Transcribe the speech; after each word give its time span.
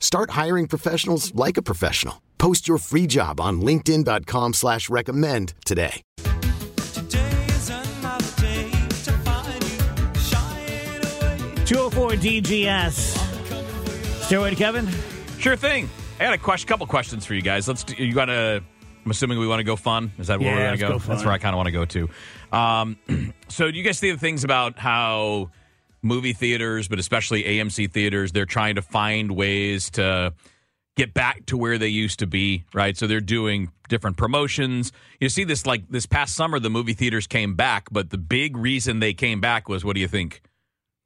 Start 0.00 0.30
hiring 0.30 0.66
professionals 0.66 1.34
like 1.34 1.56
a 1.56 1.62
professional. 1.62 2.22
Post 2.38 2.66
your 2.66 2.78
free 2.78 3.06
job 3.06 3.38
on 3.40 3.60
LinkedIn.com 3.60 4.54
slash 4.54 4.88
recommend 4.88 5.52
today. 5.66 6.02
Today 6.94 7.44
is 7.48 7.68
another 7.70 8.24
day 8.40 8.70
to 8.70 9.12
find 9.12 9.62
you. 9.62 10.20
Shine 10.20 11.04
away. 11.04 11.64
204 11.66 12.10
DGS. 12.12 14.22
Stairway 14.24 14.50
to 14.50 14.56
Kevin. 14.56 14.88
Sure 15.38 15.56
thing. 15.56 15.90
I 16.18 16.24
got 16.24 16.32
a 16.34 16.38
question, 16.38 16.66
couple 16.68 16.86
questions 16.86 17.26
for 17.26 17.34
you 17.34 17.42
guys. 17.42 17.68
Let's. 17.68 17.84
Do, 17.84 17.94
you 18.02 18.14
got 18.14 18.26
to. 18.26 18.62
I'm 19.04 19.10
assuming 19.10 19.38
we 19.38 19.46
want 19.46 19.60
to 19.60 19.64
go 19.64 19.76
fun. 19.76 20.12
Is 20.18 20.26
that 20.28 20.38
where 20.40 20.48
Yeah, 20.48 20.54
we're 20.54 20.66
going 20.66 20.78
to 20.78 20.78
go? 20.78 20.98
go. 20.98 21.04
That's 21.12 21.24
where 21.24 21.32
I 21.32 21.38
kind 21.38 21.54
of 21.54 21.56
want 21.58 21.66
to 21.68 21.72
go 21.72 21.84
to. 21.86 22.08
Um, 22.56 23.32
so, 23.48 23.70
do 23.70 23.76
you 23.78 23.84
guys 23.84 23.98
see 23.98 24.10
the 24.10 24.18
things 24.18 24.44
about 24.44 24.78
how 24.78 25.50
movie 26.02 26.32
theaters, 26.32 26.88
but 26.88 26.98
especially 26.98 27.44
AMC 27.44 27.90
theaters, 27.92 28.32
they're 28.32 28.46
trying 28.46 28.74
to 28.76 28.82
find 28.82 29.32
ways 29.32 29.90
to 29.90 30.32
get 30.96 31.14
back 31.14 31.46
to 31.46 31.56
where 31.56 31.78
they 31.78 31.88
used 31.88 32.18
to 32.18 32.26
be, 32.26 32.64
right? 32.74 32.96
So 32.96 33.06
they're 33.06 33.20
doing 33.20 33.70
different 33.88 34.16
promotions. 34.16 34.92
You 35.20 35.28
see 35.28 35.44
this 35.44 35.64
like 35.66 35.88
this 35.88 36.06
past 36.06 36.34
summer, 36.34 36.58
the 36.58 36.70
movie 36.70 36.94
theaters 36.94 37.26
came 37.26 37.54
back, 37.54 37.88
but 37.90 38.10
the 38.10 38.18
big 38.18 38.56
reason 38.56 39.00
they 39.00 39.14
came 39.14 39.40
back 39.40 39.68
was 39.68 39.84
what 39.84 39.94
do 39.94 40.00
you 40.00 40.08
think? 40.08 40.42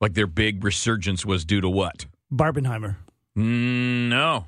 Like 0.00 0.14
their 0.14 0.26
big 0.26 0.64
resurgence 0.64 1.24
was 1.24 1.44
due 1.44 1.60
to 1.60 1.68
what? 1.68 2.06
Barbenheimer. 2.32 2.96
Mm, 3.36 4.08
no, 4.08 4.46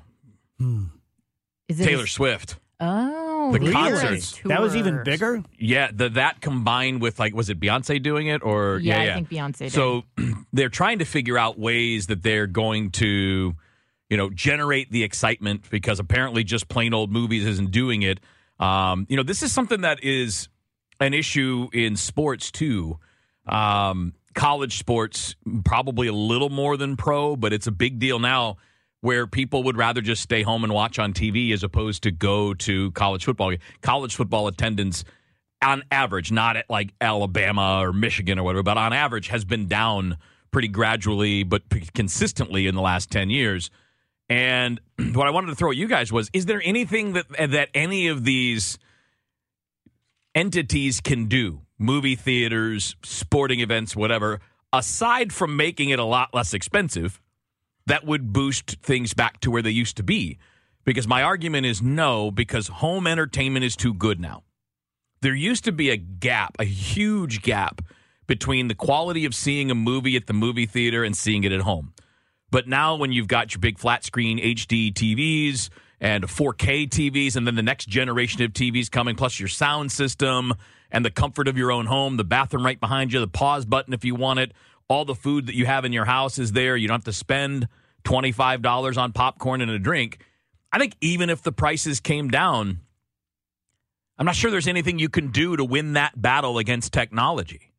Is 1.69 1.79
it 1.79 1.85
Taylor 1.85 2.03
a- 2.03 2.07
Swift. 2.07 2.57
Oh, 2.79 3.51
The 3.53 3.59
really? 3.59 3.71
concerts. 3.71 4.39
That 4.45 4.61
was 4.61 4.75
even 4.75 5.03
bigger? 5.03 5.43
Yeah, 5.57 5.89
the, 5.91 6.09
that 6.09 6.41
combined 6.41 7.01
with 7.01 7.17
like, 7.19 7.33
was 7.33 7.49
it 7.49 7.59
Beyonce 7.59 8.01
doing 8.01 8.27
it 8.27 8.43
or 8.43 8.77
Yeah, 8.79 9.03
yeah, 9.03 9.11
I 9.11 9.15
think 9.15 9.29
Beyonce 9.29 9.57
did. 9.57 9.71
So 9.71 10.03
they're 10.53 10.69
trying 10.69 10.99
to 10.99 11.05
figure 11.05 11.37
out 11.37 11.57
ways 11.57 12.07
that 12.07 12.21
they're 12.21 12.45
going 12.47 12.91
to, 12.91 13.55
you 14.09 14.17
know, 14.17 14.29
generate 14.29 14.91
the 14.91 15.03
excitement 15.03 15.69
because 15.69 15.99
apparently 15.99 16.43
just 16.43 16.67
plain 16.67 16.93
old 16.93 17.11
movies 17.11 17.45
isn't 17.45 17.71
doing 17.71 18.03
it. 18.03 18.19
Um, 18.59 19.05
you 19.09 19.17
know, 19.17 19.23
this 19.23 19.41
is 19.41 19.51
something 19.51 19.81
that 19.81 20.03
is 20.03 20.47
an 20.99 21.13
issue 21.13 21.69
in 21.73 21.95
sports 21.95 22.51
too. 22.51 22.99
Um, 23.47 24.13
college 24.35 24.77
sports 24.77 25.35
probably 25.65 26.07
a 26.07 26.13
little 26.13 26.49
more 26.49 26.77
than 26.77 26.95
pro, 26.95 27.35
but 27.35 27.53
it's 27.53 27.65
a 27.65 27.71
big 27.71 27.97
deal 27.97 28.19
now 28.19 28.57
where 29.01 29.27
people 29.27 29.63
would 29.63 29.77
rather 29.77 30.01
just 30.01 30.21
stay 30.21 30.41
home 30.41 30.63
and 30.63 30.73
watch 30.73 30.99
on 30.99 31.13
TV 31.13 31.53
as 31.53 31.63
opposed 31.63 32.03
to 32.03 32.11
go 32.11 32.53
to 32.53 32.91
college 32.91 33.25
football. 33.25 33.53
College 33.81 34.15
football 34.15 34.47
attendance 34.47 35.03
on 35.61 35.83
average, 35.91 36.31
not 36.31 36.57
at 36.57 36.69
like 36.69 36.93
Alabama 37.01 37.79
or 37.81 37.93
Michigan 37.93 38.39
or 38.39 38.43
whatever, 38.43 38.63
but 38.63 38.77
on 38.77 38.93
average 38.93 39.27
has 39.27 39.45
been 39.45 39.67
down 39.67 40.17
pretty 40.51 40.67
gradually 40.67 41.43
but 41.43 41.63
consistently 41.93 42.67
in 42.67 42.75
the 42.75 42.81
last 42.81 43.11
10 43.11 43.29
years. 43.29 43.69
And 44.29 44.79
what 45.13 45.27
I 45.27 45.31
wanted 45.31 45.47
to 45.47 45.55
throw 45.55 45.71
at 45.71 45.77
you 45.77 45.87
guys 45.87 46.11
was 46.11 46.29
is 46.33 46.45
there 46.45 46.61
anything 46.63 47.13
that 47.13 47.27
that 47.51 47.69
any 47.73 48.07
of 48.07 48.23
these 48.23 48.77
entities 50.35 51.01
can 51.01 51.25
do, 51.25 51.61
movie 51.77 52.15
theaters, 52.15 52.95
sporting 53.03 53.59
events, 53.59 53.95
whatever, 53.95 54.39
aside 54.71 55.33
from 55.33 55.55
making 55.55 55.89
it 55.89 55.99
a 55.99 56.03
lot 56.03 56.33
less 56.33 56.53
expensive, 56.53 57.19
that 57.87 58.05
would 58.05 58.31
boost 58.31 58.77
things 58.81 59.13
back 59.13 59.39
to 59.41 59.51
where 59.51 59.61
they 59.61 59.71
used 59.71 59.97
to 59.97 60.03
be? 60.03 60.37
Because 60.85 61.07
my 61.07 61.23
argument 61.23 61.65
is 61.65 61.81
no, 61.81 62.31
because 62.31 62.67
home 62.67 63.07
entertainment 63.07 63.65
is 63.65 63.75
too 63.75 63.93
good 63.93 64.19
now. 64.19 64.43
There 65.21 65.33
used 65.33 65.65
to 65.65 65.71
be 65.71 65.89
a 65.89 65.97
gap, 65.97 66.55
a 66.59 66.63
huge 66.63 67.41
gap 67.41 67.81
between 68.27 68.67
the 68.67 68.75
quality 68.75 69.25
of 69.25 69.33
seeing 69.33 69.71
a 69.71 69.75
movie 69.75 70.15
at 70.15 70.27
the 70.27 70.33
movie 70.33 70.65
theater 70.65 71.03
and 71.03 71.15
seeing 71.15 71.43
it 71.43 71.51
at 71.51 71.61
home. 71.61 71.93
But 72.51 72.67
now, 72.67 72.95
when 72.95 73.11
you've 73.11 73.27
got 73.27 73.53
your 73.53 73.59
big 73.59 73.79
flat 73.79 74.03
screen 74.03 74.37
HD 74.37 74.93
TVs 74.93 75.69
and 75.99 76.25
4K 76.25 76.87
TVs, 76.87 77.35
and 77.35 77.47
then 77.47 77.55
the 77.55 77.63
next 77.63 77.89
generation 77.89 78.41
of 78.43 78.53
TVs 78.53 78.89
coming, 78.91 79.15
plus 79.15 79.39
your 79.39 79.49
sound 79.49 79.91
system 79.91 80.53
and 80.91 81.03
the 81.03 81.11
comfort 81.11 81.47
of 81.47 81.57
your 81.57 81.71
own 81.71 81.87
home, 81.87 82.15
the 82.15 82.23
bathroom 82.23 82.65
right 82.65 82.79
behind 82.79 83.11
you, 83.11 83.19
the 83.19 83.27
pause 83.27 83.65
button 83.65 83.93
if 83.93 84.05
you 84.05 84.15
want 84.15 84.39
it, 84.39 84.53
all 84.87 85.03
the 85.03 85.15
food 85.15 85.47
that 85.47 85.55
you 85.55 85.65
have 85.65 85.83
in 85.83 85.91
your 85.91 86.05
house 86.05 86.39
is 86.39 86.53
there. 86.53 86.77
You 86.77 86.87
don't 86.87 86.95
have 86.95 87.05
to 87.05 87.13
spend 87.13 87.67
$25 88.07 88.97
on 88.97 89.11
popcorn 89.11 89.61
and 89.61 89.69
a 89.69 89.79
drink. 89.79 90.19
I 90.71 90.79
think 90.79 90.95
even 91.01 91.29
if 91.29 91.41
the 91.41 91.51
prices 91.51 91.99
came 91.99 92.29
down, 92.29 92.79
I'm 94.17 94.25
not 94.25 94.35
sure 94.35 94.49
there's 94.49 94.67
anything 94.67 94.97
you 94.97 95.09
can 95.09 95.31
do 95.31 95.57
to 95.57 95.63
win 95.63 95.93
that 95.93 96.19
battle 96.19 96.57
against 96.57 96.93
technology. 96.93 97.71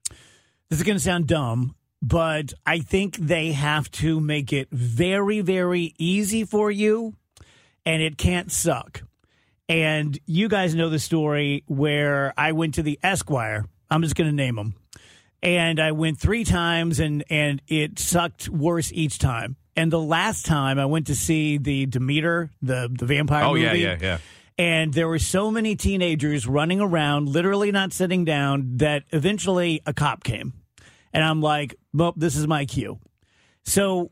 This 0.69 0.79
is 0.79 0.83
going 0.83 0.99
to 0.99 1.03
sound 1.03 1.27
dumb, 1.27 1.75
but 2.03 2.53
I 2.67 2.81
think 2.81 3.17
they 3.17 3.53
have 3.53 3.91
to 3.93 4.21
make 4.21 4.53
it 4.53 4.69
very, 4.71 5.41
very 5.41 5.95
easy 5.99 6.45
for 6.45 6.71
you, 6.71 7.15
and 7.87 8.03
it 8.03 8.19
can't 8.19 8.53
suck. 8.53 9.03
And 9.69 10.19
you 10.27 10.49
guys 10.49 10.75
know 10.75 10.91
the 10.91 10.99
story 10.99 11.65
where 11.67 12.35
I 12.37 12.53
went 12.53 12.75
to 12.75 12.83
the 12.83 12.99
Esquire. 13.03 13.65
I'm 13.91 14.03
just 14.03 14.15
going 14.15 14.31
to 14.31 14.37
name 14.37 14.57
them. 14.57 14.75
And 15.43 15.81
I 15.81 15.93
went 15.93 16.19
three 16.19 16.45
times, 16.45 17.01
and 17.01 17.25
and 17.31 17.63
it 17.69 17.99
sucked 17.99 18.49
worse 18.49 18.93
each 18.93 19.19
time. 19.19 19.57
And 19.79 19.93
the 19.93 20.01
last 20.01 20.45
time 20.45 20.79
I 20.79 20.87
went 20.87 21.07
to 21.07 21.15
see 21.15 21.57
the 21.57 21.87
Demeter, 21.87 22.51
the 22.61 22.91
the 22.93 23.07
vampire 23.07 23.45
Oh, 23.45 23.55
movie. 23.55 23.63
yeah, 23.63 23.73
yeah, 23.75 23.97
yeah. 24.01 24.19
And 24.59 24.93
there 24.93 25.07
were 25.07 25.21
so 25.21 25.53
many 25.53 25.77
teenagers 25.77 26.47
running 26.49 26.81
around, 26.81 27.29
literally 27.29 27.71
not 27.71 27.93
sitting 27.93 28.25
down, 28.25 28.79
that 28.79 29.05
eventually 29.11 29.81
a 29.87 29.95
cop 29.95 30.25
came. 30.25 30.53
And 31.13 31.23
I'm 31.25 31.41
like, 31.41 31.77
well, 31.95 32.13
this 32.17 32.35
is 32.37 32.49
my 32.49 32.65
cue. 32.67 32.99
So 33.65 34.11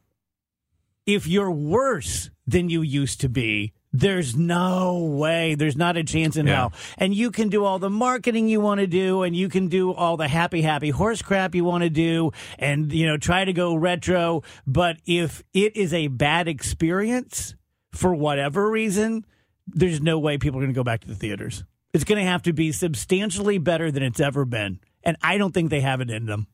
if 1.05 1.27
you're 1.27 1.51
worse 1.51 2.31
than 2.47 2.69
you 2.71 2.83
used 2.83 3.21
to 3.23 3.29
be, 3.29 3.73
there's 4.01 4.37
no 4.37 4.99
way, 4.99 5.55
there's 5.55 5.77
not 5.77 5.97
a 5.97 6.05
chance 6.05 6.37
in 6.37 6.47
Yeah. 6.47 6.57
hell. 6.57 6.73
And 6.99 7.15
you 7.15 7.31
can 7.31 7.49
do 7.49 7.65
all 7.65 7.79
the 7.79 7.91
marketing 7.91 8.49
you 8.49 8.61
want 8.61 8.81
to 8.81 8.87
do, 8.87 9.23
and 9.23 9.35
you 9.35 9.49
can 9.49 9.69
do 9.69 9.93
all 9.93 10.17
the 10.17 10.29
happy, 10.29 10.63
happy 10.63 10.91
horse 10.91 11.23
crap 11.23 11.55
you 11.55 11.65
want 11.65 11.83
to 11.85 11.91
do, 11.91 12.33
and, 12.59 12.93
you 12.93 13.07
know, 13.07 13.17
try 13.17 13.45
to 13.45 13.53
go 13.53 13.75
retro. 13.75 14.43
But 14.67 14.99
if 15.07 15.43
it 15.55 15.77
is 15.77 15.95
a 15.95 16.09
bad 16.09 16.49
experience 16.49 17.55
for 17.93 18.15
whatever 18.15 18.71
reason, 18.71 19.25
there's 19.67 20.01
no 20.01 20.19
way 20.19 20.39
people 20.39 20.59
are 20.61 20.63
going 20.63 20.75
to 20.75 20.79
go 20.79 20.85
back 20.85 21.01
to 21.01 21.09
the 21.09 21.15
theaters. 21.15 21.65
It's 21.93 22.05
going 22.05 22.23
to 22.23 22.31
have 22.31 22.43
to 22.43 22.53
be 22.53 22.73
substantially 22.73 23.59
better 23.59 23.91
than 23.91 24.03
it's 24.03 24.21
ever 24.21 24.45
been. 24.45 24.81
And 25.03 25.17
I 25.23 25.39
don't 25.39 25.55
think 25.55 25.71
they 25.71 25.81
have 25.81 26.01
it 26.01 26.11
in 26.11 26.27
them. 26.27 26.47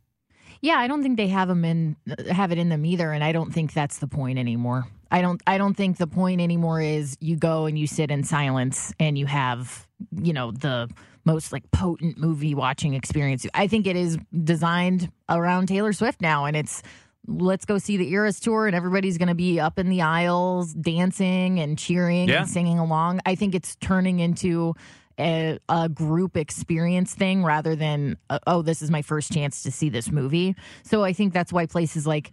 Yeah, 0.62 0.76
I 0.78 0.86
don't 0.86 1.02
think 1.02 1.16
they 1.16 1.26
have 1.28 1.48
them 1.48 1.64
in 1.64 1.96
have 2.30 2.52
it 2.52 2.58
in 2.58 2.68
them 2.68 2.86
either, 2.86 3.12
and 3.12 3.22
I 3.24 3.32
don't 3.32 3.52
think 3.52 3.72
that's 3.74 3.98
the 3.98 4.06
point 4.06 4.38
anymore. 4.38 4.84
I 5.10 5.20
don't 5.20 5.42
I 5.46 5.58
don't 5.58 5.74
think 5.74 5.98
the 5.98 6.06
point 6.06 6.40
anymore 6.40 6.80
is 6.80 7.16
you 7.20 7.36
go 7.36 7.66
and 7.66 7.78
you 7.78 7.86
sit 7.86 8.10
in 8.10 8.22
silence 8.24 8.94
and 9.00 9.18
you 9.18 9.26
have 9.26 9.86
you 10.16 10.32
know 10.32 10.52
the 10.52 10.88
most 11.24 11.52
like 11.52 11.68
potent 11.72 12.16
movie 12.16 12.54
watching 12.54 12.94
experience. 12.94 13.44
I 13.54 13.66
think 13.66 13.86
it 13.86 13.96
is 13.96 14.18
designed 14.44 15.10
around 15.28 15.66
Taylor 15.66 15.92
Swift 15.92 16.20
now, 16.20 16.44
and 16.44 16.56
it's 16.56 16.82
let's 17.26 17.64
go 17.64 17.78
see 17.78 17.96
the 17.96 18.12
Eras 18.12 18.38
tour, 18.40 18.66
and 18.68 18.74
everybody's 18.74 19.18
going 19.18 19.28
to 19.28 19.34
be 19.34 19.58
up 19.60 19.78
in 19.80 19.88
the 19.88 20.02
aisles 20.02 20.72
dancing 20.74 21.58
and 21.60 21.78
cheering 21.78 22.28
Yeah. 22.28 22.42
and 22.42 22.48
singing 22.48 22.78
along. 22.78 23.20
I 23.26 23.34
think 23.34 23.54
it's 23.54 23.74
turning 23.76 24.20
into 24.20 24.74
a, 25.18 25.58
a 25.68 25.88
group 25.88 26.36
experience 26.36 27.14
thing 27.14 27.44
rather 27.44 27.74
than 27.76 28.16
uh, 28.30 28.38
oh 28.46 28.62
this 28.62 28.82
is 28.82 28.90
my 28.90 29.02
first 29.02 29.32
chance 29.32 29.62
to 29.62 29.70
see 29.70 29.88
this 29.88 30.10
movie 30.10 30.54
so 30.82 31.02
i 31.04 31.12
think 31.12 31.32
that's 31.32 31.52
why 31.52 31.66
places 31.66 32.06
like 32.06 32.32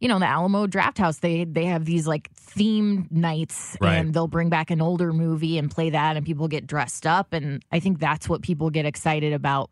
you 0.00 0.08
know 0.08 0.18
the 0.18 0.26
alamo 0.26 0.66
draft 0.66 0.98
house 0.98 1.18
they 1.18 1.44
they 1.44 1.64
have 1.64 1.84
these 1.84 2.06
like 2.06 2.30
themed 2.34 3.10
nights 3.10 3.76
Right. 3.80 3.94
and 3.96 4.12
they'll 4.12 4.28
bring 4.28 4.48
back 4.50 4.70
an 4.70 4.80
older 4.82 5.12
movie 5.12 5.56
and 5.58 5.70
play 5.70 5.90
that 5.90 6.16
and 6.16 6.24
people 6.26 6.48
get 6.48 6.66
dressed 6.66 7.06
up 7.06 7.32
and 7.32 7.62
i 7.72 7.80
think 7.80 7.98
that's 7.98 8.28
what 8.28 8.42
people 8.42 8.70
get 8.70 8.84
excited 8.86 9.32
about 9.32 9.70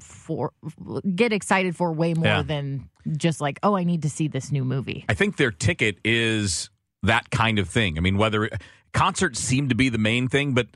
for 0.00 0.52
get 1.14 1.32
excited 1.32 1.76
for 1.76 1.92
way 1.92 2.14
more 2.14 2.24
Yeah. 2.26 2.42
than 2.42 2.88
just 3.16 3.40
like 3.40 3.58
oh 3.62 3.76
i 3.76 3.84
need 3.84 4.02
to 4.02 4.10
see 4.10 4.28
this 4.28 4.50
new 4.52 4.64
movie 4.64 5.04
I 5.08 5.14
think 5.14 5.36
their 5.36 5.50
ticket 5.50 5.98
is 6.04 6.70
that 7.02 7.30
kind 7.30 7.58
of 7.58 7.66
thing. 7.66 7.96
I 7.96 8.02
mean, 8.02 8.18
whether 8.18 8.50
concerts 8.92 9.40
seem 9.40 9.70
to 9.70 9.74
be 9.74 9.88
the 9.88 9.96
main 9.96 10.28
thing, 10.28 10.52
but 10.52 10.66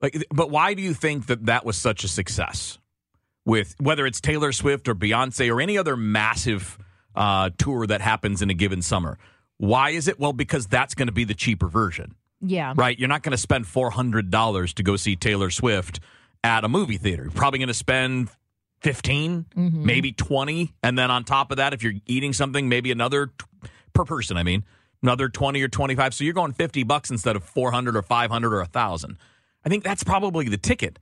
like, 0.00 0.24
but 0.30 0.50
why 0.50 0.74
do 0.74 0.82
you 0.82 0.94
think 0.94 1.26
that 1.26 1.46
that 1.46 1.64
was 1.64 1.76
such 1.76 2.04
a 2.04 2.08
success? 2.08 2.78
With 3.44 3.74
whether 3.80 4.06
it's 4.06 4.20
Taylor 4.20 4.52
Swift 4.52 4.88
or 4.88 4.94
Beyonce 4.94 5.50
or 5.50 5.60
any 5.60 5.78
other 5.78 5.96
massive 5.96 6.78
uh, 7.14 7.48
tour 7.56 7.86
that 7.86 8.02
happens 8.02 8.42
in 8.42 8.50
a 8.50 8.54
given 8.54 8.82
summer, 8.82 9.18
why 9.56 9.90
is 9.90 10.06
it? 10.06 10.20
Well, 10.20 10.34
because 10.34 10.66
that's 10.66 10.94
going 10.94 11.08
to 11.08 11.12
be 11.12 11.24
the 11.24 11.34
cheaper 11.34 11.66
version, 11.66 12.14
yeah 12.42 12.74
right? 12.76 12.98
You're 12.98 13.08
not 13.08 13.22
going 13.22 13.32
to 13.32 13.38
spend 13.38 13.66
four 13.66 13.90
hundred 13.90 14.30
dollars 14.30 14.74
to 14.74 14.82
go 14.82 14.96
see 14.96 15.16
Taylor 15.16 15.50
Swift 15.50 16.00
at 16.44 16.64
a 16.64 16.68
movie 16.68 16.98
theater. 16.98 17.22
You're 17.22 17.32
probably 17.32 17.58
going 17.58 17.68
to 17.68 17.74
spend 17.74 18.28
15 18.80 19.46
maybe 19.56 20.12
20 20.12 20.72
and 20.84 20.96
then 20.96 21.10
on 21.10 21.24
top 21.24 21.50
of 21.50 21.56
that 21.56 21.72
if 21.74 21.82
you're 21.82 21.94
eating 22.06 22.32
something 22.32 22.68
maybe 22.68 22.92
another 22.92 23.26
t- 23.26 23.68
per 23.92 24.04
person 24.04 24.36
i 24.36 24.44
mean 24.44 24.64
another 25.02 25.28
20 25.28 25.60
or 25.60 25.68
25 25.68 26.14
so 26.14 26.22
you're 26.22 26.32
going 26.32 26.52
50 26.52 26.84
bucks 26.84 27.10
instead 27.10 27.34
of 27.34 27.42
400 27.42 27.96
or 27.96 28.02
500 28.02 28.54
or 28.54 28.60
1000 28.60 29.18
i 29.68 29.70
think 29.70 29.84
that's 29.84 30.02
probably 30.02 30.48
the 30.48 30.56
ticket. 30.56 30.98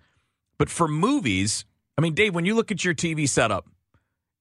But 0.59 0.69
for 0.69 0.89
movies 0.89 1.65
i 1.97 2.01
mean 2.01 2.15
dave 2.15 2.35
when 2.35 2.45
you 2.45 2.55
look 2.57 2.73
at 2.73 2.85
your 2.85 2.95
tv 2.95 3.29
setup 3.29 3.69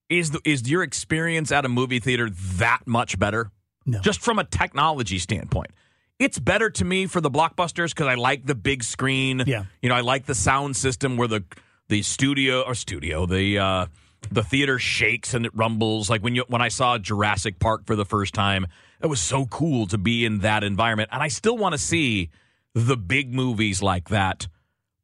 is 0.09 0.31
the, 0.31 0.39
is 0.43 0.67
your 0.69 0.81
experience 0.81 1.51
at 1.51 1.63
a 1.63 1.69
movie 1.69 1.99
theater 1.99 2.29
that 2.29 2.81
much 2.85 3.17
better? 3.19 3.51
No. 3.85 3.99
just 3.99 4.21
from 4.21 4.39
a 4.39 4.43
technology 4.43 5.19
standpoint. 5.19 5.69
It's 6.17 6.39
better 6.39 6.71
to 6.71 6.83
me 6.85 7.05
for 7.05 7.21
the 7.21 7.29
blockbusters 7.29 7.89
because 7.89 8.07
i 8.07 8.15
like 8.15 8.47
the 8.47 8.55
big 8.55 8.83
screen. 8.83 9.43
Yeah. 9.45 9.65
you 9.83 9.89
know 9.89 9.95
i 9.95 10.01
like 10.01 10.25
the 10.25 10.33
sound 10.33 10.75
system 10.75 11.17
where 11.17 11.27
the 11.27 11.43
the 11.89 12.01
studio 12.01 12.61
or 12.61 12.73
studio 12.73 13.27
the 13.27 13.59
uh 13.59 13.85
the 14.31 14.41
theater 14.41 14.79
shakes 14.79 15.35
and 15.35 15.45
it 15.45 15.51
rumbles. 15.53 16.09
Like 16.09 16.23
when 16.23 16.33
you 16.33 16.45
when 16.47 16.63
i 16.63 16.69
saw 16.69 16.97
jurassic 16.97 17.59
park 17.59 17.85
for 17.85 17.95
the 17.95 18.05
first 18.05 18.33
time 18.33 18.65
it 19.03 19.07
was 19.07 19.19
so 19.19 19.45
cool 19.45 19.85
to 19.87 19.99
be 19.99 20.25
in 20.25 20.39
that 20.39 20.63
environment. 20.63 21.09
And 21.11 21.21
i 21.21 21.27
still 21.27 21.57
want 21.57 21.73
to 21.73 21.77
see 21.77 22.31
the 22.75 22.95
big 22.97 23.33
movies 23.33 23.81
like 23.81 24.09
that 24.09 24.47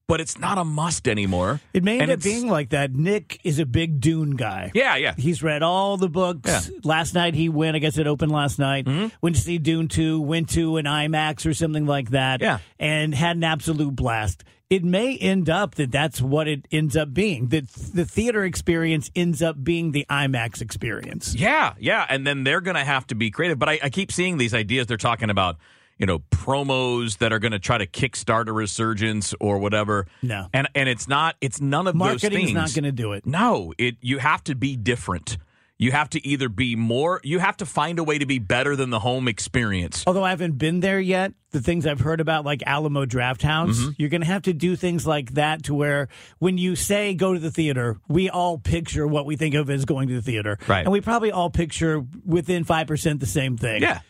but 0.08 0.20
it's 0.20 0.38
not 0.38 0.58
a 0.58 0.66
must 0.66 1.08
anymore 1.08 1.62
It 1.74 1.86
may 1.86 1.94
end 1.94 2.02
And 2.02 2.12
up 2.12 2.22
being 2.22 2.50
like 2.50 2.72
that. 2.72 2.94
Nick 2.94 3.40
is 3.46 3.60
a 3.60 3.66
big 3.66 4.02
Dune 4.02 4.32
guy. 4.32 4.70
yeah 4.74 4.98
yeah 4.98 5.14
He's 5.18 5.42
read 5.42 5.64
all 5.64 5.96
the 5.96 6.10
books. 6.10 6.50
Yeah. 6.50 6.60
Mm-hmm. 6.60 6.88
Last 6.88 7.14
night 7.14 7.34
he 7.34 7.48
went, 7.48 7.78
I 7.78 7.80
guess 7.80 7.98
it 7.98 8.08
opened 8.08 8.34
last 8.34 8.60
night, 8.60 8.88
went 9.22 9.38
to 9.38 9.42
see 9.42 9.58
Dune 9.58 9.88
2, 9.88 10.20
went 10.20 10.50
to 10.50 10.76
an 10.76 10.84
IMAX 10.86 11.46
or 11.46 11.54
something 11.54 11.86
like 11.86 12.10
that, 12.10 12.42
Yeah. 12.42 12.60
and 12.78 13.16
had 13.16 13.38
an 13.38 13.46
absolute 13.46 13.96
blast. 13.96 14.44
It 14.70 14.84
may 14.84 15.16
end 15.18 15.50
up 15.50 15.76
that 15.76 15.92
that's 15.94 16.22
what 16.22 16.48
it 16.50 16.68
ends 16.72 16.98
up 16.98 17.14
being. 17.14 17.48
That 17.48 17.70
the 17.70 18.04
theater 18.06 18.44
experience 18.44 19.12
ends 19.16 19.42
up 19.42 19.64
being 19.64 19.92
the 19.92 20.06
IMAX 20.10 20.62
experience. 20.62 21.36
Yeah, 21.36 21.74
yeah, 21.80 22.06
and 22.10 22.28
then 22.28 22.44
they're 22.44 22.62
going 22.62 22.76
to 22.76 22.84
have 22.84 23.08
to 23.08 23.16
be 23.16 23.32
creative. 23.32 23.60
But 23.60 23.70
I, 23.70 23.80
I 23.84 23.90
keep 23.90 24.12
seeing 24.12 24.38
these 24.38 24.54
ideas. 24.54 24.88
They're 24.88 24.98
talking 24.98 25.30
about, 25.30 25.58
you 26.02 26.08
know, 26.08 26.20
promos 26.32 27.20
that 27.20 27.32
are 27.32 27.38
going 27.40 27.52
to 27.52 27.60
try 27.60 27.78
to 27.78 27.86
kickstart 27.86 28.48
a 28.48 28.52
resurgence 28.52 29.34
or 29.40 29.60
whatever. 29.60 30.08
No. 30.24 30.48
and 30.52 30.68
and 30.76 30.90
it's 30.90 31.08
not. 31.08 31.36
It's 31.42 31.62
none 31.62 31.86
of 31.88 31.94
those 31.94 32.00
Marketing's 32.00 32.34
things. 32.46 32.54
not 32.54 32.74
going 32.74 32.86
to 32.86 32.92
do 32.92 33.14
it. 33.14 33.26
No, 33.26 33.72
it. 33.78 33.98
You 34.02 34.18
have 34.18 34.44
to 34.46 34.56
be 34.56 34.76
different. 34.76 35.38
You 35.78 35.92
have 35.92 36.10
to 36.12 36.28
either 36.28 36.48
be 36.48 36.76
more. 36.76 37.22
You 37.24 37.40
have 37.40 37.58
to 37.58 37.66
find 37.66 37.98
a 37.98 38.04
way 38.04 38.20
to 38.20 38.26
be 38.28 38.38
better 38.38 38.76
than 38.76 38.92
the 38.92 39.00
home 39.00 39.28
experience. 39.28 40.04
Although 40.06 40.24
I 40.24 40.30
haven't 40.30 40.60
been 40.60 40.80
there 40.80 41.00
yet, 41.00 41.34
the 41.52 41.60
things 41.60 41.88
I've 41.88 42.00
heard 42.02 42.20
about, 42.22 42.46
like 42.46 42.62
Alamo 42.68 43.06
Draft 43.06 43.42
House, 43.42 43.80
Mm-hmm. 43.80 43.90
you're 43.98 44.10
going 44.10 44.22
to 44.22 44.28
have 44.28 44.44
to 44.44 44.54
do 44.54 44.76
things 44.76 45.08
like 45.08 45.32
that 45.34 45.64
to 45.64 45.74
where 45.74 46.08
when 46.38 46.60
you 46.60 46.76
say 46.76 47.16
go 47.16 47.34
to 47.34 47.40
the 47.40 47.50
theater, 47.50 47.98
we 48.08 48.30
all 48.30 48.60
picture 48.60 49.08
what 49.08 49.26
we 49.26 49.36
think 49.38 49.56
of 49.56 49.72
as 49.72 49.86
going 49.86 50.08
to 50.10 50.14
the 50.14 50.22
theater. 50.22 50.60
Right. 50.68 50.82
And 50.84 50.92
we 50.92 51.02
probably 51.02 51.32
all 51.32 51.50
picture 51.50 52.04
within 52.26 52.64
5% 52.64 53.20
the 53.20 53.26
same 53.26 53.58
thing. 53.58 53.82
Yeah, 53.82 54.02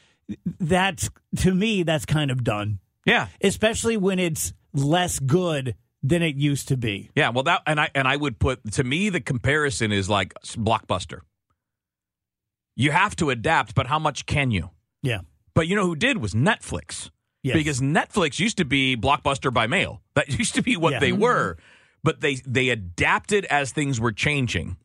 That's, 0.45 1.09
to 1.37 1.53
me, 1.53 1.83
that's 1.83 2.05
kind 2.05 2.31
of 2.31 2.43
done, 2.43 2.79
yeah, 3.05 3.27
especially 3.41 3.97
when 3.97 4.19
it's 4.19 4.53
less 4.73 5.19
good 5.19 5.75
than 6.03 6.21
it 6.23 6.35
used 6.35 6.67
to 6.69 6.77
be. 6.77 7.11
yeah. 7.15 7.29
Well, 7.29 7.43
that 7.43 7.61
and 7.67 7.79
I 7.79 7.89
and 7.93 8.07
I 8.07 8.15
would 8.15 8.39
put 8.39 8.71
to 8.73 8.83
me 8.83 9.09
the 9.09 9.21
comparison 9.21 9.91
is 9.91 10.09
like 10.09 10.33
blockbuster. 10.57 11.19
You 12.75 12.91
have 12.91 13.15
to 13.17 13.29
adapt, 13.29 13.75
but 13.75 13.87
how 13.87 13.99
much 13.99 14.25
can 14.25 14.49
you? 14.51 14.69
Yeah. 15.03 15.19
But 15.53 15.67
you 15.67 15.75
know 15.75 15.85
who 15.85 15.95
did 15.95 16.17
was 16.17 16.33
Netflix. 16.33 17.09
Yes. 17.43 17.55
Because 17.55 17.81
Netflix 17.81 18.39
used 18.39 18.57
to 18.57 18.65
be 18.65 18.95
blockbuster 18.95 19.53
by 19.53 19.67
mail. 19.67 20.01
That 20.15 20.29
used 20.39 20.55
to 20.55 20.61
be 20.61 20.77
what 20.77 20.93
Yeah. 20.93 20.99
they 20.99 21.11
mm-hmm. 21.11 21.21
were. 21.21 21.57
But 22.03 22.21
they 22.21 22.35
they 22.35 22.69
adapted 22.69 23.45
as 23.45 23.71
things 23.71 23.99
were 23.99 24.11
changing. 24.11 24.77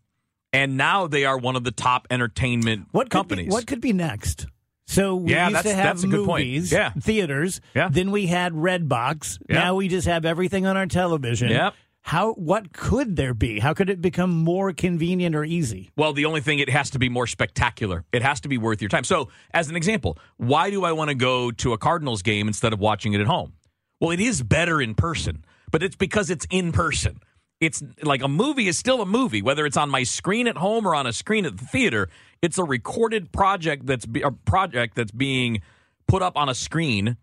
And 0.53 0.77
now 0.77 1.07
they 1.07 1.25
are 1.25 1.37
one 1.39 1.55
of 1.57 1.65
the 1.65 1.71
top 1.71 2.07
entertainment 2.11 2.89
What 2.93 3.05
could 3.11 3.11
be- 3.11 3.35
companies. 3.37 3.53
what 3.53 3.67
could 3.67 3.81
be 3.81 3.93
next? 3.93 4.47
So 4.87 5.17
we 5.17 5.33
Yeah, 5.33 5.49
used 5.51 5.63
to 5.65 5.75
have 5.75 5.85
that's 5.85 6.05
a 6.05 6.07
good 6.07 6.27
point. 6.27 6.47
movies, 6.47 6.71
Yeah. 6.73 6.93
theaters. 7.01 7.61
Yeah. 7.75 7.89
Then 7.91 8.11
we 8.13 8.27
had 8.27 8.53
Redbox. 8.53 9.39
Yeah. 9.49 9.57
Now 9.59 9.75
we 9.75 9.89
just 9.89 10.07
have 10.07 10.25
everything 10.25 10.67
on 10.67 10.77
our 10.77 10.87
television. 10.87 11.49
Yep. 11.51 11.75
How? 12.03 12.35
What 12.35 12.73
could 12.73 13.17
there 13.17 13.35
be? 13.35 13.59
How 13.59 13.75
could 13.75 13.91
it 13.91 14.01
become 14.01 14.31
more 14.31 14.73
convenient 14.73 15.35
or 15.35 15.45
easy? 15.45 15.91
Well, 15.97 16.13
the 16.13 16.25
only 16.25 16.41
thing 16.41 16.61
it 16.61 16.69
has 16.71 16.91
to 16.91 17.01
be 17.01 17.09
more 17.09 17.27
spectacular. 17.27 18.05
It 18.13 18.23
has 18.23 18.41
to 18.43 18.49
be 18.49 18.59
worth 18.59 18.81
your 18.81 18.89
time. 18.89 19.03
So, 19.03 19.29
as 19.53 19.69
an 19.69 19.75
example, 19.75 20.17
why 20.37 20.71
do 20.71 20.85
I 20.85 20.93
want 20.93 21.09
to 21.09 21.17
go 21.17 21.51
to 21.51 21.73
a 21.73 21.79
Cardinals 21.79 22.23
game 22.23 22.47
instead 22.47 22.73
of 22.73 22.79
watching 22.79 23.13
it 23.13 23.21
at 23.21 23.27
home? 23.27 23.55
Well, 24.01 24.13
it 24.13 24.21
is 24.21 24.41
better 24.45 24.81
in 24.81 24.95
person, 24.95 25.45
but 25.73 25.83
it's 25.83 25.97
because 25.97 26.31
it's 26.31 26.47
in 26.49 26.71
person. 26.71 27.19
It's 27.61 27.83
like 28.03 28.23
a 28.23 28.29
movie 28.29 28.69
is 28.69 28.79
still 28.79 29.01
a 29.03 29.07
movie, 29.07 29.43
whether 29.43 29.67
it's 29.67 29.79
on 29.79 29.89
my 29.91 30.05
screen 30.05 30.47
at 30.47 30.59
home 30.59 30.87
or 30.87 30.95
on 30.95 31.07
a 31.09 31.13
screen 31.13 31.45
at 31.45 31.57
the 31.57 31.65
theater. 31.65 32.09
It's 32.43 32.59
a 32.59 32.65
recorded 32.65 33.33
project 33.33 33.87
that's 33.87 34.07
be, 34.07 34.23
a 34.23 34.31
project 34.31 34.95
that's 34.95 35.11
being 35.11 35.63
put 36.07 36.23
up 36.23 36.37
on 36.37 36.49
a 36.49 36.55
screen. 36.55 37.17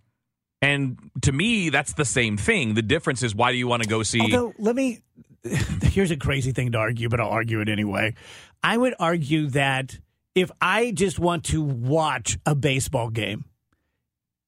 And 0.62 0.98
to 1.22 1.32
me, 1.32 1.70
that's 1.70 1.94
the 1.94 2.06
same 2.06 2.38
thing. 2.38 2.74
The 2.74 2.82
difference 2.82 3.24
is 3.24 3.36
why 3.36 3.52
do 3.52 3.58
you 3.58 3.68
want 3.68 3.84
to 3.84 3.90
go 3.90 4.04
see? 4.04 4.22
Although, 4.22 4.54
let 4.58 4.76
me. 4.76 5.02
Here's 5.84 6.12
a 6.12 6.18
crazy 6.18 6.54
thing 6.54 6.72
to 6.72 6.78
argue, 6.78 7.10
but 7.10 7.20
I'll 7.20 7.30
argue 7.30 7.60
it 7.60 7.68
anyway. 7.68 8.16
I 8.64 8.78
would 8.78 8.96
argue 8.98 9.48
that 9.48 10.00
if 10.36 10.50
I 10.62 10.92
just 10.92 11.20
want 11.20 11.44
to 11.46 11.62
watch 11.62 12.38
a 12.46 12.56
baseball 12.56 13.10
game, 13.10 13.46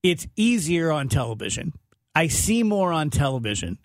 it's 0.04 0.26
easier 0.36 0.92
on 0.92 1.10
television. 1.10 1.74
I 2.16 2.28
see 2.28 2.64
more 2.64 2.94
on 2.94 3.10
television. 3.10 3.78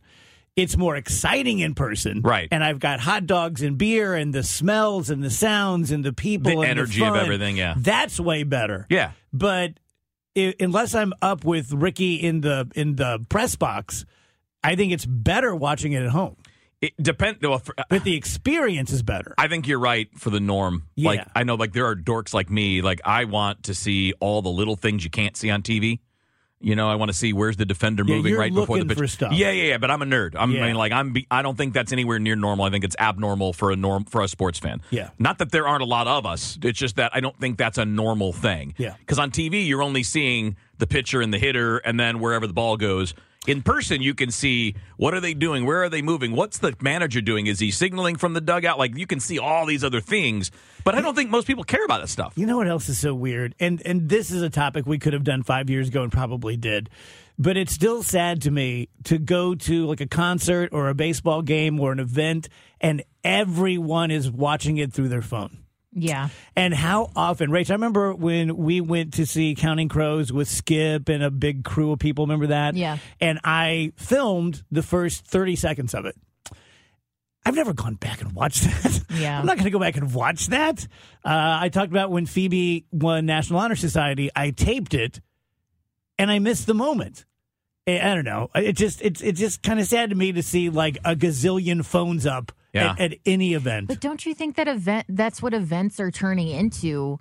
It's 0.57 0.77
more 0.77 0.97
exciting 0.97 1.61
in 1.61 1.75
person. 1.75 2.23
Right. 2.23 2.49
And 2.51 2.63
I've 2.63 2.81
got 2.81 3.01
hot 3.01 3.27
dogs 3.27 3.63
and 3.63 3.79
beer 3.79 4.15
and 4.15 4.35
the 4.35 4.43
smells 4.43 5.09
and 5.09 5.23
the 5.23 5.31
sounds 5.31 5.91
and 5.91 6.05
the 6.05 6.13
people 6.13 6.51
and 6.51 6.59
The 6.59 6.63
and 6.63 6.79
energy 6.79 7.05
of 7.05 7.15
everything, 7.17 7.57
yeah. 7.57 7.75
That's 7.77 8.19
way 8.21 8.43
better. 8.43 8.87
yeah. 8.91 9.13
But 9.33 9.75
i 10.37 10.55
unless 10.61 10.95
I'm 10.95 11.13
up 11.23 11.45
with 11.45 11.73
Ricky 11.73 12.15
in 12.17 12.41
the 12.41 12.71
in 12.75 12.97
the 12.97 13.25
press 13.29 13.57
box, 13.57 14.05
I 14.63 14.77
think 14.77 14.93
it's 14.93 15.07
better 15.07 15.55
watching 15.55 15.93
it 15.93 16.03
at 16.03 16.11
home. 16.11 16.37
It 16.81 16.95
depend. 17.01 17.39
Well, 17.43 17.59
for, 17.59 17.75
uh, 17.77 17.85
But 17.91 18.05
the 18.05 18.17
experience 18.17 18.91
is 18.91 19.03
better. 19.03 19.35
I 19.37 19.49
think 19.49 19.69
you're 19.69 19.79
right 19.79 20.09
for 20.19 20.31
the 20.31 20.41
norm. 20.41 20.87
Yeah. 20.97 21.09
Like 21.11 21.29
I 21.35 21.45
know 21.45 21.55
like 21.57 21.73
there 21.73 21.87
are 21.87 21.97
dorks 21.97 22.33
like 22.33 22.49
me. 22.51 22.81
Like 22.81 23.01
I 23.05 23.25
want 23.25 23.65
to 23.65 23.75
see 23.75 24.15
all 24.21 24.41
the 24.41 24.51
little 24.51 24.77
things 24.77 25.05
you 25.05 25.11
can't 25.11 25.37
see 25.37 25.51
on 25.51 25.63
TV. 25.63 26.01
You 26.63 26.77
know, 26.77 26.91
I 26.91 26.97
want 26.97 27.09
to 27.11 27.17
see 27.17 27.33
where's 27.33 27.57
the 27.57 27.65
defender 27.65 28.05
Yeah, 28.07 28.17
moving 28.17 28.37
right 28.37 28.53
before 28.53 28.79
the 28.83 28.95
pitch. 28.95 29.17
Yeah, 29.21 29.29
yeah, 29.31 29.51
yeah. 29.51 29.79
But 29.79 29.91
I'm 29.91 30.03
a 30.03 30.05
nerd. 30.05 30.35
I'm, 30.39 30.53
Yeah. 30.53 30.65
I 30.65 30.67
mean, 30.67 30.77
like 30.77 30.93
I'm. 30.93 31.13
Be, 31.13 31.27
I 31.31 31.41
don't 31.41 31.57
think 31.57 31.73
that's 31.73 31.91
anywhere 31.91 32.19
near 32.19 32.37
normal. 32.37 32.67
I 32.67 32.71
think 32.71 32.85
it's 32.85 32.97
abnormal 32.99 33.55
for 33.55 33.71
a 33.71 33.77
norm 33.77 34.05
for 34.05 34.21
a 34.21 34.29
sports 34.29 34.59
fan. 34.59 34.83
Yeah. 34.91 35.11
Not 35.19 35.39
that 35.39 35.53
there 35.53 35.67
aren't 35.67 35.83
a 35.83 35.87
lot 35.87 36.07
of 36.07 36.27
us. 36.27 36.59
It's 36.63 36.79
just 36.79 36.97
that 36.97 37.13
I 37.15 37.21
don't 37.21 37.39
think 37.41 37.57
that's 37.57 37.79
a 37.79 37.87
normal 37.87 38.35
thing. 38.35 38.75
Yeah. 38.77 38.95
Because 38.99 39.19
on 39.19 39.31
TV 39.31 39.67
you're 39.67 39.83
only 39.83 40.03
seeing 40.03 40.57
the 40.77 40.87
pitcher 40.87 41.23
and 41.23 41.33
the 41.33 41.39
hitter, 41.39 41.79
and 41.79 41.99
then 41.99 42.21
wherever 42.21 42.47
the 42.47 42.53
ball 42.53 42.77
goes. 42.77 43.15
In 43.47 43.63
person, 43.63 44.03
you 44.03 44.15
can 44.15 44.31
see 44.31 44.75
what 44.99 45.15
are 45.15 45.21
they 45.21 45.33
doing, 45.33 45.65
where 45.65 45.83
are 45.83 45.89
they 45.89 46.03
moving, 46.03 46.33
what's 46.33 46.59
the 46.59 46.75
manager 46.83 47.23
doing? 47.23 47.47
Is 47.47 47.59
he 47.59 47.71
signaling 47.71 48.17
from 48.17 48.35
the 48.35 48.41
dugout? 48.43 48.79
Like 48.79 48.95
you 48.99 49.07
can 49.07 49.19
see 49.19 49.39
all 49.39 49.65
these 49.65 49.83
other 49.83 50.03
things, 50.03 50.51
but 50.85 50.95
I 50.95 51.01
don't 51.01 51.15
think 51.15 51.31
most 51.31 51.47
people 51.47 51.65
care 51.65 51.83
about 51.83 52.03
that 52.03 52.09
stuff. 52.09 52.35
You 52.37 52.45
know 52.45 52.59
what 52.59 52.69
else 52.69 52.91
is 52.91 52.99
so 52.99 53.15
weird? 53.15 53.55
And 53.59 53.81
and 53.87 54.11
this 54.11 54.31
is 54.31 54.43
a 54.43 54.51
topic 54.51 54.85
we 54.85 54.99
could 54.99 55.15
have 55.15 55.25
done 55.25 55.43
five 55.43 55.71
years 55.71 55.89
ago 55.89 56.03
and 56.03 56.13
probably 56.13 56.59
did. 56.59 56.91
But 57.39 57.57
it's 57.57 57.73
still 57.73 58.03
sad 58.03 58.43
to 58.43 58.51
me 58.51 58.91
to 59.05 59.17
go 59.17 59.55
to 59.55 59.87
like 59.87 60.03
a 60.03 60.07
concert 60.07 60.69
or 60.73 60.91
a 60.91 60.95
baseball 60.95 61.41
game 61.41 61.81
or 61.81 61.93
an 61.93 61.99
event 61.99 62.51
and 62.79 63.03
everyone 63.25 64.11
is 64.11 64.31
watching 64.31 64.77
it 64.77 64.93
through 64.93 65.09
their 65.09 65.23
phone. 65.23 65.65
Yeah. 65.93 66.29
And 66.55 66.73
how 66.73 67.11
often, 67.17 67.51
Rach, 67.51 67.71
I 67.71 67.75
remember 67.75 68.15
when 68.15 68.57
we 68.57 68.81
went 68.81 69.15
to 69.15 69.27
see 69.27 69.55
Counting 69.55 69.89
Crows 69.89 70.33
with 70.33 70.49
Skip 70.49 71.09
and 71.09 71.23
a 71.23 71.31
big 71.31 71.65
crew 71.65 71.93
of 71.93 71.99
people. 71.99 72.25
Remember 72.27 72.49
that? 72.49 72.77
Yeah. 72.77 72.99
And 73.21 73.41
I 73.43 73.93
filmed 73.97 74.63
the 74.71 74.83
first 74.83 75.27
30 75.27 75.57
seconds 75.57 75.95
of 75.95 76.05
it. 76.07 76.15
I've 77.45 77.55
never 77.57 77.73
gone 77.73 77.95
back 77.95 78.21
and 78.21 78.33
watched 78.33 78.63
that. 78.83 79.03
Yeah. 79.11 79.41
I'm 79.41 79.47
not 79.47 79.57
going 79.57 79.65
to 79.65 79.71
go 79.71 79.81
back 79.81 79.97
and 79.97 80.15
watch 80.15 80.49
that. 80.49 80.87
Uh, 81.25 81.59
I 81.61 81.69
talked 81.71 81.91
about 81.91 82.11
when 82.11 82.27
Phoebe 82.27 82.85
won 82.93 83.27
National 83.27 83.59
Honor 83.59 83.77
Society. 83.77 84.31
I 84.37 84.51
taped 84.51 84.95
it, 84.95 85.21
and 86.19 86.31
I 86.31 86.39
missed 86.39 86.67
the 86.67 86.75
moment. 86.75 87.25
I 87.87 88.01
I 88.01 88.15
don't 88.15 88.25
know. 88.25 88.49
It 88.55 88.75
just 88.75 89.03
it's 89.03 89.21
it's 89.21 89.39
just 89.41 89.63
kind 89.63 89.81
of 89.81 89.87
sad 89.87 90.11
to 90.11 90.17
me 90.17 90.33
to 90.33 90.43
see 90.43 90.71
like 90.71 90.99
a 91.05 91.15
gazillion 91.17 91.85
phones 91.85 92.27
up 92.27 92.53
Yeah. 92.73 92.93
at, 92.99 93.13
at 93.13 93.19
any 93.27 93.55
event. 93.55 93.89
But 93.89 94.01
don't 94.01 94.25
you 94.25 94.35
think 94.35 94.57
that 94.57 94.69
event 94.69 95.07
that's 95.09 95.43
what 95.43 95.55
events 95.55 95.99
are 96.01 96.11
turning 96.11 96.49
into? 96.49 97.19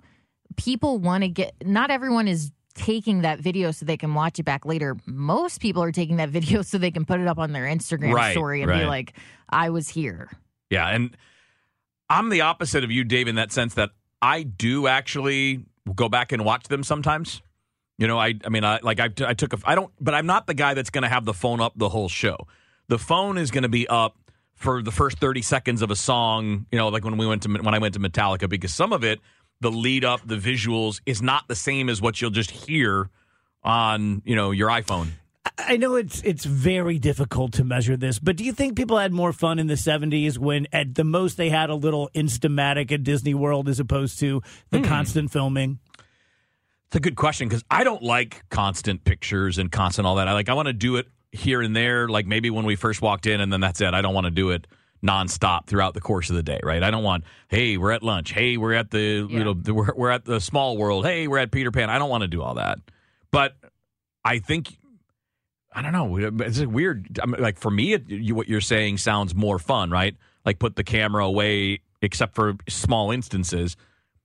People 0.56 0.98
want 0.98 1.22
to 1.22 1.28
get 1.28 1.54
not 1.64 1.90
everyone 1.90 2.28
is 2.28 2.52
taking 2.74 3.22
that 3.22 3.40
video 3.40 3.72
so 3.72 3.84
they 3.84 3.96
can 3.96 4.14
watch 4.14 4.38
it 4.38 4.44
back 4.44 4.64
later. 4.64 4.96
Most 5.06 5.60
people 5.60 5.82
are 5.82 5.92
taking 5.92 6.16
that 6.16 6.28
video 6.38 6.62
so 6.62 6.78
they 6.78 6.90
can 6.90 7.04
put 7.04 7.20
it 7.20 7.26
up 7.26 7.38
on 7.38 7.52
their 7.52 7.64
Instagram 7.64 8.12
Right, 8.14 8.32
story 8.32 8.62
and 8.62 8.70
right. 8.70 8.80
be 8.80 8.86
like, 8.86 9.14
I 9.48 9.70
was 9.70 9.88
here. 9.88 10.30
Yeah, 10.70 10.86
and 10.88 11.16
I'm 12.08 12.28
the 12.28 12.42
opposite 12.42 12.84
of 12.84 12.90
you, 12.90 13.02
Dave, 13.04 13.26
in 13.28 13.34
that 13.36 13.50
sense 13.52 13.74
that 13.74 13.90
I 14.22 14.42
do 14.44 14.86
actually 14.86 15.64
go 15.94 16.08
back 16.08 16.30
and 16.32 16.44
watch 16.44 16.64
them 16.68 16.82
sometimes. 16.84 17.42
You 18.00 18.08
know, 18.08 18.18
I 18.18 18.34
I 18.44 18.48
mean, 18.48 18.64
I 18.64 18.80
like 18.82 18.98
I, 18.98 19.10
I 19.26 19.34
took 19.34 19.52
a 19.52 19.58
I 19.64 19.74
don't, 19.74 19.92
but 20.00 20.14
I'm 20.14 20.26
not 20.26 20.46
the 20.46 20.54
guy 20.54 20.72
that's 20.74 20.88
going 20.90 21.02
to 21.02 21.08
have 21.08 21.24
the 21.26 21.34
phone 21.34 21.60
up 21.60 21.74
the 21.76 21.90
whole 21.90 22.08
show. 22.08 22.48
The 22.88 22.98
phone 22.98 23.36
is 23.38 23.50
going 23.50 23.62
to 23.62 23.68
be 23.68 23.86
up 23.86 24.16
for 24.54 24.82
the 24.82 24.90
first 24.90 25.18
30 25.18 25.42
seconds 25.42 25.82
of 25.82 25.90
a 25.90 25.96
song. 25.96 26.66
You 26.72 26.78
know, 26.78 26.88
like 26.88 27.04
when 27.04 27.18
we 27.18 27.26
went 27.26 27.42
to 27.42 27.50
when 27.50 27.74
I 27.74 27.78
went 27.78 27.94
to 27.94 28.00
Metallica, 28.00 28.48
because 28.48 28.72
some 28.72 28.94
of 28.94 29.04
it, 29.04 29.20
the 29.60 29.70
lead 29.70 30.04
up, 30.04 30.22
the 30.26 30.36
visuals, 30.36 31.02
is 31.04 31.20
not 31.20 31.46
the 31.48 31.54
same 31.54 31.90
as 31.90 32.00
what 32.00 32.20
you'll 32.22 32.30
just 32.30 32.50
hear 32.50 33.10
on 33.62 34.22
you 34.24 34.34
know 34.34 34.50
your 34.50 34.70
iPhone. 34.70 35.08
I 35.58 35.76
know 35.76 35.94
it's 35.96 36.22
it's 36.22 36.44
very 36.46 36.98
difficult 36.98 37.52
to 37.54 37.64
measure 37.64 37.96
this, 37.96 38.18
but 38.18 38.36
do 38.36 38.44
you 38.44 38.52
think 38.52 38.76
people 38.76 38.96
had 38.96 39.12
more 39.12 39.32
fun 39.34 39.58
in 39.58 39.66
the 39.66 39.74
'70s 39.74 40.38
when, 40.38 40.66
at 40.72 40.94
the 40.94 41.04
most, 41.04 41.36
they 41.36 41.50
had 41.50 41.68
a 41.68 41.74
little 41.74 42.08
Instamatic 42.14 42.90
at 42.92 43.02
Disney 43.02 43.34
World 43.34 43.68
as 43.68 43.78
opposed 43.78 44.18
to 44.20 44.42
the 44.70 44.78
Hmm. 44.78 44.84
constant 44.84 45.30
filming? 45.30 45.80
It's 46.90 46.96
a 46.96 47.00
good 47.00 47.14
question 47.14 47.48
because 47.48 47.62
I 47.70 47.84
don't 47.84 48.02
like 48.02 48.42
constant 48.48 49.04
pictures 49.04 49.58
and 49.58 49.70
constant 49.70 50.08
all 50.08 50.16
that. 50.16 50.26
I 50.26 50.32
like 50.32 50.48
I 50.48 50.54
want 50.54 50.66
to 50.66 50.72
do 50.72 50.96
it 50.96 51.06
here 51.30 51.62
and 51.62 51.76
there, 51.76 52.08
like 52.08 52.26
maybe 52.26 52.50
when 52.50 52.64
we 52.64 52.74
first 52.74 53.00
walked 53.00 53.28
in, 53.28 53.40
and 53.40 53.52
then 53.52 53.60
that's 53.60 53.80
it. 53.80 53.94
I 53.94 54.02
don't 54.02 54.12
want 54.12 54.24
to 54.24 54.32
do 54.32 54.50
it 54.50 54.66
nonstop 55.00 55.66
throughout 55.66 55.94
the 55.94 56.00
course 56.00 56.30
of 56.30 56.36
the 56.36 56.42
day, 56.42 56.58
right? 56.64 56.82
I 56.82 56.90
don't 56.90 57.04
want, 57.04 57.22
hey, 57.46 57.76
we're 57.76 57.92
at 57.92 58.02
lunch. 58.02 58.32
Hey, 58.32 58.56
we're 58.56 58.74
at 58.74 58.90
the 58.90 59.24
you 59.30 59.44
know 59.44 59.54
the, 59.54 59.72
we're, 59.72 59.94
we're 59.94 60.10
at 60.10 60.24
the 60.24 60.40
small 60.40 60.76
world. 60.76 61.06
Hey, 61.06 61.28
we're 61.28 61.38
at 61.38 61.52
Peter 61.52 61.70
Pan. 61.70 61.90
I 61.90 61.98
don't 62.00 62.10
want 62.10 62.22
to 62.22 62.28
do 62.28 62.42
all 62.42 62.54
that, 62.54 62.80
but 63.30 63.54
I 64.24 64.40
think 64.40 64.76
I 65.72 65.82
don't 65.82 65.92
know. 65.92 66.16
It's 66.16 66.58
weird. 66.58 67.20
I 67.22 67.26
mean, 67.26 67.40
like 67.40 67.56
for 67.56 67.70
me, 67.70 67.92
it, 67.92 68.08
you, 68.08 68.34
what 68.34 68.48
you're 68.48 68.60
saying 68.60 68.98
sounds 68.98 69.32
more 69.32 69.60
fun, 69.60 69.92
right? 69.92 70.16
Like 70.44 70.58
put 70.58 70.74
the 70.74 70.82
camera 70.82 71.24
away, 71.24 71.82
except 72.02 72.34
for 72.34 72.54
small 72.68 73.12
instances. 73.12 73.76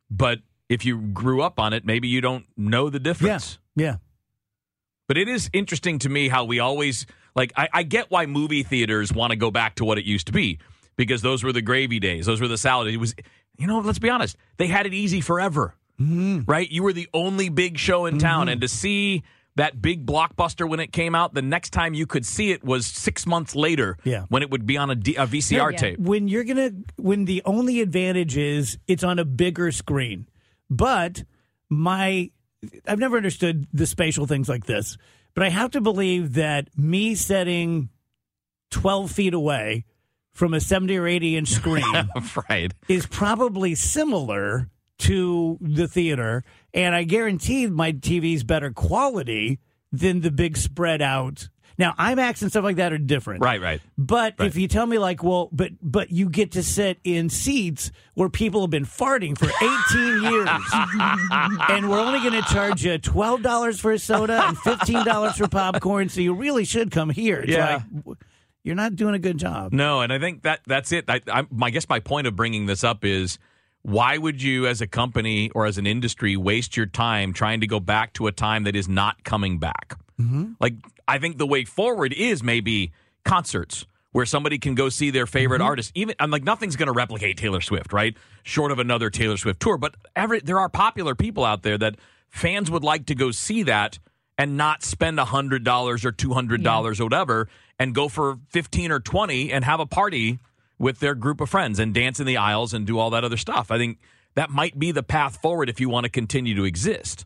But 0.10 0.40
if 0.70 0.86
you 0.86 1.00
grew 1.00 1.42
up 1.42 1.60
on 1.60 1.74
it, 1.74 1.86
maybe 1.86 2.08
you 2.08 2.22
don't 2.22 2.46
know 2.58 2.90
the 2.90 3.00
difference. 3.00 3.60
Yeah. 3.76 3.98
But 5.08 5.18
it 5.18 5.28
is 5.28 5.50
interesting 5.54 6.00
to 6.00 6.10
me 6.10 6.30
how 6.30 6.46
we 6.46 6.60
always 6.60 7.06
like. 7.36 7.54
I, 7.56 7.70
I 7.72 7.84
get 7.84 8.10
why 8.10 8.26
movie 8.26 8.64
theaters 8.64 9.14
want 9.14 9.32
to 9.32 9.36
go 9.36 9.52
back 9.52 9.76
to 9.76 9.86
what 9.86 9.98
it 9.98 10.06
used 10.06 10.28
to 10.28 10.34
be 10.34 10.60
because 10.96 11.22
those 11.22 11.44
were 11.44 11.54
the 11.54 11.62
gravy 11.62 12.00
days. 12.00 12.26
Those 12.26 12.42
were 12.42 12.48
the 12.48 12.58
salad. 12.58 12.88
It 12.88 12.98
was, 12.98 13.14
you 13.58 13.68
know, 13.68 13.80
let's 13.80 14.00
be 14.00 14.10
honest. 14.10 14.36
They 14.58 14.68
had 14.68 14.86
it 14.88 14.94
easy 14.94 15.22
forever, 15.22 15.76
mm-hmm. 16.00 16.42
right? 16.48 16.70
You 16.70 16.82
were 16.82 16.94
the 16.94 17.08
only 17.14 17.50
big 17.50 17.78
show 17.78 18.06
in 18.08 18.18
town, 18.18 18.42
mm-hmm. 18.42 18.50
and 18.50 18.62
to 18.62 18.68
see 18.68 19.24
that 19.58 19.82
big 19.82 20.06
blockbuster 20.06 20.68
when 20.68 20.80
it 20.80 20.92
came 20.92 21.16
out, 21.16 21.34
the 21.34 21.42
next 21.42 21.70
time 21.70 21.94
you 21.94 22.06
could 22.06 22.26
see 22.26 22.52
it 22.52 22.64
was 22.64 22.86
six 22.86 23.26
months 23.26 23.56
later. 23.56 23.98
Yeah. 24.04 24.26
when 24.30 24.42
it 24.42 24.50
would 24.50 24.66
be 24.66 24.78
on 24.78 24.90
a, 24.90 24.96
D, 24.96 25.16
a 25.16 25.26
VCR 25.26 25.72
Yeah. 25.72 25.78
tape. 25.78 26.00
When 26.00 26.28
you're 26.28 26.44
gonna, 26.44 26.72
when 26.98 27.26
the 27.26 27.42
only 27.46 27.82
advantage 27.82 28.36
is 28.38 28.78
it's 28.88 29.04
on 29.04 29.20
a 29.20 29.26
bigger 29.26 29.72
screen, 29.72 30.28
but 30.70 31.24
my, 31.70 32.32
I've 32.88 33.00
never 33.00 33.18
understood 33.18 33.68
the 33.74 33.86
spatial 33.86 34.26
things 34.26 34.50
like 34.50 34.66
this, 34.66 34.98
but 35.34 35.44
I 35.44 35.50
have 35.50 35.72
to 35.72 35.82
believe 35.82 36.34
that 36.34 36.70
me 36.78 37.16
setting 37.16 37.90
12 38.72 39.12
feet 39.12 39.34
away 39.34 39.86
from 40.34 40.54
a 40.54 40.60
70 40.60 40.98
or 40.98 41.08
80 41.08 41.38
inch 41.38 41.50
screen 41.50 42.10
right. 42.50 42.74
is 42.88 43.06
probably 43.06 43.74
similar 43.76 44.70
to 44.98 45.58
the 45.62 45.88
theater, 45.88 46.44
and 46.74 46.96
I 46.96 47.04
guarantee 47.04 47.68
my 47.68 47.92
TV's 47.92 48.44
better 48.44 48.72
quality 48.72 49.60
than 49.92 50.22
the 50.22 50.32
big 50.32 50.58
spread 50.58 51.02
out. 51.02 51.50
Now, 51.78 51.94
IMAX 52.00 52.42
and 52.42 52.50
stuff 52.52 52.64
like 52.64 52.78
that 52.78 52.94
are 52.94 52.98
different, 52.98 53.42
Right. 53.42 53.62
Right. 53.62 53.82
But 53.98 54.36
Right. 54.40 54.48
if 54.48 54.56
you 54.56 54.68
tell 54.68 54.86
me 54.86 54.98
like, 54.98 55.24
well, 55.24 55.50
but 55.52 55.72
but 55.82 56.10
you 56.12 56.30
get 56.30 56.54
to 56.54 56.64
sit 56.64 57.00
in 57.04 57.30
seats 57.30 57.92
where 58.14 58.30
people 58.30 58.62
have 58.62 58.70
been 58.70 58.86
farting 58.86 59.38
for 59.38 59.46
18 59.46 60.24
years, 60.32 60.50
and 61.70 61.90
we're 61.90 62.00
only 62.00 62.20
going 62.20 62.42
to 62.42 62.48
charge 62.54 62.84
you 62.86 62.98
twelve 62.98 63.42
dollars 63.42 63.80
for 63.80 63.92
a 63.92 64.00
soda 64.00 64.42
and 64.48 64.58
fifteen 64.58 65.04
dollars 65.06 65.36
for 65.38 65.48
popcorn, 65.48 66.10
so 66.10 66.22
you 66.22 66.34
really 66.34 66.66
should 66.66 66.92
come 66.92 67.10
here. 67.10 67.40
It's 67.42 67.52
Yeah. 67.52 67.82
like 68.06 68.18
you're 68.64 68.76
not 68.76 68.96
doing 68.96 69.14
a 69.14 69.20
good 69.20 69.38
job. 69.38 69.74
No, 69.74 70.02
and 70.02 70.12
I 70.12 70.18
think 70.20 70.44
that 70.44 70.62
that's 70.66 70.92
it. 70.92 71.06
I, 71.10 71.22
I, 71.32 71.46
I 71.62 71.70
guess 71.70 71.88
my 71.88 72.00
point 72.00 72.26
of 72.28 72.36
bringing 72.36 72.66
this 72.66 72.84
up 72.84 73.06
is 73.06 73.38
why 73.84 74.18
would 74.18 74.42
you, 74.42 74.66
as 74.66 74.82
a 74.82 74.88
company 74.88 75.52
or 75.52 75.68
as 75.68 75.78
an 75.78 75.86
industry, 75.86 76.36
waste 76.36 76.76
your 76.76 76.88
time 76.88 77.32
trying 77.34 77.60
to 77.62 77.68
go 77.68 77.80
back 77.80 78.14
to 78.14 78.26
a 78.26 78.32
time 78.32 78.64
that 78.64 78.76
is 78.76 78.88
not 78.90 79.24
coming 79.24 79.60
back? 79.60 79.96
Mm-hmm. 80.20 80.54
Like, 80.60 80.76
I 81.08 81.20
think 81.20 81.38
the 81.38 81.48
way 81.48 81.66
forward 81.66 82.14
is 82.14 82.42
maybe 82.42 82.92
concerts 83.24 83.86
where 84.12 84.26
somebody 84.26 84.58
can 84.58 84.76
go 84.76 84.88
see 84.88 85.10
their 85.10 85.26
favorite 85.26 85.62
artist. 85.62 85.92
Even 85.94 86.16
I'm 86.20 86.32
like 86.32 86.44
nothing's 86.44 86.78
going 86.78 86.88
to 86.88 86.94
replicate 86.94 87.38
Taylor 87.38 87.60
Swift, 87.60 87.92
right? 87.92 88.16
Short 88.44 88.72
of 88.72 88.80
another 88.80 89.10
Taylor 89.10 89.36
Swift 89.36 89.60
tour, 89.60 89.78
but 89.78 89.96
every 90.16 90.40
there 90.40 90.58
are 90.60 90.70
popular 90.70 91.16
people 91.16 91.44
out 91.44 91.64
there 91.64 91.78
that 91.78 91.96
fans 92.30 92.72
would 92.72 92.84
like 92.84 93.08
to 93.08 93.16
go 93.16 93.32
see 93.32 93.64
that 93.64 94.00
and 94.38 94.56
not 94.56 94.84
spend 94.84 95.20
hundred 95.20 95.66
dollars 95.66 96.06
or 96.06 96.14
two 96.14 96.34
hundred 96.34 96.64
dollars 96.64 97.02
or 97.02 97.06
whatever, 97.06 97.50
and 97.78 97.94
go 97.94 98.08
for 98.08 98.40
fifteen 98.50 98.90
or 98.90 99.02
twenty 99.02 99.52
and 99.52 99.66
have 99.66 99.82
a 99.82 99.86
party 99.86 100.40
with 100.78 101.00
their 101.00 101.16
group 101.16 101.42
of 101.42 101.50
friends 101.50 101.78
and 101.78 101.94
dance 101.94 102.20
in 102.20 102.26
the 102.26 102.38
aisles 102.38 102.74
and 102.74 102.88
do 102.88 102.98
all 102.98 103.10
that 103.10 103.26
other 103.26 103.38
stuff. 103.38 103.70
I 103.70 103.78
think 103.78 104.00
that 104.36 104.50
might 104.50 104.80
be 104.80 104.92
the 104.92 105.04
path 105.04 105.42
forward 105.42 105.70
if 105.70 105.82
you 105.82 105.90
want 105.90 106.06
to 106.06 106.10
continue 106.10 106.56
to 106.56 106.64
exist. 106.64 107.26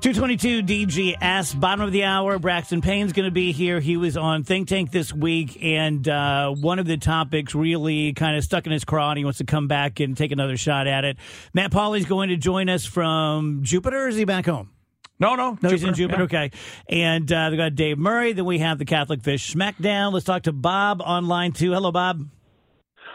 222 0.00 0.62
DGS, 0.62 1.58
bottom 1.58 1.84
of 1.84 1.90
the 1.90 2.04
hour. 2.04 2.38
Braxton 2.38 2.80
Payne's 2.80 3.12
going 3.12 3.24
to 3.24 3.32
be 3.32 3.50
here. 3.50 3.80
He 3.80 3.96
was 3.96 4.16
on 4.16 4.44
Think 4.44 4.68
Tank 4.68 4.92
this 4.92 5.12
week, 5.12 5.58
and 5.60 6.06
uh, 6.08 6.50
one 6.50 6.78
of 6.78 6.86
the 6.86 6.98
topics 6.98 7.52
really 7.52 8.12
kind 8.12 8.36
of 8.36 8.44
stuck 8.44 8.66
in 8.66 8.70
his 8.70 8.84
craw, 8.84 9.10
and 9.10 9.18
he 9.18 9.24
wants 9.24 9.38
to 9.38 9.44
come 9.44 9.66
back 9.66 9.98
and 9.98 10.16
take 10.16 10.30
another 10.30 10.56
shot 10.56 10.86
at 10.86 11.04
it. 11.04 11.16
Matt 11.52 11.72
Pauley's 11.72 12.06
going 12.06 12.28
to 12.28 12.36
join 12.36 12.68
us 12.68 12.84
from 12.84 13.64
Jupiter, 13.64 14.04
or 14.04 14.08
is 14.08 14.14
he 14.14 14.24
back 14.24 14.46
home? 14.46 14.70
No, 15.18 15.34
no. 15.34 15.58
No, 15.60 15.68
he's 15.68 15.82
in 15.82 15.94
Jupiter, 15.94 16.28
Jupiter. 16.28 16.44
Okay. 16.44 16.50
And 16.88 17.32
uh, 17.32 17.48
we 17.50 17.56
got 17.56 17.74
Dave 17.74 17.98
Murray. 17.98 18.34
Then 18.34 18.44
we 18.44 18.60
have 18.60 18.78
the 18.78 18.84
Catholic 18.84 19.24
Fish 19.24 19.52
Smackdown. 19.52 20.12
Let's 20.12 20.26
talk 20.26 20.44
to 20.44 20.52
Bob 20.52 21.00
online 21.00 21.50
too. 21.50 21.72
Hello, 21.72 21.90
Bob. 21.90 22.24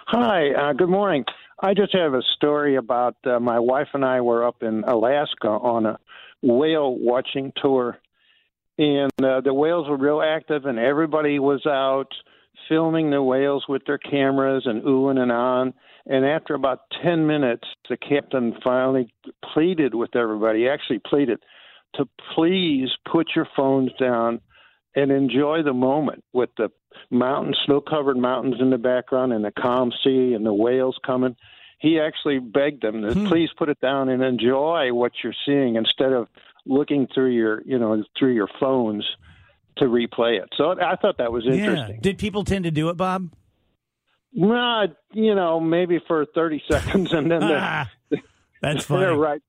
Hi, 0.07 0.49
uh, 0.51 0.73
good 0.73 0.89
morning. 0.89 1.23
I 1.61 1.73
just 1.73 1.95
have 1.95 2.13
a 2.13 2.21
story 2.35 2.75
about 2.75 3.15
uh, 3.23 3.39
my 3.39 3.57
wife 3.57 3.87
and 3.93 4.03
I 4.03 4.19
were 4.19 4.45
up 4.45 4.63
in 4.63 4.83
Alaska 4.83 5.47
on 5.47 5.85
a 5.85 5.97
whale 6.43 6.95
watching 6.95 7.51
tour, 7.55 7.97
and 8.77 9.11
uh, 9.23 9.41
the 9.41 9.53
whales 9.53 9.89
were 9.89 9.97
real 9.97 10.21
active, 10.21 10.65
and 10.65 10.77
everybody 10.77 11.39
was 11.39 11.65
out 11.65 12.13
filming 12.69 13.09
the 13.09 13.21
whales 13.21 13.65
with 13.67 13.83
their 13.85 13.97
cameras 13.97 14.63
and 14.65 14.83
oohing 14.83 15.19
and 15.19 15.31
on. 15.31 15.73
And 16.05 16.25
after 16.25 16.53
about 16.53 16.81
10 17.01 17.25
minutes, 17.25 17.67
the 17.89 17.97
captain 17.97 18.55
finally 18.63 19.13
pleaded 19.53 19.95
with 19.95 20.15
everybody, 20.15 20.59
he 20.59 20.69
actually 20.69 20.99
pleaded 20.99 21.39
to 21.95 22.07
please 22.35 22.89
put 23.09 23.29
your 23.35 23.47
phones 23.55 23.91
down 23.99 24.41
and 24.95 25.11
enjoy 25.11 25.63
the 25.63 25.73
moment 25.73 26.23
with 26.33 26.49
the 26.57 26.69
mountains, 27.09 27.57
snow 27.65 27.81
covered 27.81 28.17
mountains 28.17 28.55
in 28.59 28.69
the 28.69 28.77
background 28.77 29.33
and 29.33 29.43
the 29.43 29.51
calm 29.51 29.91
sea 30.03 30.33
and 30.33 30.45
the 30.45 30.53
whales 30.53 30.97
coming. 31.05 31.35
He 31.83 31.99
actually 31.99 32.39
begged 32.39 32.81
them 32.81 33.01
to 33.01 33.13
please 33.27 33.49
put 33.57 33.67
it 33.67 33.77
down 33.81 34.07
and 34.07 34.23
enjoy 34.23 34.93
what 34.93 35.11
you're 35.21 35.35
seeing 35.45 35.75
instead 35.75 36.13
of 36.13 36.29
looking 36.65 37.07
through 37.13 37.31
your, 37.31 37.61
you 37.65 37.77
know, 37.77 38.01
through 38.17 38.33
your 38.33 38.47
phones 38.57 39.05
to 39.79 39.83
replay 39.85 40.41
it. 40.41 40.47
So 40.55 40.71
I 40.81 40.95
thought 40.95 41.17
that 41.17 41.33
was 41.33 41.45
interesting. 41.45 41.95
Yeah. 41.95 42.01
Did 42.01 42.17
people 42.19 42.45
tend 42.45 42.63
to 42.63 42.71
do 42.71 42.87
it, 42.87 42.95
Bob? 42.95 43.33
Well, 44.33 44.87
you 45.11 45.35
know, 45.35 45.59
maybe 45.59 45.99
for 46.07 46.25
30 46.33 46.63
seconds 46.71 47.11
and 47.11 47.29
then 47.29 47.41
they're, 47.41 47.59
Ah, 47.61 47.91
That's 48.61 48.85
they're 48.85 49.13
right 49.13 49.41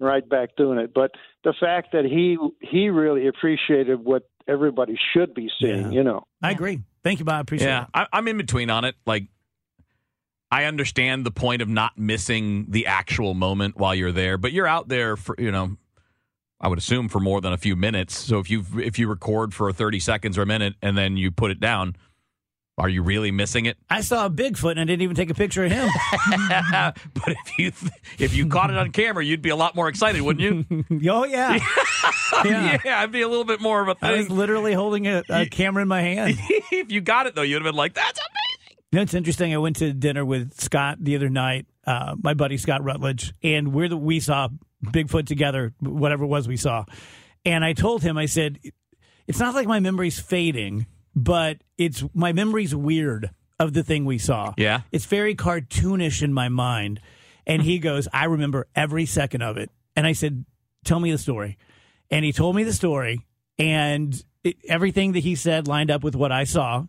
right 0.00 0.26
back 0.26 0.56
doing 0.56 0.78
it. 0.78 0.92
But 0.94 1.10
the 1.44 1.52
fact 1.60 1.92
that 1.92 2.06
he 2.06 2.38
he 2.66 2.88
really 2.88 3.26
appreciated 3.28 4.02
what 4.02 4.22
everybody 4.48 4.96
should 5.12 5.34
be 5.34 5.50
seeing, 5.60 5.82
Yeah. 5.92 5.98
you 5.98 6.02
know. 6.02 6.26
I 6.42 6.50
agree. 6.52 6.80
Thank 7.02 7.18
you, 7.18 7.26
Bob. 7.26 7.42
Appreciate 7.42 7.68
Yeah, 7.68 7.82
it. 7.82 7.88
I, 7.92 8.06
I'm 8.12 8.26
in 8.26 8.38
between 8.38 8.70
on 8.70 8.84
it. 8.86 8.94
Like, 9.06 9.24
I 10.50 10.64
understand 10.64 11.26
the 11.26 11.30
point 11.30 11.62
of 11.62 11.68
not 11.68 11.98
missing 11.98 12.66
the 12.68 12.86
actual 12.86 13.34
moment 13.34 13.76
while 13.76 13.94
you're 13.94 14.12
there, 14.12 14.38
but 14.38 14.52
you're 14.52 14.66
out 14.66 14.88
there 14.88 15.16
for 15.16 15.34
you 15.38 15.50
know, 15.50 15.76
I 16.60 16.68
would 16.68 16.78
assume 16.78 17.08
for 17.08 17.20
more 17.20 17.40
than 17.40 17.52
a 17.52 17.58
few 17.58 17.74
minutes. 17.76 18.16
So 18.16 18.38
if 18.38 18.50
you 18.50 18.64
if 18.78 18.98
you 18.98 19.08
record 19.08 19.52
for 19.54 19.72
30 19.72 20.00
seconds 20.00 20.38
or 20.38 20.42
a 20.42 20.46
minute 20.46 20.74
and 20.80 20.96
then 20.96 21.16
you 21.16 21.30
put 21.30 21.50
it 21.50 21.58
down, 21.60 21.96
are 22.76 22.88
you 22.88 23.02
really 23.02 23.30
missing 23.30 23.66
it? 23.66 23.76
I 23.88 24.00
saw 24.00 24.26
a 24.26 24.30
Bigfoot 24.30 24.72
and 24.72 24.80
I 24.80 24.84
didn't 24.84 25.02
even 25.02 25.14
take 25.16 25.30
a 25.30 25.34
picture 25.34 25.64
of 25.64 25.70
him. 25.72 25.88
but 26.30 27.28
if 27.28 27.58
you 27.58 27.72
if 28.18 28.34
you 28.34 28.46
caught 28.48 28.70
it 28.70 28.76
on 28.76 28.90
camera, 28.92 29.24
you'd 29.24 29.42
be 29.42 29.50
a 29.50 29.56
lot 29.56 29.74
more 29.76 29.88
excited, 29.88 30.22
wouldn't 30.22 30.68
you? 30.68 30.84
oh, 31.10 31.24
yeah. 31.24 31.58
Yeah. 32.44 32.78
yeah, 32.84 33.00
I'd 33.00 33.12
be 33.12 33.22
a 33.22 33.28
little 33.28 33.44
bit 33.44 33.60
more 33.60 33.80
of 33.80 33.88
a 33.88 33.96
I 34.04 34.16
was 34.16 34.26
thing. 34.26 34.36
literally 34.36 34.72
holding 34.72 35.06
a, 35.06 35.22
a 35.30 35.46
camera 35.46 35.82
in 35.82 35.88
my 35.88 36.00
hand. 36.02 36.36
if 36.72 36.90
you 36.90 37.00
got 37.00 37.26
it 37.26 37.34
though, 37.36 37.42
you'd 37.42 37.56
have 37.56 37.62
been 37.64 37.76
like, 37.76 37.94
"That's 37.94 38.18
amazing." 38.18 38.53
You 38.94 39.00
know, 39.00 39.02
it's 39.02 39.14
interesting. 39.14 39.52
I 39.52 39.58
went 39.58 39.74
to 39.78 39.92
dinner 39.92 40.24
with 40.24 40.54
Scott 40.60 40.98
the 41.00 41.16
other 41.16 41.28
night, 41.28 41.66
uh, 41.84 42.14
my 42.22 42.32
buddy 42.32 42.56
Scott 42.56 42.84
Rutledge, 42.84 43.34
and 43.42 43.72
we're 43.72 43.88
the, 43.88 43.96
we 43.96 44.20
saw 44.20 44.50
Bigfoot 44.84 45.26
together, 45.26 45.74
whatever 45.80 46.22
it 46.22 46.28
was 46.28 46.46
we 46.46 46.56
saw. 46.56 46.84
And 47.44 47.64
I 47.64 47.72
told 47.72 48.04
him, 48.04 48.16
I 48.16 48.26
said, 48.26 48.60
it's 49.26 49.40
not 49.40 49.52
like 49.52 49.66
my 49.66 49.80
memory's 49.80 50.20
fading, 50.20 50.86
but 51.12 51.58
it's 51.76 52.04
my 52.14 52.32
memory's 52.32 52.72
weird 52.72 53.30
of 53.58 53.72
the 53.72 53.82
thing 53.82 54.04
we 54.04 54.18
saw. 54.18 54.54
Yeah. 54.56 54.82
It's 54.92 55.06
very 55.06 55.34
cartoonish 55.34 56.22
in 56.22 56.32
my 56.32 56.48
mind. 56.48 57.00
And 57.48 57.62
he 57.62 57.80
goes, 57.80 58.06
I 58.12 58.26
remember 58.26 58.68
every 58.76 59.06
second 59.06 59.42
of 59.42 59.56
it. 59.56 59.72
And 59.96 60.06
I 60.06 60.12
said, 60.12 60.44
Tell 60.84 61.00
me 61.00 61.10
the 61.10 61.18
story. 61.18 61.58
And 62.12 62.24
he 62.24 62.32
told 62.32 62.54
me 62.54 62.62
the 62.62 62.72
story, 62.72 63.26
and 63.58 64.14
it, 64.44 64.54
everything 64.68 65.14
that 65.14 65.24
he 65.24 65.34
said 65.34 65.66
lined 65.66 65.90
up 65.90 66.04
with 66.04 66.14
what 66.14 66.30
I 66.30 66.44
saw. 66.44 66.86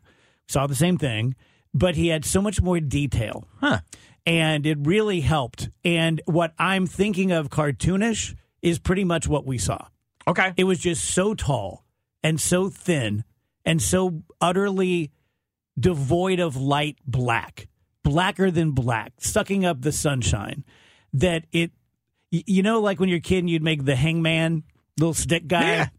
Saw 0.47 0.67
the 0.67 0.75
same 0.75 0.99
thing, 0.99 1.33
but 1.75 1.95
he 1.95 2.07
had 2.07 2.23
so 2.23 2.41
much 2.41 2.61
more 2.61 2.79
detail. 2.79 3.45
Huh. 3.59 3.81
And 4.25 4.65
it 4.65 4.77
really 4.81 5.21
helped. 5.21 5.69
And 5.83 6.21
what 6.25 6.53
I'm 6.57 6.87
thinking 6.87 7.31
of 7.31 7.49
cartoonish 7.49 8.33
is 8.61 8.79
pretty 8.79 9.03
much 9.03 9.27
what 9.27 9.45
we 9.45 9.59
saw. 9.59 9.85
Okay. 10.25 10.53
It 10.57 10.63
was 10.63 10.79
just 10.79 11.03
so 11.03 11.35
tall 11.35 11.85
and 12.23 12.39
so 12.39 12.69
thin 12.69 13.25
and 13.65 13.81
so 13.81 14.23
utterly 14.39 15.11
devoid 15.77 16.39
of 16.39 16.55
light 16.55 16.97
black, 17.05 17.67
blacker 18.03 18.49
than 18.49 18.71
black, 18.71 19.11
sucking 19.19 19.65
up 19.65 19.81
the 19.81 19.91
sunshine, 19.91 20.63
that 21.13 21.43
it, 21.51 21.71
you 22.31 22.63
know, 22.63 22.79
like 22.79 22.99
when 22.99 23.09
you're 23.09 23.17
a 23.17 23.21
kid 23.21 23.39
and 23.39 23.49
you'd 23.49 23.61
make 23.61 23.83
the 23.83 23.95
hangman 23.95 24.63
little 24.97 25.13
stick 25.13 25.45
guy. 25.45 25.91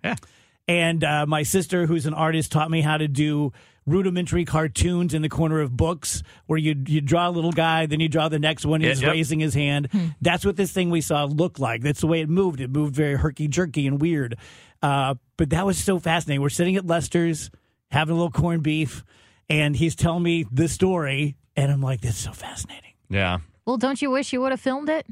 And 0.67 1.05
uh, 1.05 1.27
my 1.27 1.45
sister, 1.45 1.87
who's 1.87 2.07
an 2.07 2.15
artist, 2.15 2.51
taught 2.51 2.71
me 2.71 2.81
how 2.81 2.97
to 2.97 3.07
do 3.07 3.53
rudimentary 3.87 4.45
cartoons 4.45 5.15
in 5.15 5.23
the 5.23 5.29
corner 5.29 5.61
of 5.61 5.77
books 5.77 6.23
where 6.47 6.59
you 6.59 6.75
you 6.87 7.01
draw 7.01 7.29
a 7.29 7.31
little 7.31 7.53
guy, 7.53 7.87
then 7.87 8.01
you 8.01 8.09
draw 8.09 8.29
the 8.29 8.39
next 8.39 8.67
one, 8.67 8.81
he's 8.81 9.01
yep. 9.01 9.13
raising 9.13 9.41
his 9.41 9.55
hand. 9.55 9.89
That's 10.21 10.45
what 10.45 10.57
this 10.57 10.73
thing 10.73 10.91
we 10.91 11.01
saw 11.01 11.25
looked 11.25 11.59
like. 11.59 11.83
That's 11.83 12.01
the 12.01 12.07
way 12.07 12.21
it 12.21 12.29
moved. 12.29 12.61
It 12.61 12.71
moved 12.71 12.95
very 12.95 13.15
herky 13.15 13.49
jerky 13.49 13.87
and 13.87 14.01
weird. 14.01 14.37
Uh, 14.83 15.15
but 15.37 15.51
that 15.51 15.65
was 15.65 15.79
so 15.79 15.99
fascinating. 15.99 16.43
We're 16.43 16.49
sitting 16.49 16.77
at 16.77 16.87
Lester's 16.87 17.51
having 17.91 18.13
a 18.13 18.17
little 18.17 18.31
corned 18.31 18.63
beef, 18.63 19.05
and 19.49 19.75
he's 19.75 19.95
telling 19.95 20.23
me 20.23 20.45
the 20.51 20.69
story, 20.69 21.37
and 21.57 21.73
I'm 21.73 21.81
like, 21.81 22.01
"That's 22.01 22.19
so 22.19 22.33
fascinating." 22.33 22.93
Yeah. 23.09 23.39
Well, 23.65 23.77
don't 23.79 24.01
you 24.01 24.11
wish 24.11 24.33
you 24.33 24.41
would 24.41 24.53
have 24.53 24.61
filmed 24.61 24.89
it? 24.89 25.07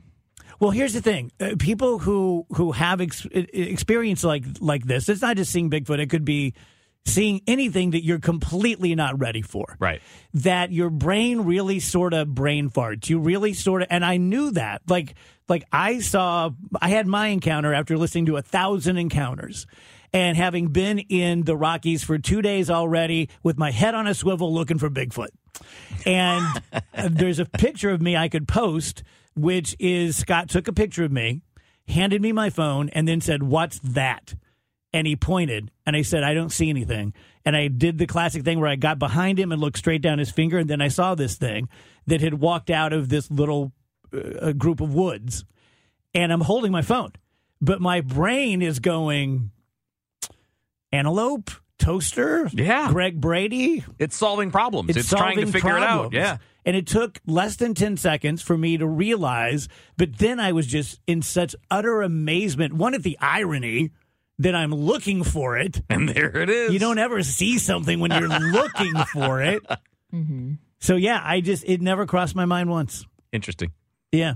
Well, 0.61 0.71
here's 0.71 0.93
the 0.93 1.01
thing: 1.01 1.33
uh, 1.41 1.55
people 1.59 1.99
who 1.99 2.47
who 2.51 2.73
have 2.73 3.01
ex- 3.01 3.27
experience 3.33 4.25
like 4.25 4.45
like 4.61 4.85
this, 4.85 5.09
it's 5.09 5.23
not 5.23 5.37
just 5.37 5.53
seeing 5.53 5.71
Bigfoot. 5.71 5.99
It 5.99 6.11
could 6.11 6.25
be 6.25 6.55
seeing 7.07 7.43
anything 7.47 7.91
that 7.91 8.05
you're 8.05 8.19
completely 8.19 8.95
not 8.95 9.19
ready 9.19 9.43
for. 9.43 9.77
Right. 9.79 10.01
That 10.35 10.73
your 10.73 10.91
brain 10.91 11.43
really 11.43 11.81
sort 11.81 12.15
of 12.15 12.35
brain 12.35 12.71
farts. 12.71 13.09
You 13.09 13.19
really 13.19 13.53
sort 13.53 13.83
of, 13.83 13.89
and 13.91 14.05
I 14.05 14.17
knew 14.17 14.51
that. 14.53 14.83
Like 14.89 15.15
like 15.49 15.65
I 15.73 16.01
saw, 16.01 16.51
I 16.81 16.89
had 16.89 17.07
my 17.07 17.29
encounter 17.29 17.75
after 17.75 17.99
listening 17.99 18.27
to 18.27 18.37
a 18.37 18.43
thousand 18.43 18.97
encounters. 18.97 19.67
And 20.13 20.37
having 20.37 20.69
been 20.69 21.01
in 21.01 21.43
the 21.43 21.57
Rockies 21.57 22.05
for 22.05 22.19
two 22.19 22.41
days 22.41 22.71
already 22.71 23.31
with 23.43 23.59
my 23.59 23.73
head 23.73 23.97
on 23.97 24.07
a 24.07 24.15
swivel 24.15 24.55
looking 24.55 24.79
for 24.79 24.89
Bigfoot. 24.89 25.31
And 26.07 26.47
there's 27.11 27.41
a 27.41 27.45
picture 27.45 27.91
of 27.91 28.01
me 28.01 28.17
I 28.17 28.29
could 28.29 28.47
post, 28.47 29.03
which 29.35 29.75
is 29.81 30.17
Scott 30.17 30.49
took 30.49 30.69
a 30.69 30.73
picture 30.73 31.03
of 31.03 31.11
me, 31.11 31.43
handed 31.89 32.23
me 32.23 32.31
my 32.31 32.49
phone, 32.49 32.91
and 32.91 33.09
then 33.09 33.21
said, 33.21 33.43
What's 33.43 33.81
that? 33.81 34.37
And 34.95 35.07
he 35.09 35.17
pointed, 35.17 35.73
and 35.85 35.97
I 35.97 36.03
said, 36.03 36.23
I 36.23 36.35
don't 36.35 36.51
see 36.53 36.71
anything. 36.71 37.13
And 37.45 37.57
I 37.57 37.67
did 37.69 37.99
the 37.99 38.07
classic 38.07 38.45
thing 38.45 38.61
where 38.61 38.71
I 38.71 38.77
got 38.77 38.99
behind 39.01 39.41
him 39.41 39.51
and 39.51 39.61
looked 39.61 39.77
straight 39.77 40.01
down 40.03 40.21
his 40.21 40.31
finger, 40.31 40.57
and 40.59 40.71
then 40.71 40.81
I 40.81 40.87
saw 40.89 41.17
this 41.17 41.35
thing 41.37 41.69
that 42.07 42.21
had 42.21 42.35
walked 42.35 42.71
out 42.71 42.93
of 42.93 43.09
this 43.09 43.29
little 43.29 43.73
uh, 44.17 44.53
group 44.53 44.81
of 44.81 44.95
woods. 44.95 45.45
And 46.15 46.33
I'm 46.33 46.41
holding 46.43 46.71
my 46.71 46.83
phone, 46.83 47.11
but 47.61 47.81
my 47.81 48.03
brain 48.03 48.63
is 48.63 48.79
going, 48.79 49.51
Antelope, 50.93 51.51
toaster, 51.79 52.49
Yeah. 52.53 52.89
Greg 52.93 53.21
Brady, 53.21 53.85
It's 53.99 54.17
solving 54.17 54.51
problems. 54.53 54.97
It's, 54.97 55.09
trying 55.09 55.37
to 55.39 55.43
solving 55.43 55.53
figure 55.53 55.77
it 55.77 55.83
out. 55.83 55.89
problems. 56.03 56.15
Yeah. 56.15 56.37
And 56.65 56.77
it 56.77 56.87
took 56.87 57.21
less 57.27 57.57
than 57.57 57.75
10 57.75 57.97
seconds 57.97 58.43
for 58.43 58.57
me 58.57 58.77
to 58.79 58.87
realize, 58.87 59.69
but 59.97 60.19
then 60.19 60.39
I 60.39 60.53
was 60.53 60.67
just 60.69 61.01
in 61.07 61.21
such 61.21 61.57
utter 61.71 62.01
amazement. 62.01 62.75
One, 62.75 62.95
at 62.95 63.03
the 63.03 63.19
irony 63.21 63.91
that 64.41 64.55
I'm 64.55 64.73
looking 64.75 65.23
for 65.25 65.57
it. 65.59 65.81
And 65.91 66.09
there 66.09 66.37
it 66.37 66.51
is. 66.51 66.73
You 66.73 66.79
don't 66.79 66.99
ever 66.99 67.23
see 67.23 67.59
something 67.59 68.01
when 68.01 68.11
you're 68.11 68.29
looking 68.29 68.95
for 69.13 69.43
it. 69.43 69.63
Mm-hmm. 70.15 70.53
So, 70.79 70.95
yeah, 70.95 71.21
I 71.25 71.41
just, 71.41 71.65
it 71.67 71.81
never 71.81 72.07
crossed 72.07 72.37
my 72.37 72.45
mind 72.45 72.71
once. 72.71 73.05
Interesting. 73.33 73.73
Yeah. 74.13 74.35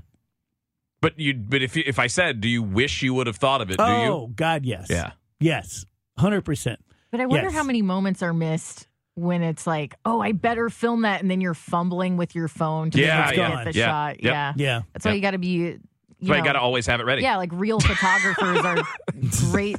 But 1.00 1.20
you, 1.20 1.34
but 1.34 1.62
if 1.62 1.76
you, 1.76 1.84
if 1.86 2.00
I 2.00 2.08
said, 2.08 2.40
do 2.40 2.48
you 2.48 2.64
wish 2.64 3.00
you 3.02 3.14
would 3.14 3.28
have 3.28 3.36
thought 3.36 3.60
of 3.60 3.70
it? 3.70 3.76
Do 3.76 3.84
oh. 3.84 4.26
God, 4.34 4.64
yes. 4.66 4.88
Yeah. 4.90 5.12
Yes. 5.38 5.84
100%. 6.18 6.76
But 7.12 7.20
I 7.20 7.26
wonder 7.26 7.44
Yes. 7.46 7.54
how 7.54 7.62
many 7.62 7.82
moments 7.82 8.24
are 8.24 8.34
missed 8.34 8.88
when 9.14 9.44
it's 9.44 9.68
like, 9.68 9.94
oh, 10.04 10.20
I 10.20 10.32
better 10.32 10.68
film 10.68 11.02
that, 11.02 11.20
and 11.22 11.30
then 11.30 11.40
you're 11.40 11.54
fumbling 11.54 12.16
with 12.16 12.34
your 12.34 12.48
phone 12.48 12.90
to 12.90 12.98
Yeah, 13.00 13.30
be 13.30 13.36
yeah, 13.36 13.64
get 13.64 13.72
the 13.72 13.78
yeah, 13.78 13.86
shot. 13.86 14.22
yep. 14.24 14.32
Yeah, 14.32 14.52
Yeah. 14.56 14.80
That's 14.92 15.04
why 15.04 15.12
Yep. 15.12 15.16
you 15.16 15.22
got 15.22 15.30
to 15.32 15.38
be. 15.38 15.76
You 16.20 16.28
That's 16.28 16.38
you 16.38 16.44
got 16.44 16.52
to 16.54 16.60
always 16.60 16.86
have 16.86 17.00
it 17.00 17.04
ready. 17.04 17.22
Yeah, 17.22 17.36
like 17.36 17.50
real 17.52 17.78
photographers 17.80 18.58
are 18.64 18.82
great 19.52 19.76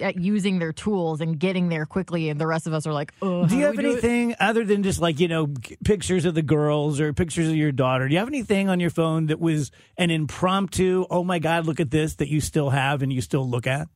at 0.00 0.16
using 0.20 0.58
their 0.58 0.72
tools 0.72 1.20
and 1.20 1.40
getting 1.40 1.68
there 1.70 1.86
quickly, 1.86 2.28
and 2.28 2.40
the 2.40 2.46
rest 2.46 2.66
of 2.66 2.72
us 2.74 2.86
are 2.86 2.92
like, 2.92 3.12
oh, 3.22 3.46
Do 3.46 3.56
you 3.56 3.64
have 3.64 3.76
we 3.76 3.82
do 3.82 3.88
it? 3.88 3.92
anything 3.94 4.34
other 4.38 4.64
than 4.64 4.82
just 4.82 5.00
like, 5.00 5.18
you 5.18 5.26
know, 5.28 5.48
pictures 5.84 6.24
of 6.24 6.34
the 6.34 6.42
girls 6.42 7.00
or 7.00 7.12
pictures 7.12 7.48
of 7.48 7.56
your 7.56 7.72
daughter? 7.72 8.06
Do 8.06 8.12
you 8.12 8.18
have 8.20 8.28
anything 8.28 8.68
on 8.68 8.80
your 8.80 8.90
phone 8.90 9.26
that 9.26 9.40
was 9.40 9.70
an 9.96 10.10
impromptu, 10.10 11.04
oh 11.10 11.24
my 11.24 11.38
God, 11.40 11.66
look 11.66 11.80
at 11.80 11.90
this 11.90 12.14
that 12.16 12.28
you 12.28 12.40
still 12.40 12.70
have 12.70 13.02
and 13.02 13.12
you 13.12 13.20
still 13.20 13.48
look 13.48 13.66
at? 13.66 13.88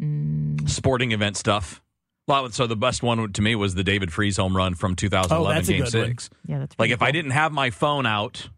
Mm. 0.00 0.68
Sporting 0.68 1.12
event 1.12 1.36
stuff. 1.36 1.82
Well, 2.28 2.50
so 2.50 2.66
the 2.66 2.76
best 2.76 3.02
one 3.02 3.32
to 3.32 3.42
me 3.42 3.54
was 3.54 3.74
the 3.74 3.82
David 3.82 4.12
Freese 4.12 4.36
home 4.36 4.56
run 4.56 4.74
from 4.74 4.94
2011 4.94 5.46
Oh, 5.46 5.52
that's 5.54 5.68
a 5.68 5.72
Game 5.72 5.84
good 5.84 5.94
one. 5.94 6.08
Six. 6.10 6.30
Yeah, 6.46 6.58
that's 6.58 6.72
Like 6.78 6.90
pretty 6.90 6.92
if 6.92 7.02
I 7.02 7.10
didn't 7.10 7.30
have 7.32 7.52
my 7.52 7.70
phone 7.70 8.04
out 8.06 8.48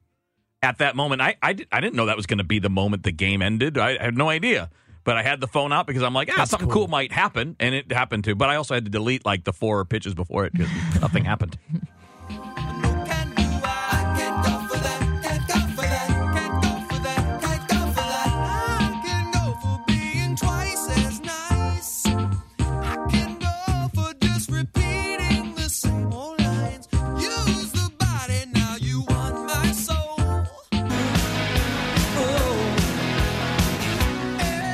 at 0.63 0.79
that 0.79 0.97
moment, 0.97 1.23
I 1.23 1.37
I, 1.43 1.53
did, 1.53 1.69
I 1.73 1.81
didn't 1.81 1.97
know 1.97 2.07
that 2.07 2.17
was 2.17 2.27
going 2.27 2.39
to 2.39 2.45
be 2.45 2.59
the 2.59 2.71
moment 2.71 3.03
the 3.03 3.13
game 3.13 3.43
ended. 3.43 3.79
I, 3.79 3.97
I 3.99 4.05
had 4.05 4.17
no 4.17 4.29
idea. 4.29 4.71
But 5.03 5.17
I 5.17 5.23
had 5.23 5.41
the 5.41 5.47
phone 5.47 5.73
out 5.73 5.87
because 5.87 6.03
I'm 6.03 6.13
like, 6.13 6.29
ah, 6.37 6.45
something 6.45 6.69
cool. 6.69 6.87
might 6.87 7.11
happen, 7.11 7.57
and 7.59 7.75
it 7.75 7.91
happened 7.91 8.25
to. 8.25 8.35
But 8.35 8.51
I 8.51 8.57
also 8.57 8.75
had 8.75 8.85
to 8.85 8.91
delete 8.91 9.25
like 9.25 9.45
the 9.45 9.53
four 9.53 9.83
pitches 9.87 10.15
before 10.15 10.45
it 10.45 10.53
because 10.53 10.69
nothing 11.01 11.25
happened. 11.25 11.57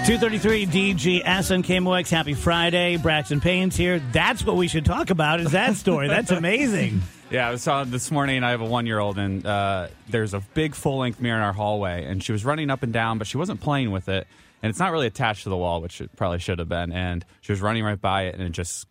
233 0.06 0.66
DGS 0.66 1.50
and 1.50 1.64
KMOX. 1.64 2.08
Happy 2.08 2.34
Friday. 2.34 2.96
Braxton 2.96 3.40
Payne's 3.40 3.74
here. 3.74 3.98
That's 4.12 4.46
what 4.46 4.54
we 4.54 4.68
should 4.68 4.84
talk 4.84 5.10
about 5.10 5.40
is 5.40 5.50
that 5.50 5.74
story. 5.74 6.06
That's 6.06 6.30
amazing. 6.30 7.02
Yeah, 7.28 7.48
I 7.50 7.72
on 7.72 7.90
this 7.90 8.12
morning. 8.12 8.44
I 8.44 8.50
have 8.50 8.60
a 8.60 8.64
one 8.64 8.86
year 8.86 9.00
old, 9.00 9.18
and 9.18 9.44
uh, 9.44 9.88
there's 10.08 10.32
a 10.32 10.38
big 10.54 10.76
full 10.76 10.98
length 10.98 11.20
mirror 11.20 11.36
in 11.36 11.42
our 11.42 11.52
hallway, 11.52 12.04
and 12.04 12.22
she 12.22 12.30
was 12.30 12.44
running 12.44 12.70
up 12.70 12.84
and 12.84 12.92
down, 12.92 13.18
but 13.18 13.26
she 13.26 13.36
wasn't 13.36 13.60
playing 13.60 13.90
with 13.90 14.08
it, 14.08 14.28
and 14.62 14.70
it's 14.70 14.78
not 14.78 14.92
really 14.92 15.08
attached 15.08 15.42
to 15.42 15.48
the 15.48 15.56
wall, 15.56 15.82
which 15.82 16.00
it 16.00 16.14
probably 16.14 16.38
should 16.38 16.60
have 16.60 16.68
been. 16.68 16.92
And 16.92 17.24
she 17.40 17.50
was 17.50 17.60
running 17.60 17.82
right 17.82 18.00
by 18.00 18.26
it, 18.26 18.36
and 18.36 18.44
it 18.44 18.50
just 18.50 18.86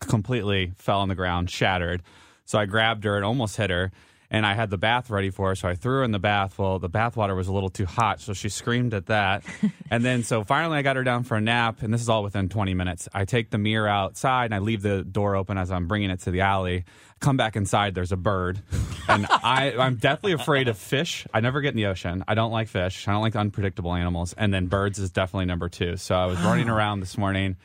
completely 0.00 0.74
fell 0.76 1.00
on 1.00 1.08
the 1.08 1.14
ground, 1.14 1.48
shattered. 1.48 2.02
So 2.44 2.58
I 2.58 2.66
grabbed 2.66 3.04
her 3.04 3.16
and 3.16 3.24
almost 3.24 3.56
hit 3.56 3.70
her. 3.70 3.90
And 4.30 4.44
I 4.44 4.52
had 4.52 4.68
the 4.68 4.76
bath 4.76 5.08
ready 5.08 5.30
for 5.30 5.48
her, 5.48 5.54
so 5.54 5.68
I 5.68 5.74
threw 5.74 5.98
her 5.98 6.04
in 6.04 6.10
the 6.10 6.18
bath. 6.18 6.58
Well, 6.58 6.78
the 6.78 6.90
bath 6.90 7.16
water 7.16 7.34
was 7.34 7.48
a 7.48 7.52
little 7.52 7.70
too 7.70 7.86
hot, 7.86 8.20
so 8.20 8.34
she 8.34 8.50
screamed 8.50 8.92
at 8.92 9.06
that. 9.06 9.42
and 9.90 10.04
then, 10.04 10.22
so 10.22 10.44
finally, 10.44 10.76
I 10.76 10.82
got 10.82 10.96
her 10.96 11.04
down 11.04 11.24
for 11.24 11.36
a 11.38 11.40
nap, 11.40 11.80
and 11.80 11.94
this 11.94 12.02
is 12.02 12.10
all 12.10 12.22
within 12.22 12.50
20 12.50 12.74
minutes. 12.74 13.08
I 13.14 13.24
take 13.24 13.50
the 13.50 13.56
mirror 13.56 13.88
outside, 13.88 14.46
and 14.46 14.54
I 14.54 14.58
leave 14.58 14.82
the 14.82 15.02
door 15.02 15.34
open 15.34 15.56
as 15.56 15.70
I'm 15.70 15.86
bringing 15.86 16.10
it 16.10 16.20
to 16.20 16.30
the 16.30 16.42
alley. 16.42 16.84
Come 17.20 17.38
back 17.38 17.56
inside, 17.56 17.94
there's 17.94 18.12
a 18.12 18.16
bird. 18.16 18.60
And 19.10 19.26
I, 19.30 19.72
I'm 19.78 19.96
deathly 19.96 20.32
afraid 20.32 20.68
of 20.68 20.76
fish. 20.76 21.26
I 21.32 21.40
never 21.40 21.62
get 21.62 21.70
in 21.70 21.76
the 21.76 21.86
ocean. 21.86 22.22
I 22.28 22.34
don't 22.34 22.52
like 22.52 22.68
fish. 22.68 23.08
I 23.08 23.12
don't 23.12 23.22
like 23.22 23.36
unpredictable 23.36 23.94
animals. 23.94 24.34
And 24.34 24.52
then 24.52 24.66
birds 24.66 24.98
is 24.98 25.10
definitely 25.10 25.46
number 25.46 25.70
two. 25.70 25.96
So 25.96 26.14
I 26.14 26.26
was 26.26 26.38
running 26.42 26.68
around 26.68 27.00
this 27.00 27.16
morning. 27.16 27.56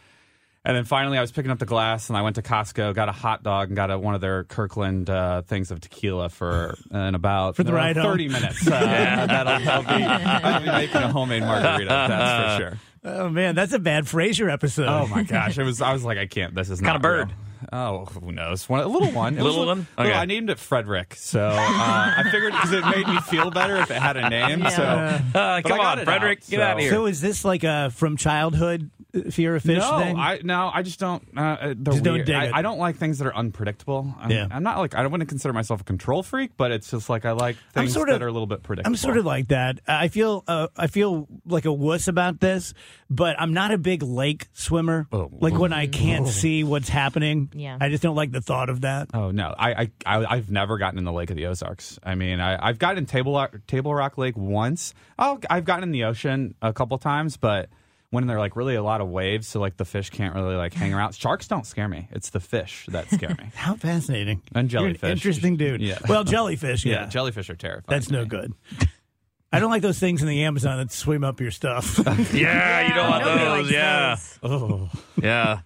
And 0.66 0.78
then 0.78 0.86
finally, 0.86 1.18
I 1.18 1.22
was 1.22 1.32
picking 1.34 1.52
up 1.52 1.60
the 1.60 1.66
glass, 1.66 2.10
and 2.10 2.16
I 2.18 2.22
went 2.22 2.38
to 2.38 2.42
Costco, 2.42 2.94
got 2.96 3.10
a 3.10 3.12
hot 3.12 3.44
dog, 3.44 3.68
and 3.68 3.76
got 3.76 3.92
a, 3.92 4.00
one 4.00 4.16
of 4.16 4.22
their 4.22 4.46
Kirkland 4.46 5.10
uh, 5.10 5.42
things 5.42 5.72
of 5.72 5.82
tequila 5.82 6.30
for 6.30 6.78
in 6.92 7.16
about 7.16 7.58
For 7.58 7.64
the 7.66 7.74
ride 7.74 7.98
home. 7.98 8.06
thirty 8.06 8.30
minutes. 8.30 8.66
Uh, 8.66 8.70
that'll, 9.28 9.60
that'll 9.66 9.84
be, 9.84 10.04
I'll 10.06 10.60
be 10.62 10.66
making 10.68 11.02
a 11.02 11.12
homemade 11.12 11.42
margarita. 11.44 11.90
That's 11.90 12.54
for 12.64 12.70
sure. 12.70 12.80
Oh, 13.06 13.28
man. 13.30 13.56
That's 13.56 13.74
a 13.74 13.80
bad 13.80 14.06
Frasier 14.06 14.50
episode. 14.50 14.88
Oh 14.88 15.06
my 15.08 15.24
gosh! 15.24 15.58
It 15.58 15.64
was. 15.64 15.82
I 15.82 15.92
was 15.92 16.06
like, 16.06 16.18
I 16.18 16.28
can't. 16.28 16.56
This 16.56 16.70
is 16.70 16.80
Kinda 16.80 17.00
bird? 17.00 17.28
real. 17.28 17.38
Oh, 17.74 18.06
who 18.06 18.32
knows? 18.32 18.70
One, 18.70 18.82
a 18.82 18.88
little 18.88 19.12
one. 19.12 19.38
It 19.38 19.42
Little 19.44 19.64
a- 19.64 19.68
one? 19.68 19.88
little- 19.98 20.06
Okay. 20.12 20.14
I 20.14 20.26
named 20.26 20.50
it 20.50 20.60
Frederick, 20.60 21.16
so 21.16 21.42
uh, 21.48 21.56
I 21.58 22.24
figured 22.32 22.52
because 22.54 22.72
it 22.72 22.86
made 22.86 23.08
me 23.08 23.20
feel 23.22 23.52
better 23.52 23.78
if 23.78 23.90
it 23.90 24.02
had 24.02 24.16
a 24.18 24.30
name. 24.30 24.70
So 24.70 24.84
Uh, 24.84 25.62
come 25.62 25.80
on, 25.80 26.04
Frederick, 26.04 26.40
out, 26.40 26.50
get 26.50 26.58
so- 26.58 26.62
out 26.62 26.74
of 26.74 26.80
here. 26.80 26.92
So 26.92 27.06
is 27.08 27.20
this 27.22 27.44
like 27.44 27.64
a 27.64 27.90
from 27.92 28.16
childhood 28.18 28.90
fear 29.30 29.56
of 29.56 29.64
fish 29.64 29.78
no, 29.78 30.00
thing? 30.00 30.18
I 30.18 30.40
no, 30.44 30.72
I 30.74 30.82
just 30.82 31.00
don't. 31.00 31.24
Uh, 31.36 31.42
uh, 31.42 31.74
they're 31.78 31.94
Just 31.94 32.04
don't 32.04 32.26
dig 32.26 32.36
I, 32.36 32.46
it. 32.46 32.54
I 32.54 32.62
don't 32.62 32.80
like 32.80 32.96
things 32.98 33.20
that 33.20 33.28
are 33.28 33.36
unpredictable. 33.36 34.14
I'm, 34.20 34.32
Yeah. 34.32 34.48
I'm 34.50 34.64
not 34.64 34.78
like 34.80 34.96
I 34.96 35.04
don't 35.04 35.12
want 35.12 35.22
to 35.22 35.28
consider 35.28 35.54
myself 35.54 35.82
a 35.82 35.84
control 35.84 36.24
freak, 36.24 36.52
but 36.58 36.72
it's 36.72 36.90
just 36.90 37.10
like 37.10 37.26
I 37.26 37.32
like 37.32 37.56
I'm 37.76 37.84
things 37.84 37.94
sort 37.94 38.08
that 38.10 38.16
of- 38.16 38.22
are 38.22 38.28
a 38.28 38.32
little 38.32 38.48
bit 38.48 38.64
predictable. 38.64 38.92
I'm 38.92 38.96
sort 38.98 39.18
of 39.18 39.26
like 39.26 39.50
that. 39.50 39.80
I 39.88 40.08
feel 40.08 40.44
uh, 40.48 40.68
I 40.76 40.88
feel 40.88 41.28
like 41.46 41.66
a 41.66 41.74
wuss 41.74 42.08
about 42.08 42.40
this, 42.40 42.74
but 43.10 43.36
I'm 43.40 43.54
not 43.54 43.72
a 43.72 43.78
big 43.78 44.02
lake 44.04 44.48
swimmer. 44.54 45.08
Oh. 45.12 45.30
Like 45.32 45.58
when 45.58 45.74
I 45.74 45.88
can't 45.88 46.28
see 46.28 46.64
what's 46.64 46.90
happening. 46.90 47.52
Yeah. 47.54 47.78
I 47.80 47.90
just 47.90 48.02
don't 48.02 48.16
like 48.16 48.32
the 48.32 48.42
thought 48.42 48.70
of 48.70 48.82
that. 48.82 49.10
Oh 49.14 49.32
no, 49.32 49.54
I, 49.58 49.74
I 49.74 49.92
I 50.06 50.26
I've 50.26 50.50
never 50.50 50.78
gotten 50.78 50.98
in 50.98 51.06
the 51.06 51.14
Lake 51.14 51.30
of 51.30 51.36
the 51.38 51.46
Ozarks. 51.46 52.00
I 52.04 52.16
mean, 52.16 52.40
I, 52.40 52.68
I've 52.68 52.80
gotten 52.80 52.98
in 53.00 53.06
Table 53.06 53.34
Rock, 53.34 53.56
Table 53.68 53.94
Rock 53.94 54.18
Lake 54.18 54.36
once. 54.36 54.94
Oh, 55.20 55.40
I've 55.50 55.66
gotten 55.66 55.84
in 55.84 55.92
the 55.92 56.06
ocean 56.06 56.56
a 56.62 56.74
couple 56.74 56.98
times, 56.98 57.38
but 57.38 57.70
when 58.14 58.28
there 58.28 58.38
are 58.38 58.40
like 58.40 58.56
really 58.56 58.76
a 58.76 58.84
lot 58.84 59.02
of 59.02 59.10
waves, 59.10 59.48
so 59.48 59.60
like 59.60 59.76
the 59.76 59.86
fish 59.86 60.12
can't 60.12 60.36
really 60.36 60.56
like 60.56 60.72
hang 60.72 60.94
around. 60.94 61.16
Sharks 61.16 61.48
don't 61.48 61.66
scare 61.66 61.88
me. 61.88 62.08
It's 62.12 62.30
the 62.30 62.40
fish 62.40 62.86
that 62.90 63.10
scare 63.10 63.30
me. 63.32 63.50
How 63.56 63.76
fascinating. 63.76 64.44
And 64.54 64.72
You're 64.72 64.84
an 64.86 64.94
jellyfish. 64.94 65.10
interesting 65.12 65.58
dude. 65.58 65.82
Yeah. 65.82 65.98
Well, 66.08 66.24
jellyfish, 66.24 66.86
yeah. 66.86 67.02
yeah, 67.02 67.06
jellyfish 67.08 67.50
are 67.50 67.56
terrifying. 67.56 67.86
That's 67.88 68.12
no 68.12 68.22
me. 68.22 68.28
good. 68.28 68.54
I 69.52 69.58
don't 69.60 69.72
like 69.72 69.82
those 69.82 69.98
things 69.98 70.22
in 70.22 70.28
the 70.28 70.44
Amazon 70.44 70.78
that 70.78 70.92
swim 70.92 71.24
up 71.24 71.40
your 71.42 71.50
stuff. 71.50 71.98
yeah, 72.34 72.88
you 72.88 72.94
don't 72.94 73.10
want 73.10 73.26
Nobody 73.26 73.64
those. 73.64 73.72
Yeah, 73.72 74.18
those. 74.44 74.62
oh. 74.62 74.90
yeah. 75.20 75.60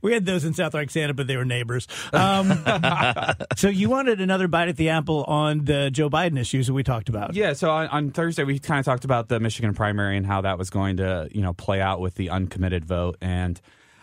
We 0.00 0.12
had 0.12 0.26
those 0.26 0.44
in 0.44 0.54
South 0.54 0.74
Roxana, 0.74 1.14
but 1.14 1.26
they 1.26 1.36
were 1.36 1.44
neighbors. 1.44 1.88
Um, 2.12 2.52
so 3.56 3.68
you 3.68 3.88
wanted 3.88 4.20
another 4.20 4.48
bite 4.48 4.68
at 4.68 4.76
the 4.76 4.90
apple 4.90 5.24
on 5.24 5.64
the 5.64 5.90
Joe 5.90 6.10
Biden 6.10 6.38
issues 6.38 6.66
that 6.66 6.74
we 6.74 6.82
talked 6.82 7.08
about. 7.08 7.34
Yeah, 7.34 7.52
so 7.52 7.70
on, 7.70 7.88
on 7.88 8.10
Thursday 8.10 8.44
we 8.44 8.58
kind 8.58 8.78
of 8.78 8.84
talked 8.84 9.04
about 9.04 9.28
the 9.28 9.40
Michigan 9.40 9.74
primary 9.74 10.16
and 10.16 10.26
how 10.26 10.40
that 10.42 10.58
was 10.58 10.70
going 10.70 10.98
to, 10.98 11.28
you 11.32 11.42
know, 11.42 11.52
play 11.52 11.80
out 11.80 12.00
with 12.00 12.14
the 12.14 12.30
uncommitted 12.30 12.84
vote 12.84 13.16
and 13.20 13.60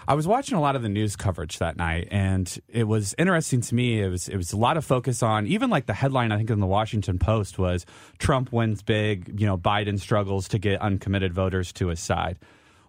I 0.10 0.16
was 0.16 0.26
watching 0.26 0.58
a 0.58 0.60
lot 0.60 0.76
of 0.76 0.82
the 0.82 0.90
news 0.90 1.16
coverage 1.16 1.60
that 1.60 1.78
night 1.78 2.08
and 2.10 2.60
it 2.68 2.86
was 2.86 3.14
interesting 3.20 3.62
to 3.62 3.76
me. 3.76 4.02
It 4.02 4.10
was 4.10 4.28
it 4.28 4.38
was 4.38 4.54
a 4.54 4.58
lot 4.58 4.76
of 4.76 4.84
focus 4.84 5.22
on 5.22 5.46
even 5.46 5.70
like 5.70 5.86
the 5.86 5.94
headline 5.94 6.32
I 6.32 6.38
think 6.38 6.50
in 6.50 6.60
the 6.60 6.66
Washington 6.66 7.20
Post 7.20 7.60
was 7.60 7.86
Trump 8.18 8.52
wins 8.52 8.82
big, 8.82 9.40
you 9.40 9.46
know, 9.46 9.56
Biden 9.56 10.00
struggles 10.00 10.48
to 10.48 10.58
get 10.58 10.82
uncommitted 10.82 11.32
voters 11.32 11.72
to 11.74 11.90
his 11.90 12.00
side. 12.00 12.40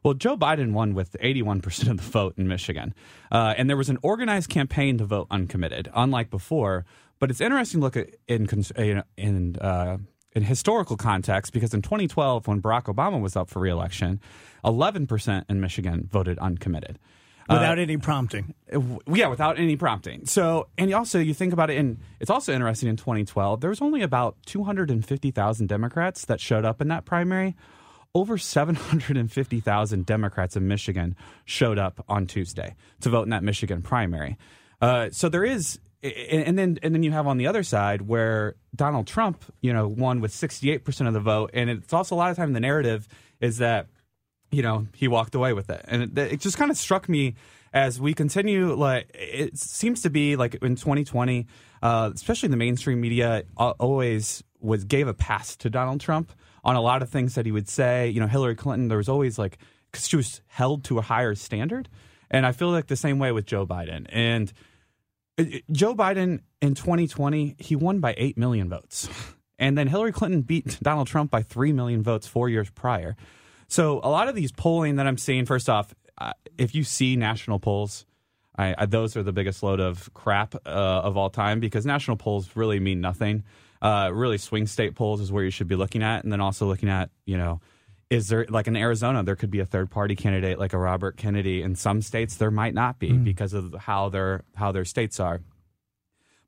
Well, 0.02 0.14
Joe 0.14 0.36
Biden 0.36 0.72
won 0.72 0.94
with 0.94 1.16
81% 1.22 1.90
of 1.90 1.96
the 1.98 2.02
vote 2.02 2.34
in 2.38 2.48
Michigan. 2.48 2.94
Uh, 3.30 3.54
and 3.56 3.68
there 3.68 3.76
was 3.76 3.90
an 3.90 3.98
organized 4.02 4.48
campaign 4.48 4.98
to 4.98 5.04
vote 5.04 5.26
uncommitted, 5.30 5.90
unlike 5.94 6.30
before. 6.30 6.86
But 7.18 7.30
it's 7.30 7.40
interesting 7.40 7.80
to 7.80 7.84
look 7.84 7.96
at 7.96 8.08
in, 8.26 8.48
in, 8.76 9.02
in, 9.16 9.56
uh, 9.56 9.98
in 10.32 10.42
historical 10.42 10.96
context 10.96 11.52
because 11.52 11.74
in 11.74 11.82
2012, 11.82 12.46
when 12.46 12.62
Barack 12.62 12.84
Obama 12.84 13.20
was 13.20 13.36
up 13.36 13.50
for 13.50 13.60
reelection, 13.60 14.20
11% 14.64 15.44
in 15.48 15.60
Michigan 15.60 16.08
voted 16.10 16.38
uncommitted. 16.38 16.98
Without 17.48 17.78
any 17.80 17.96
prompting. 17.96 18.54
Yeah, 19.12 19.26
without 19.26 19.58
any 19.58 19.74
prompting. 19.74 20.24
So, 20.26 20.68
and 20.78 20.94
also 20.94 21.18
you 21.18 21.34
think 21.34 21.52
about 21.52 21.68
it, 21.68 21.78
and 21.78 21.98
it's 22.20 22.30
also 22.30 22.52
interesting 22.52 22.88
in 22.88 22.96
2012, 22.96 23.60
there 23.60 23.70
was 23.70 23.82
only 23.82 24.02
about 24.02 24.36
250,000 24.46 25.66
Democrats 25.66 26.24
that 26.26 26.40
showed 26.40 26.64
up 26.64 26.80
in 26.80 26.88
that 26.88 27.04
primary. 27.04 27.56
Over 28.14 28.38
750,000 28.38 30.06
Democrats 30.06 30.56
in 30.56 30.66
Michigan 30.66 31.14
showed 31.44 31.78
up 31.78 32.04
on 32.08 32.26
Tuesday 32.26 32.74
to 33.00 33.08
vote 33.08 33.22
in 33.22 33.30
that 33.30 33.44
Michigan 33.44 33.82
primary. 33.82 34.36
Uh, 34.80 35.10
so 35.10 35.28
there 35.28 35.44
is, 35.44 35.78
and 36.02 36.58
then 36.58 36.78
and 36.82 36.94
then 36.94 37.02
you 37.02 37.12
have 37.12 37.26
on 37.26 37.36
the 37.36 37.46
other 37.46 37.62
side 37.62 38.02
where 38.02 38.56
Donald 38.74 39.06
Trump, 39.06 39.44
you 39.60 39.72
know, 39.72 39.86
won 39.86 40.20
with 40.20 40.32
68% 40.32 41.06
of 41.06 41.12
the 41.12 41.20
vote, 41.20 41.50
and 41.52 41.70
it's 41.70 41.92
also 41.92 42.14
a 42.14 42.18
lot 42.18 42.30
of 42.30 42.36
time 42.36 42.52
the 42.52 42.60
narrative 42.60 43.06
is 43.40 43.58
that 43.58 43.86
you 44.50 44.62
know, 44.62 44.86
he 44.94 45.08
walked 45.08 45.34
away 45.34 45.52
with 45.52 45.70
it. 45.70 45.84
And 45.86 46.02
it, 46.02 46.32
it 46.32 46.40
just 46.40 46.58
kind 46.58 46.70
of 46.70 46.76
struck 46.76 47.08
me 47.08 47.34
as 47.72 48.00
we 48.00 48.14
continue, 48.14 48.74
like, 48.74 49.08
it 49.14 49.56
seems 49.56 50.02
to 50.02 50.10
be 50.10 50.36
like 50.36 50.56
in 50.56 50.76
2020, 50.76 51.46
uh, 51.82 52.10
especially 52.14 52.48
the 52.48 52.56
mainstream 52.56 53.00
media 53.00 53.44
uh, 53.56 53.70
always 53.78 54.42
was 54.60 54.84
gave 54.84 55.08
a 55.08 55.14
pass 55.14 55.56
to 55.56 55.70
Donald 55.70 56.00
Trump 56.00 56.32
on 56.64 56.76
a 56.76 56.80
lot 56.80 57.02
of 57.02 57.08
things 57.10 57.34
that 57.34 57.46
he 57.46 57.52
would 57.52 57.68
say. 57.68 58.08
You 58.08 58.20
know, 58.20 58.26
Hillary 58.26 58.54
Clinton, 58.54 58.88
there 58.88 58.98
was 58.98 59.08
always 59.08 59.38
like, 59.38 59.58
because 59.90 60.08
she 60.08 60.16
was 60.16 60.40
held 60.46 60.84
to 60.84 60.98
a 60.98 61.02
higher 61.02 61.34
standard. 61.34 61.88
And 62.30 62.46
I 62.46 62.52
feel 62.52 62.70
like 62.70 62.86
the 62.86 62.96
same 62.96 63.18
way 63.18 63.32
with 63.32 63.46
Joe 63.46 63.66
Biden. 63.66 64.06
And 64.10 64.52
it- 65.36 65.54
it- 65.56 65.64
Joe 65.72 65.94
Biden 65.94 66.40
in 66.62 66.74
2020, 66.74 67.56
he 67.58 67.74
won 67.76 68.00
by 68.00 68.14
8 68.16 68.36
million 68.38 68.68
votes. 68.68 69.08
And 69.62 69.76
then 69.76 69.88
Hillary 69.88 70.10
Clinton 70.12 70.40
beat 70.40 70.78
Donald 70.82 71.06
Trump 71.06 71.30
by 71.30 71.42
3 71.42 71.74
million 71.74 72.02
votes 72.02 72.26
four 72.26 72.48
years 72.48 72.70
prior. 72.70 73.14
So 73.68 74.00
a 74.02 74.08
lot 74.08 74.26
of 74.26 74.34
these 74.34 74.52
polling 74.52 74.96
that 74.96 75.06
I'm 75.06 75.18
seeing, 75.18 75.44
first 75.44 75.68
off, 75.68 75.94
uh, 76.16 76.32
if 76.56 76.74
you 76.74 76.82
see 76.82 77.14
national 77.14 77.58
polls, 77.58 78.06
I, 78.56 78.74
I, 78.78 78.86
those 78.86 79.18
are 79.18 79.22
the 79.22 79.32
biggest 79.34 79.62
load 79.62 79.78
of 79.78 80.08
crap 80.14 80.54
uh, 80.54 80.68
of 80.68 81.18
all 81.18 81.28
time 81.28 81.60
because 81.60 81.84
national 81.84 82.16
polls 82.16 82.56
really 82.56 82.80
mean 82.80 83.02
nothing. 83.02 83.44
Uh, 83.82 84.10
really, 84.12 84.38
swing 84.38 84.66
state 84.66 84.94
polls 84.94 85.20
is 85.20 85.32
where 85.32 85.44
you 85.44 85.50
should 85.50 85.68
be 85.68 85.76
looking 85.76 86.02
at, 86.02 86.22
and 86.22 86.32
then 86.32 86.40
also 86.40 86.66
looking 86.66 86.88
at, 86.88 87.10
you 87.24 87.38
know, 87.38 87.60
is 88.10 88.28
there 88.28 88.44
like 88.48 88.66
in 88.66 88.76
Arizona 88.76 89.22
there 89.22 89.36
could 89.36 89.50
be 89.50 89.60
a 89.60 89.64
third 89.64 89.90
party 89.90 90.16
candidate 90.16 90.58
like 90.58 90.72
a 90.72 90.78
Robert 90.78 91.16
Kennedy. 91.16 91.62
In 91.62 91.76
some 91.76 92.02
states 92.02 92.36
there 92.36 92.50
might 92.50 92.74
not 92.74 92.98
be 92.98 93.12
because 93.12 93.54
of 93.54 93.74
how 93.74 94.08
their 94.08 94.42
how 94.56 94.72
their 94.72 94.84
states 94.84 95.20
are. 95.20 95.40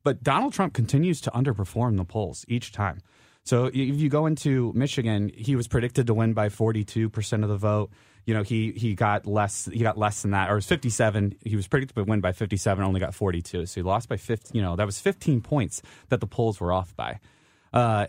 But 0.02 0.22
Donald 0.24 0.52
Trump 0.52 0.74
continues 0.74 1.20
to 1.20 1.30
underperform 1.30 1.96
the 1.96 2.04
polls 2.04 2.44
each 2.48 2.72
time. 2.72 3.00
So 3.44 3.66
if 3.66 3.74
you 3.74 4.08
go 4.08 4.26
into 4.26 4.72
Michigan, 4.74 5.30
he 5.34 5.56
was 5.56 5.66
predicted 5.66 6.06
to 6.06 6.14
win 6.14 6.32
by 6.32 6.48
42% 6.48 7.42
of 7.42 7.48
the 7.48 7.56
vote. 7.56 7.90
You 8.24 8.34
know, 8.34 8.44
he 8.44 8.70
he 8.70 8.94
got 8.94 9.26
less 9.26 9.68
he 9.72 9.80
got 9.80 9.98
less 9.98 10.22
than 10.22 10.30
that 10.30 10.48
or 10.48 10.52
it 10.52 10.56
was 10.56 10.66
57. 10.66 11.34
He 11.44 11.56
was 11.56 11.66
predicted 11.66 11.96
to 11.96 12.04
win 12.04 12.20
by 12.20 12.30
57, 12.30 12.84
only 12.84 13.00
got 13.00 13.14
42. 13.14 13.66
So 13.66 13.80
he 13.80 13.82
lost 13.82 14.08
by 14.08 14.16
15, 14.16 14.54
you 14.54 14.62
know, 14.62 14.76
that 14.76 14.86
was 14.86 15.00
15 15.00 15.40
points 15.40 15.82
that 16.08 16.20
the 16.20 16.28
polls 16.28 16.60
were 16.60 16.72
off 16.72 16.94
by. 16.94 17.18
Uh, 17.72 18.06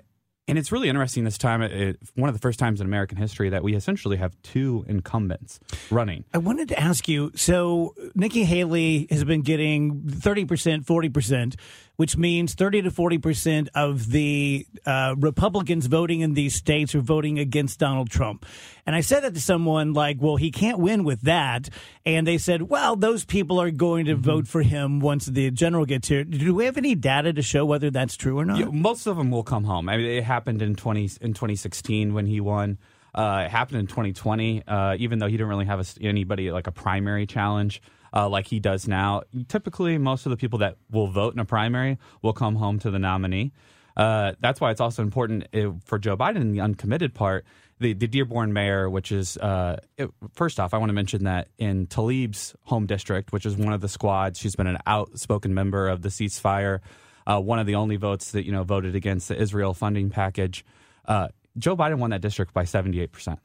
and 0.48 0.58
it's 0.58 0.72
really 0.74 0.90
interesting 0.90 1.24
this 1.24 1.38
time, 1.38 1.62
it, 1.62 1.98
one 2.16 2.28
of 2.28 2.36
the 2.36 2.40
first 2.40 2.60
times 2.60 2.82
in 2.82 2.88
American 2.88 3.18
history 3.18 3.50
that 3.50 3.64
we 3.64 3.76
essentially 3.76 4.18
have 4.18 4.36
two 4.44 4.84
incumbents 4.90 5.60
running. 5.90 6.26
I 6.34 6.40
wanted 6.40 6.68
to 6.70 6.80
ask 6.80 7.08
you 7.08 7.32
so 7.36 7.96
Nikki 8.14 8.44
Haley 8.44 9.08
has 9.10 9.24
been 9.24 9.42
getting 9.42 10.02
30%, 10.02 10.84
40%, 10.86 11.56
which 11.96 12.18
means 12.18 12.54
30 12.56 12.84
to 12.84 12.92
40% 12.92 13.68
of 13.76 14.10
the 14.10 14.66
uh, 14.86 15.16
Republicans 15.18 15.86
voting 15.86 16.22
in 16.22 16.34
these 16.34 16.56
states 16.56 16.96
are 16.96 17.02
voting 17.02 17.38
against 17.38 17.80
Donald 17.80 18.10
Trump. 18.10 18.46
And 18.86 18.96
I 18.96 19.02
said 19.02 19.22
that 19.22 19.36
to 19.36 19.42
someone 19.42 19.94
like, 19.94 20.18
well, 20.20 20.36
he 20.36 20.52
can't 20.52 20.80
win 20.80 21.04
with 21.04 21.22
that. 21.22 21.70
And 22.06 22.26
they 22.26 22.38
said, 22.38 22.64
well, 22.64 22.96
those 22.96 23.26
people 23.26 23.62
are 23.62 23.72
going 23.72 24.06
to 24.06 24.16
vote 24.16 24.48
for 24.48 24.64
him 24.64 25.00
once 25.00 25.28
the 25.28 25.52
general 25.52 25.86
gets 25.86 26.08
here. 26.08 26.24
Do 26.24 26.56
we 26.56 26.66
have 26.66 26.78
any 26.78 26.96
data 26.96 27.32
to 27.32 27.42
show 27.42 27.64
whether 27.66 27.92
that's 27.92 28.18
true 28.18 28.40
or 28.40 28.46
not? 28.46 28.58
Yeah, 28.58 28.66
most 28.66 29.06
of 29.06 29.16
them 29.16 29.30
will 29.30 29.44
come 29.44 29.64
home. 29.64 29.88
I 29.88 29.98
mean, 29.98 30.08
it 30.08 30.24
happened 30.24 30.62
in 30.62 30.76
20, 30.76 31.04
in 31.22 31.34
2016 31.34 32.14
when 32.14 32.26
he 32.26 32.40
won. 32.40 32.80
Uh, 33.14 33.44
it 33.46 33.52
happened 33.52 33.80
in 33.80 33.86
2020, 33.86 34.64
uh, 34.68 34.96
even 34.98 35.20
though 35.20 35.28
he 35.28 35.34
didn't 35.34 35.50
really 35.50 35.66
have 35.66 35.80
a, 35.80 35.86
anybody 36.04 36.52
like 36.52 36.66
a 36.66 36.72
primary 36.72 37.28
challenge 37.28 37.80
uh, 38.14 38.30
like 38.30 38.48
he 38.48 38.60
does 38.60 38.88
now. 38.88 39.24
Typically, 39.48 39.98
most 39.98 40.26
of 40.26 40.30
the 40.30 40.38
people 40.38 40.60
that 40.60 40.78
will 40.92 41.08
vote 41.08 41.34
in 41.34 41.40
a 41.40 41.46
primary 41.46 41.98
will 42.22 42.34
come 42.34 42.56
home 42.56 42.80
to 42.80 42.92
the 42.92 43.00
nominee. 43.00 43.52
Uh, 43.96 44.34
that's 44.40 44.60
why 44.60 44.72
it's 44.72 44.82
also 44.82 45.02
important 45.02 45.48
uh, 45.54 45.72
for 45.86 46.00
Joe 46.00 46.18
Biden 46.18 46.38
in 46.38 46.52
the 46.52 46.62
uncommitted 46.62 47.14
part. 47.14 47.46
The, 47.80 47.94
the 47.94 48.08
Dearborn 48.08 48.54
mayor, 48.54 48.90
which 48.90 49.12
is 49.12 49.38
uh, 49.38 49.80
it, 49.98 50.10
first 50.34 50.60
off, 50.60 50.74
I 50.74 50.78
want 50.78 50.90
to 50.90 50.94
mention 50.94 51.26
that 51.26 51.50
in 51.58 51.88
Tlaib's 51.88 52.56
home 52.64 52.86
district, 52.86 53.32
which 53.32 53.46
is 53.46 53.58
one 53.58 53.74
of 53.74 53.82
the 53.82 53.90
squads, 53.90 54.40
she's 54.40 54.56
been 54.56 54.68
an 54.68 54.78
outspoken 54.86 55.54
member 55.54 55.90
of 55.90 56.02
the 56.02 56.10
ceasefire. 56.10 56.80
Uh, 57.26 57.40
one 57.40 57.60
of 57.60 57.66
the 57.66 57.76
only 57.76 57.96
votes 57.96 58.32
that 58.32 58.46
you 58.46 58.52
know 58.52 58.64
voted 58.64 58.96
against 58.96 59.28
the 59.28 59.40
Israel 59.40 59.74
funding 59.74 60.10
package. 60.10 60.66
Uh, 61.06 61.30
Joe 61.58 61.76
Biden 61.76 61.98
won 61.98 62.12
that 62.12 62.22
district 62.22 62.54
by 62.54 62.64
seventy 62.64 63.00
eight 63.00 63.12
percent. 63.12 63.40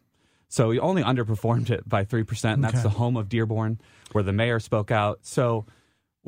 So 0.48 0.70
he 0.70 0.78
only 0.78 1.02
underperformed 1.02 1.70
it 1.70 1.88
by 1.88 2.04
3%. 2.04 2.54
And 2.54 2.64
that's 2.64 2.82
the 2.82 2.88
home 2.88 3.16
of 3.16 3.28
Dearborn, 3.28 3.80
where 4.12 4.24
the 4.24 4.32
mayor 4.32 4.60
spoke 4.60 4.90
out. 4.90 5.20
So 5.22 5.66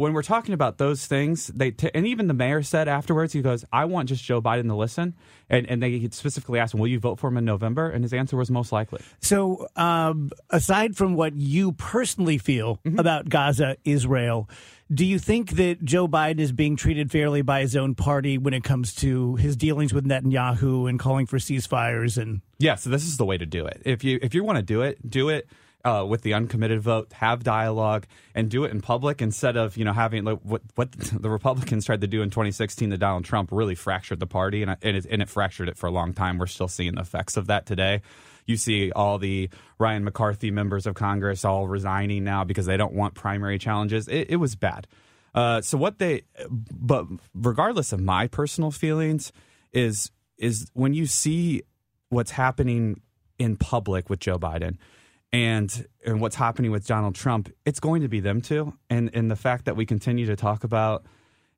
when 0.01 0.15
we're 0.15 0.23
talking 0.23 0.55
about 0.55 0.79
those 0.79 1.05
things, 1.05 1.49
they 1.49 1.73
t- 1.73 1.91
and 1.93 2.07
even 2.07 2.27
the 2.27 2.33
mayor 2.33 2.63
said 2.63 2.89
afterwards, 2.89 3.35
he 3.35 3.43
goes, 3.43 3.67
I 3.71 3.85
want 3.85 4.09
just 4.09 4.25
Joe 4.25 4.41
Biden 4.41 4.69
to 4.69 4.75
listen. 4.75 5.15
And, 5.51 5.69
and 5.69 5.83
they 5.83 6.09
specifically 6.11 6.59
asked 6.59 6.73
him, 6.73 6.81
Will 6.81 6.89
you 6.89 6.99
vote 6.99 7.19
for 7.19 7.29
him 7.29 7.37
in 7.37 7.45
November? 7.45 7.91
And 7.91 8.03
his 8.03 8.15
answer 8.15 8.35
was 8.35 8.51
most 8.51 8.73
likely. 8.73 9.03
So, 9.21 9.69
um, 9.77 10.31
aside 10.49 10.97
from 10.97 11.17
what 11.17 11.35
you 11.35 11.73
personally 11.73 12.39
feel 12.39 12.81
about 12.97 13.29
Gaza, 13.29 13.77
Israel, 13.85 14.49
do 14.91 15.05
you 15.05 15.19
think 15.19 15.51
that 15.53 15.85
Joe 15.85 16.09
Biden 16.09 16.41
is 16.41 16.51
being 16.51 16.77
treated 16.77 17.11
fairly 17.11 17.43
by 17.43 17.61
his 17.61 17.77
own 17.77 17.95
party 17.95 18.39
when 18.39 18.55
it 18.55 18.65
comes 18.65 18.95
to 18.97 19.35
his 19.37 19.55
dealings 19.55 19.93
with 19.93 20.07
Netanyahu 20.07 20.89
and 20.89 20.99
calling 20.99 21.27
for 21.27 21.37
ceasefires? 21.37 22.17
And 22.17 22.41
Yeah, 22.59 22.77
so 22.77 22.89
this 22.89 23.05
is 23.05 23.19
the 23.19 23.27
way 23.27 23.37
to 23.37 23.45
do 23.45 23.67
it. 23.67 23.83
If 23.85 24.03
you 24.03 24.19
if 24.23 24.35
you 24.35 24.45
want 24.45 24.57
to 24.57 24.63
do 24.63 24.81
it, 24.81 25.11
do 25.11 25.29
it 25.29 25.47
uh, 25.85 26.05
with 26.09 26.23
the 26.23 26.35
uncommitted 26.35 26.81
vote. 26.81 27.13
Have 27.15 27.43
dialogue 27.43 28.07
and 28.35 28.51
do 28.51 28.65
it 28.65 28.71
in 28.71 28.81
public 28.81 29.23
instead 29.23 29.57
of 29.57 29.77
you 29.77 29.85
know 29.85 29.93
having 29.93 30.25
like, 30.25 30.41
what 30.43 30.63
what 30.75 30.93
the 30.93 31.31
Republicans 31.31 31.85
tried 31.85 32.01
to 32.01 32.07
do 32.07 32.23
in 32.23 32.31
2016 32.31 32.91
to 32.91 32.99
Donald 32.99 33.25
Trump 33.25 33.51
really 33.53 33.75
fractured 33.75 34.21
the 34.21 34.27
party 34.27 34.63
and 34.63 34.77
and 34.83 34.97
it, 34.97 35.07
and 35.11 35.23
it 35.23 35.29
fractured 35.29 35.69
it 35.69 35.77
for 35.77 35.87
a 35.87 35.91
long 35.91 36.13
time. 36.13 36.39
We're 36.39 36.47
still 36.47 36.69
seeing 36.69 36.95
the 36.95 37.03
effects 37.03 37.37
of 37.37 37.47
that 37.47 37.67
today. 37.67 38.03
You 38.47 38.57
see 38.57 38.91
all 38.93 39.19
the 39.19 39.49
Ryan 39.79 40.05
McCarthy 40.05 40.51
members 40.51 40.87
of 40.87 40.95
Congress 40.95 41.45
all 41.45 41.69
resigning 41.69 42.25
now 42.25 42.45
because 42.45 42.67
they 42.67 42.77
don't 42.77 42.95
want 42.95 43.15
primary 43.15 43.59
challenges. 43.59 44.09
It, 44.09 44.31
it 44.31 44.37
was 44.37 44.57
bad. 44.57 44.87
Uh, 45.35 45.61
so 45.61 45.79
what 45.79 45.99
they, 45.99 46.23
but 46.51 47.07
regardless 47.35 47.93
of 47.93 48.01
my 48.01 48.27
personal 48.27 48.71
feelings, 48.71 49.33
is 49.73 50.11
is 50.37 50.71
when 50.75 50.95
you 50.95 51.07
see 51.07 51.63
what's 52.09 52.33
happening 52.33 53.01
in 53.39 53.57
public 53.57 54.11
with 54.11 54.21
Joe 54.21 54.39
Biden 54.39 54.77
and 55.33 55.87
and 56.05 56.21
what's 56.21 56.37
happening 56.37 56.71
with 56.71 56.87
Donald 56.87 57.15
Trump, 57.15 57.53
it's 57.65 57.81
going 57.81 58.03
to 58.03 58.09
be 58.09 58.21
them 58.21 58.41
too. 58.41 58.75
And 58.89 59.11
and 59.15 59.31
the 59.31 59.37
fact 59.37 59.67
that 59.67 59.77
we 59.77 59.87
continue 59.87 60.27
to 60.27 60.37
talk 60.37 60.65
about, 60.65 61.05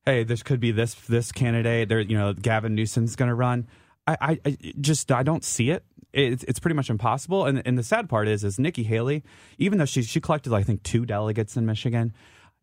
hey, 0.05 0.25
this 0.25 0.43
could 0.43 0.61
be 0.61 0.73
this 0.73 0.95
this 0.95 1.33
candidate, 1.33 1.89
there, 1.89 2.01
you 2.01 2.17
know, 2.17 2.33
Gavin 2.33 2.75
Newsom's 2.75 3.17
going 3.17 3.29
to 3.29 3.35
run. 3.35 3.67
I, 4.07 4.17
I, 4.21 4.39
I 4.45 4.57
just 4.81 5.11
I 5.11 5.23
don't 5.23 5.45
see 5.45 5.71
it. 5.71 5.85
It's, 6.13 6.45
it's 6.45 6.59
pretty 6.59 6.75
much 6.75 6.91
impossible. 6.91 7.47
And 7.47 7.63
and 7.65 7.79
the 7.79 7.83
sad 7.83 8.09
part 8.09 8.29
is 8.29 8.45
is 8.45 8.59
Nikki 8.59 8.83
Haley, 8.83 9.23
even 9.59 9.79
though 9.79 9.87
she 9.87 10.03
she 10.03 10.21
collected 10.21 10.53
I 10.53 10.63
think 10.63 10.83
two 10.83 11.07
delegates 11.07 11.57
in 11.57 11.65
Michigan. 11.65 12.13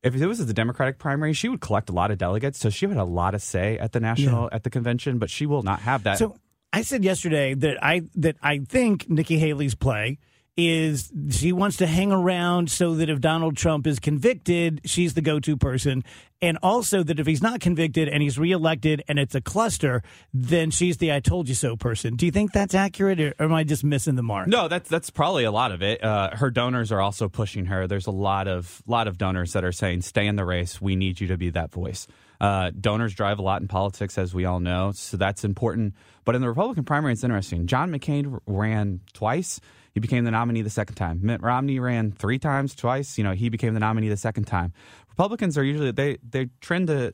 If 0.01 0.15
it 0.15 0.25
was 0.27 0.45
the 0.45 0.53
Democratic 0.53 0.97
primary, 0.97 1.33
she 1.33 1.49
would 1.49 1.59
collect 1.59 1.89
a 1.89 1.93
lot 1.93 2.09
of 2.09 2.17
delegates, 2.17 2.57
so 2.57 2.69
she 2.69 2.87
had 2.87 2.95
a 2.95 3.03
lot 3.03 3.35
of 3.35 3.41
say 3.41 3.77
at 3.77 3.91
the 3.91 3.99
national 3.99 4.47
at 4.51 4.63
the 4.63 4.69
convention. 4.69 5.17
But 5.17 5.29
she 5.29 5.45
will 5.45 5.63
not 5.63 5.81
have 5.81 6.03
that. 6.03 6.19
so 6.19 6.37
I 6.71 6.83
said 6.83 7.03
yesterday 7.03 7.53
that 7.55 7.83
I 7.83 8.03
that 8.15 8.37
I 8.41 8.59
think 8.59 9.09
Nikki 9.09 9.39
Haley's 9.39 9.75
play 9.75 10.19
is 10.67 11.11
she 11.29 11.51
wants 11.51 11.77
to 11.77 11.87
hang 11.87 12.11
around 12.11 12.69
so 12.69 12.95
that 12.95 13.09
if 13.09 13.21
Donald 13.21 13.55
Trump 13.55 13.87
is 13.87 13.99
convicted, 13.99 14.81
she's 14.85 15.13
the 15.13 15.21
go-to 15.21 15.55
person, 15.55 16.03
and 16.41 16.57
also 16.63 17.03
that 17.03 17.19
if 17.19 17.27
he's 17.27 17.41
not 17.41 17.59
convicted 17.59 18.07
and 18.07 18.23
he's 18.23 18.37
reelected 18.37 19.03
and 19.07 19.19
it's 19.19 19.35
a 19.35 19.41
cluster, 19.41 20.01
then 20.33 20.71
she's 20.71 20.97
the 20.97 21.11
"I 21.11 21.19
told 21.19 21.49
you 21.49 21.55
so" 21.55 21.75
person. 21.75 22.15
Do 22.15 22.25
you 22.25 22.31
think 22.31 22.51
that's 22.51 22.73
accurate, 22.73 23.19
or 23.19 23.33
am 23.39 23.53
I 23.53 23.63
just 23.63 23.83
missing 23.83 24.15
the 24.15 24.23
mark? 24.23 24.47
No, 24.47 24.67
that's 24.67 24.89
that's 24.89 25.09
probably 25.09 25.43
a 25.43 25.51
lot 25.51 25.71
of 25.71 25.81
it. 25.81 26.03
Uh, 26.03 26.35
her 26.35 26.49
donors 26.49 26.91
are 26.91 27.01
also 27.01 27.29
pushing 27.29 27.65
her. 27.65 27.87
There's 27.87 28.07
a 28.07 28.11
lot 28.11 28.47
of 28.47 28.81
lot 28.87 29.07
of 29.07 29.17
donors 29.17 29.53
that 29.53 29.63
are 29.63 29.71
saying, 29.71 30.01
"Stay 30.01 30.27
in 30.27 30.35
the 30.35 30.45
race. 30.45 30.81
We 30.81 30.95
need 30.95 31.19
you 31.19 31.27
to 31.27 31.37
be 31.37 31.49
that 31.51 31.71
voice." 31.71 32.07
Uh, 32.41 32.71
donors 32.79 33.13
drive 33.13 33.37
a 33.37 33.41
lot 33.41 33.61
in 33.61 33.67
politics, 33.67 34.17
as 34.17 34.33
we 34.33 34.45
all 34.45 34.61
know, 34.61 34.93
so 34.93 35.17
that's 35.17 35.43
important. 35.43 35.93
But 36.23 36.35
in 36.35 36.41
the 36.41 36.47
Republican 36.47 36.85
primary, 36.85 37.11
it's 37.13 37.23
interesting. 37.23 37.67
John 37.67 37.91
McCain 37.91 38.39
ran 38.45 39.01
twice. 39.13 39.59
He 39.93 39.99
became 39.99 40.23
the 40.25 40.31
nominee 40.31 40.61
the 40.61 40.69
second 40.69 40.95
time. 40.95 41.19
Mitt 41.23 41.41
Romney 41.41 41.79
ran 41.79 42.11
three 42.11 42.39
times, 42.39 42.75
twice. 42.75 43.17
You 43.17 43.23
know, 43.23 43.31
he 43.33 43.49
became 43.49 43.73
the 43.73 43.79
nominee 43.79 44.09
the 44.09 44.17
second 44.17 44.45
time. 44.45 44.73
Republicans 45.09 45.57
are 45.57 45.63
usually 45.63 45.91
they 45.91 46.17
they 46.27 46.49
trend 46.61 46.87
to 46.87 47.13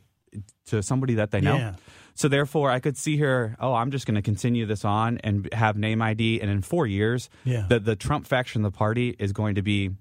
to 0.68 0.84
somebody 0.84 1.16
that 1.16 1.32
they 1.32 1.42
know. 1.42 1.56
Yeah. 1.58 1.74
So 2.18 2.28
therefore, 2.30 2.72
I 2.72 2.80
could 2.80 2.98
see 2.98 3.18
her. 3.18 3.56
Oh, 3.60 3.74
I'm 3.74 3.92
just 3.92 4.06
going 4.06 4.16
to 4.16 4.22
continue 4.22 4.66
this 4.66 4.86
on 4.86 5.18
and 5.20 5.50
have 5.54 5.76
name 5.78 6.02
ID, 6.02 6.40
and 6.42 6.50
in 6.50 6.62
four 6.62 6.88
years, 6.88 7.30
Yeah. 7.44 7.66
the 7.68 7.80
the 7.80 7.96
Trump 7.96 8.26
faction 8.28 8.64
of 8.66 8.72
the 8.72 8.78
party 8.78 9.16
is 9.20 9.34
going 9.34 9.56
to 9.56 9.62
be, 9.62 9.92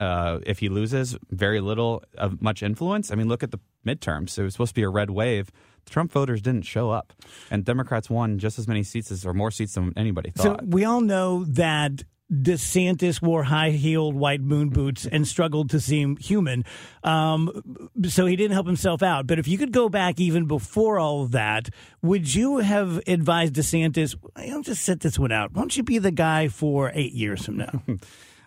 uh, 0.00 0.40
if 0.46 0.58
he 0.58 0.68
loses, 0.68 1.16
very 1.30 1.60
little 1.60 2.02
of 2.18 2.40
much 2.42 2.62
influence. 2.62 3.12
I 3.12 3.14
mean, 3.14 3.28
look 3.28 3.42
at 3.42 3.50
the 3.52 3.58
midterms. 3.86 4.36
It 4.38 4.42
was 4.42 4.54
supposed 4.54 4.70
to 4.70 4.74
be 4.74 4.82
a 4.82 4.88
red 4.88 5.10
wave. 5.10 5.50
The 5.84 5.90
Trump 5.90 6.10
voters 6.12 6.42
didn't 6.42 6.62
show 6.66 6.90
up, 6.90 7.12
and 7.50 7.64
Democrats 7.64 8.10
won 8.10 8.38
just 8.38 8.58
as 8.58 8.66
many 8.66 8.82
seats 8.82 9.10
as 9.12 9.24
or 9.24 9.32
more 9.32 9.50
seats 9.50 9.74
than 9.74 9.92
anybody 9.96 10.30
thought. 10.30 10.60
So 10.60 10.66
we 10.66 10.84
all 10.84 11.00
know 11.00 11.44
that 11.44 12.02
DeSantis 12.32 13.20
wore 13.20 13.42
high 13.44 13.70
heeled 13.70 14.14
white 14.14 14.40
moon 14.40 14.68
boots 14.68 15.04
and 15.06 15.26
struggled 15.26 15.70
to 15.70 15.80
seem 15.80 16.16
human. 16.16 16.64
Um, 17.02 17.88
so 18.08 18.26
he 18.26 18.36
didn't 18.36 18.52
help 18.54 18.66
himself 18.66 19.02
out. 19.02 19.26
But 19.26 19.38
if 19.38 19.48
you 19.48 19.58
could 19.58 19.72
go 19.72 19.88
back 19.88 20.20
even 20.20 20.46
before 20.46 20.98
all 20.98 21.22
of 21.22 21.32
that, 21.32 21.70
would 22.02 22.32
you 22.34 22.58
have 22.58 23.00
advised 23.08 23.54
DeSantis, 23.54 24.14
"Hey, 24.36 24.50
don't 24.50 24.64
just 24.64 24.82
sit 24.84 25.00
this 25.00 25.18
one 25.18 25.32
out? 25.32 25.52
Why 25.52 25.62
don't 25.62 25.76
you 25.76 25.82
be 25.82 25.98
the 25.98 26.10
guy 26.12 26.48
for 26.48 26.92
eight 26.94 27.12
years 27.12 27.44
from 27.44 27.56
now? 27.58 27.82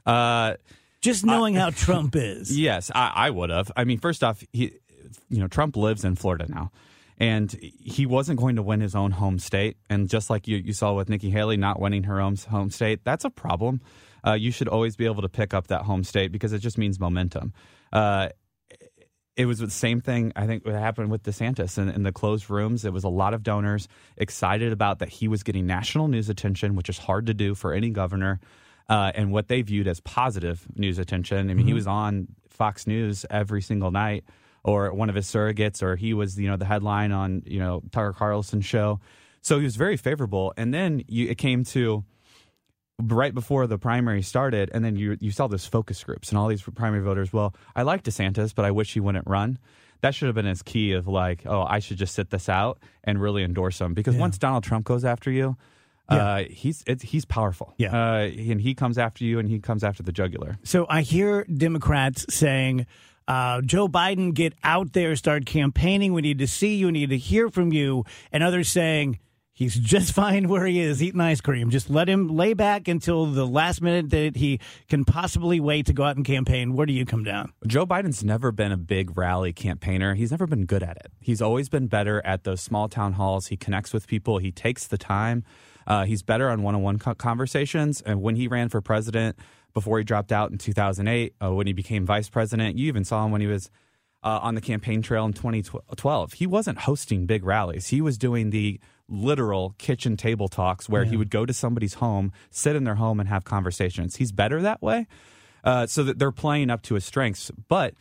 Uh, 0.05 0.55
Just 0.99 1.25
knowing 1.25 1.55
how 1.55 1.69
Trump 1.85 2.13
is. 2.17 2.57
Yes, 2.59 2.91
I, 2.93 3.11
I 3.15 3.29
would 3.29 3.49
have. 3.49 3.71
I 3.77 3.85
mean, 3.85 3.99
first 3.99 4.21
off, 4.21 4.43
he, 4.51 4.73
you 5.29 5.39
know, 5.39 5.47
Trump 5.47 5.77
lives 5.77 6.03
in 6.03 6.15
Florida 6.15 6.45
now, 6.49 6.71
and 7.23 7.51
he 7.61 8.05
wasn't 8.05 8.37
going 8.37 8.57
to 8.57 8.61
win 8.61 8.81
his 8.81 8.95
own 8.95 9.11
home 9.11 9.39
state. 9.39 9.77
And 9.89 10.09
just 10.09 10.29
like 10.29 10.45
you, 10.45 10.57
you 10.57 10.73
saw 10.73 10.93
with 10.93 11.07
Nikki 11.07 11.29
Haley 11.29 11.55
not 11.55 11.79
winning 11.79 12.03
her 12.03 12.19
own 12.19 12.35
home 12.35 12.69
state, 12.69 12.99
that's 13.05 13.23
a 13.23 13.29
problem. 13.29 13.79
Uh, 14.27 14.33
you 14.33 14.51
should 14.51 14.67
always 14.67 14.97
be 14.97 15.05
able 15.05 15.21
to 15.21 15.29
pick 15.29 15.53
up 15.53 15.67
that 15.67 15.83
home 15.83 16.03
state 16.03 16.31
because 16.33 16.51
it 16.51 16.59
just 16.59 16.77
means 16.77 16.99
momentum. 16.99 17.53
Uh, 17.93 18.27
it 19.37 19.45
was 19.45 19.59
the 19.59 19.69
same 19.69 20.01
thing 20.01 20.33
I 20.35 20.45
think 20.47 20.65
what 20.65 20.75
happened 20.75 21.11
with 21.11 21.23
DeSantis 21.23 21.77
in, 21.77 21.87
in 21.89 22.03
the 22.03 22.11
closed 22.11 22.49
rooms. 22.49 22.83
It 22.83 22.91
was 22.91 23.05
a 23.05 23.09
lot 23.09 23.33
of 23.33 23.41
donors 23.41 23.87
excited 24.17 24.73
about 24.73 24.99
that 24.99 25.09
he 25.09 25.29
was 25.29 25.43
getting 25.43 25.65
national 25.65 26.09
news 26.09 26.27
attention, 26.29 26.75
which 26.75 26.89
is 26.89 26.97
hard 26.97 27.25
to 27.27 27.33
do 27.33 27.55
for 27.55 27.73
any 27.73 27.89
governor, 27.89 28.39
uh, 28.89 29.11
and 29.15 29.31
what 29.31 29.47
they 29.47 29.61
viewed 29.61 29.87
as 29.87 30.01
positive 30.01 30.67
news 30.75 30.99
attention. 30.99 31.49
I 31.49 31.53
mean, 31.53 31.65
he 31.67 31.71
Mhm. 31.71 31.75
was 31.75 31.87
on 31.87 32.27
Fox 32.49 32.85
News 32.85 33.25
every 33.29 33.61
single 33.61 33.91
night, 33.91 34.25
or 34.63 34.93
one 34.93 35.09
of 35.09 35.15
his 35.15 35.27
surrogates, 35.27 35.81
or 35.83 35.95
he 35.95 36.13
was 36.13 36.39
you 36.39 36.47
know 36.47 36.57
the 36.57 36.65
headline 36.65 37.11
on 37.11 37.43
you 37.45 37.59
know 37.59 37.81
Tucker 37.91 38.13
Carlson's 38.13 38.65
show. 38.65 38.99
So 39.41 39.57
he 39.57 39.65
was 39.65 39.75
very 39.75 39.97
favorable, 39.97 40.53
and 40.55 40.73
then 40.73 41.03
you, 41.07 41.29
it 41.29 41.37
came 41.37 41.65
to 41.65 42.05
right 43.01 43.33
before 43.33 43.67
the 43.67 43.77
primary 43.77 44.21
started, 44.21 44.71
and 44.73 44.83
then 44.83 44.95
you 44.95 45.17
you 45.19 45.31
saw 45.31 45.47
those 45.47 45.65
focus 45.65 46.03
groups 46.03 46.29
and 46.29 46.37
all 46.37 46.47
these 46.47 46.61
primary 46.61 47.03
voters. 47.03 47.33
Well, 47.33 47.53
I 47.75 47.83
like 47.83 48.03
DeSantis, 48.03 48.53
but 48.55 48.65
I 48.65 48.71
wish 48.71 48.93
he 48.93 48.99
wouldn't 48.99 49.27
run. 49.27 49.59
That 50.01 50.13
should 50.13 50.25
have 50.25 50.35
been 50.35 50.45
his 50.45 50.61
key 50.61 50.91
of 50.93 51.07
like, 51.07 51.43
oh, 51.45 51.61
I 51.61 51.79
should 51.79 51.97
just 51.97 52.13
sit 52.13 52.29
this 52.29 52.49
out 52.49 52.79
and 53.05 53.21
really 53.21 53.41
endorse 53.43 53.79
him 53.79 53.93
because 53.93 54.15
once 54.17 54.37
Donald 54.37 54.63
Trump 54.65 54.85
goes 54.85 55.05
after 55.05 55.31
you, 55.31 55.55
uh, 56.09 56.43
he's 56.49 56.83
it's, 56.85 57.03
he's 57.03 57.25
powerful. 57.25 57.73
Yeah. 57.77 57.93
uh, 57.93 58.17
and 58.25 58.59
he 58.59 58.75
comes 58.75 58.97
after 58.97 59.23
you, 59.23 59.39
and 59.39 59.47
he 59.47 59.59
comes 59.59 59.83
after 59.83 60.03
the 60.03 60.11
jugular. 60.11 60.57
So 60.63 60.85
I 60.89 61.01
hear 61.01 61.45
Democrats 61.45 62.25
saying, 62.29 62.85
uh, 63.27 63.61
Joe 63.61 63.87
Biden, 63.87 64.33
get 64.33 64.53
out 64.63 64.93
there, 64.93 65.15
start 65.15 65.45
campaigning. 65.45 66.13
We 66.13 66.21
need 66.21 66.39
to 66.39 66.47
see 66.47 66.75
you, 66.75 66.87
we 66.87 66.91
need 66.93 67.09
to 67.09 67.17
hear 67.17 67.49
from 67.49 67.71
you. 67.71 68.05
And 68.31 68.43
others 68.43 68.69
saying, 68.69 69.19
he's 69.53 69.75
just 69.75 70.13
fine 70.15 70.47
where 70.47 70.65
he 70.65 70.79
is, 70.79 71.01
eating 71.01 71.21
ice 71.21 71.41
cream. 71.41 71.69
Just 71.69 71.89
let 71.89 72.09
him 72.09 72.27
lay 72.27 72.53
back 72.53 72.87
until 72.87 73.25
the 73.25 73.45
last 73.45 73.81
minute 73.81 74.09
that 74.09 74.35
he 74.35 74.59
can 74.89 75.05
possibly 75.05 75.59
wait 75.59 75.85
to 75.85 75.93
go 75.93 76.03
out 76.03 76.15
and 76.17 76.25
campaign. 76.25 76.75
Where 76.75 76.85
do 76.85 76.93
you 76.93 77.05
come 77.05 77.23
down? 77.23 77.53
Joe 77.65 77.85
Biden's 77.85 78.23
never 78.23 78.51
been 78.51 78.71
a 78.71 78.77
big 78.77 79.17
rally 79.17 79.53
campaigner. 79.53 80.15
He's 80.15 80.31
never 80.31 80.47
been 80.47 80.65
good 80.65 80.83
at 80.83 80.97
it. 80.97 81.11
He's 81.19 81.41
always 81.41 81.69
been 81.69 81.87
better 81.87 82.21
at 82.25 82.43
those 82.43 82.61
small 82.61 82.89
town 82.89 83.13
halls. 83.13 83.47
He 83.47 83.57
connects 83.57 83.93
with 83.93 84.07
people. 84.07 84.39
He 84.39 84.51
takes 84.51 84.87
the 84.87 84.97
time. 84.97 85.43
Uh, 85.85 86.05
he's 86.05 86.23
better 86.23 86.49
on 86.49 86.63
one-on-one 86.63 86.97
conversations. 86.97 88.01
And 88.01 88.21
when 88.21 88.35
he 88.35 88.47
ran 88.47 88.69
for 88.69 88.81
president, 88.81 89.37
before 89.73 89.97
he 89.97 90.03
dropped 90.03 90.31
out 90.31 90.51
in 90.51 90.57
2008, 90.57 91.35
uh, 91.41 91.53
when 91.53 91.67
he 91.67 91.73
became 91.73 92.05
vice 92.05 92.29
president, 92.29 92.77
you 92.77 92.87
even 92.87 93.03
saw 93.03 93.25
him 93.25 93.31
when 93.31 93.41
he 93.41 93.47
was 93.47 93.69
uh, 94.23 94.39
on 94.41 94.55
the 94.55 94.61
campaign 94.61 95.01
trail 95.01 95.25
in 95.25 95.33
2012. 95.33 96.33
He 96.33 96.47
wasn't 96.47 96.79
hosting 96.79 97.25
big 97.25 97.43
rallies. 97.43 97.87
He 97.87 98.01
was 98.01 98.17
doing 98.17 98.51
the 98.51 98.79
literal 99.09 99.75
kitchen 99.77 100.15
table 100.15 100.47
talks 100.47 100.87
where 100.87 101.03
he 101.03 101.17
would 101.17 101.29
go 101.29 101.45
to 101.45 101.53
somebody's 101.53 101.95
home, 101.95 102.31
sit 102.49 102.75
in 102.75 102.83
their 102.85 102.95
home, 102.95 103.19
and 103.19 103.27
have 103.27 103.43
conversations. 103.43 104.15
He's 104.15 104.31
better 104.31 104.61
that 104.61 104.81
way. 104.81 105.07
Uh, 105.63 105.87
so 105.87 106.03
that 106.03 106.19
they're 106.19 106.31
playing 106.31 106.69
up 106.69 106.81
to 106.83 106.95
his 106.95 107.05
strengths. 107.05 107.49
But 107.69 107.93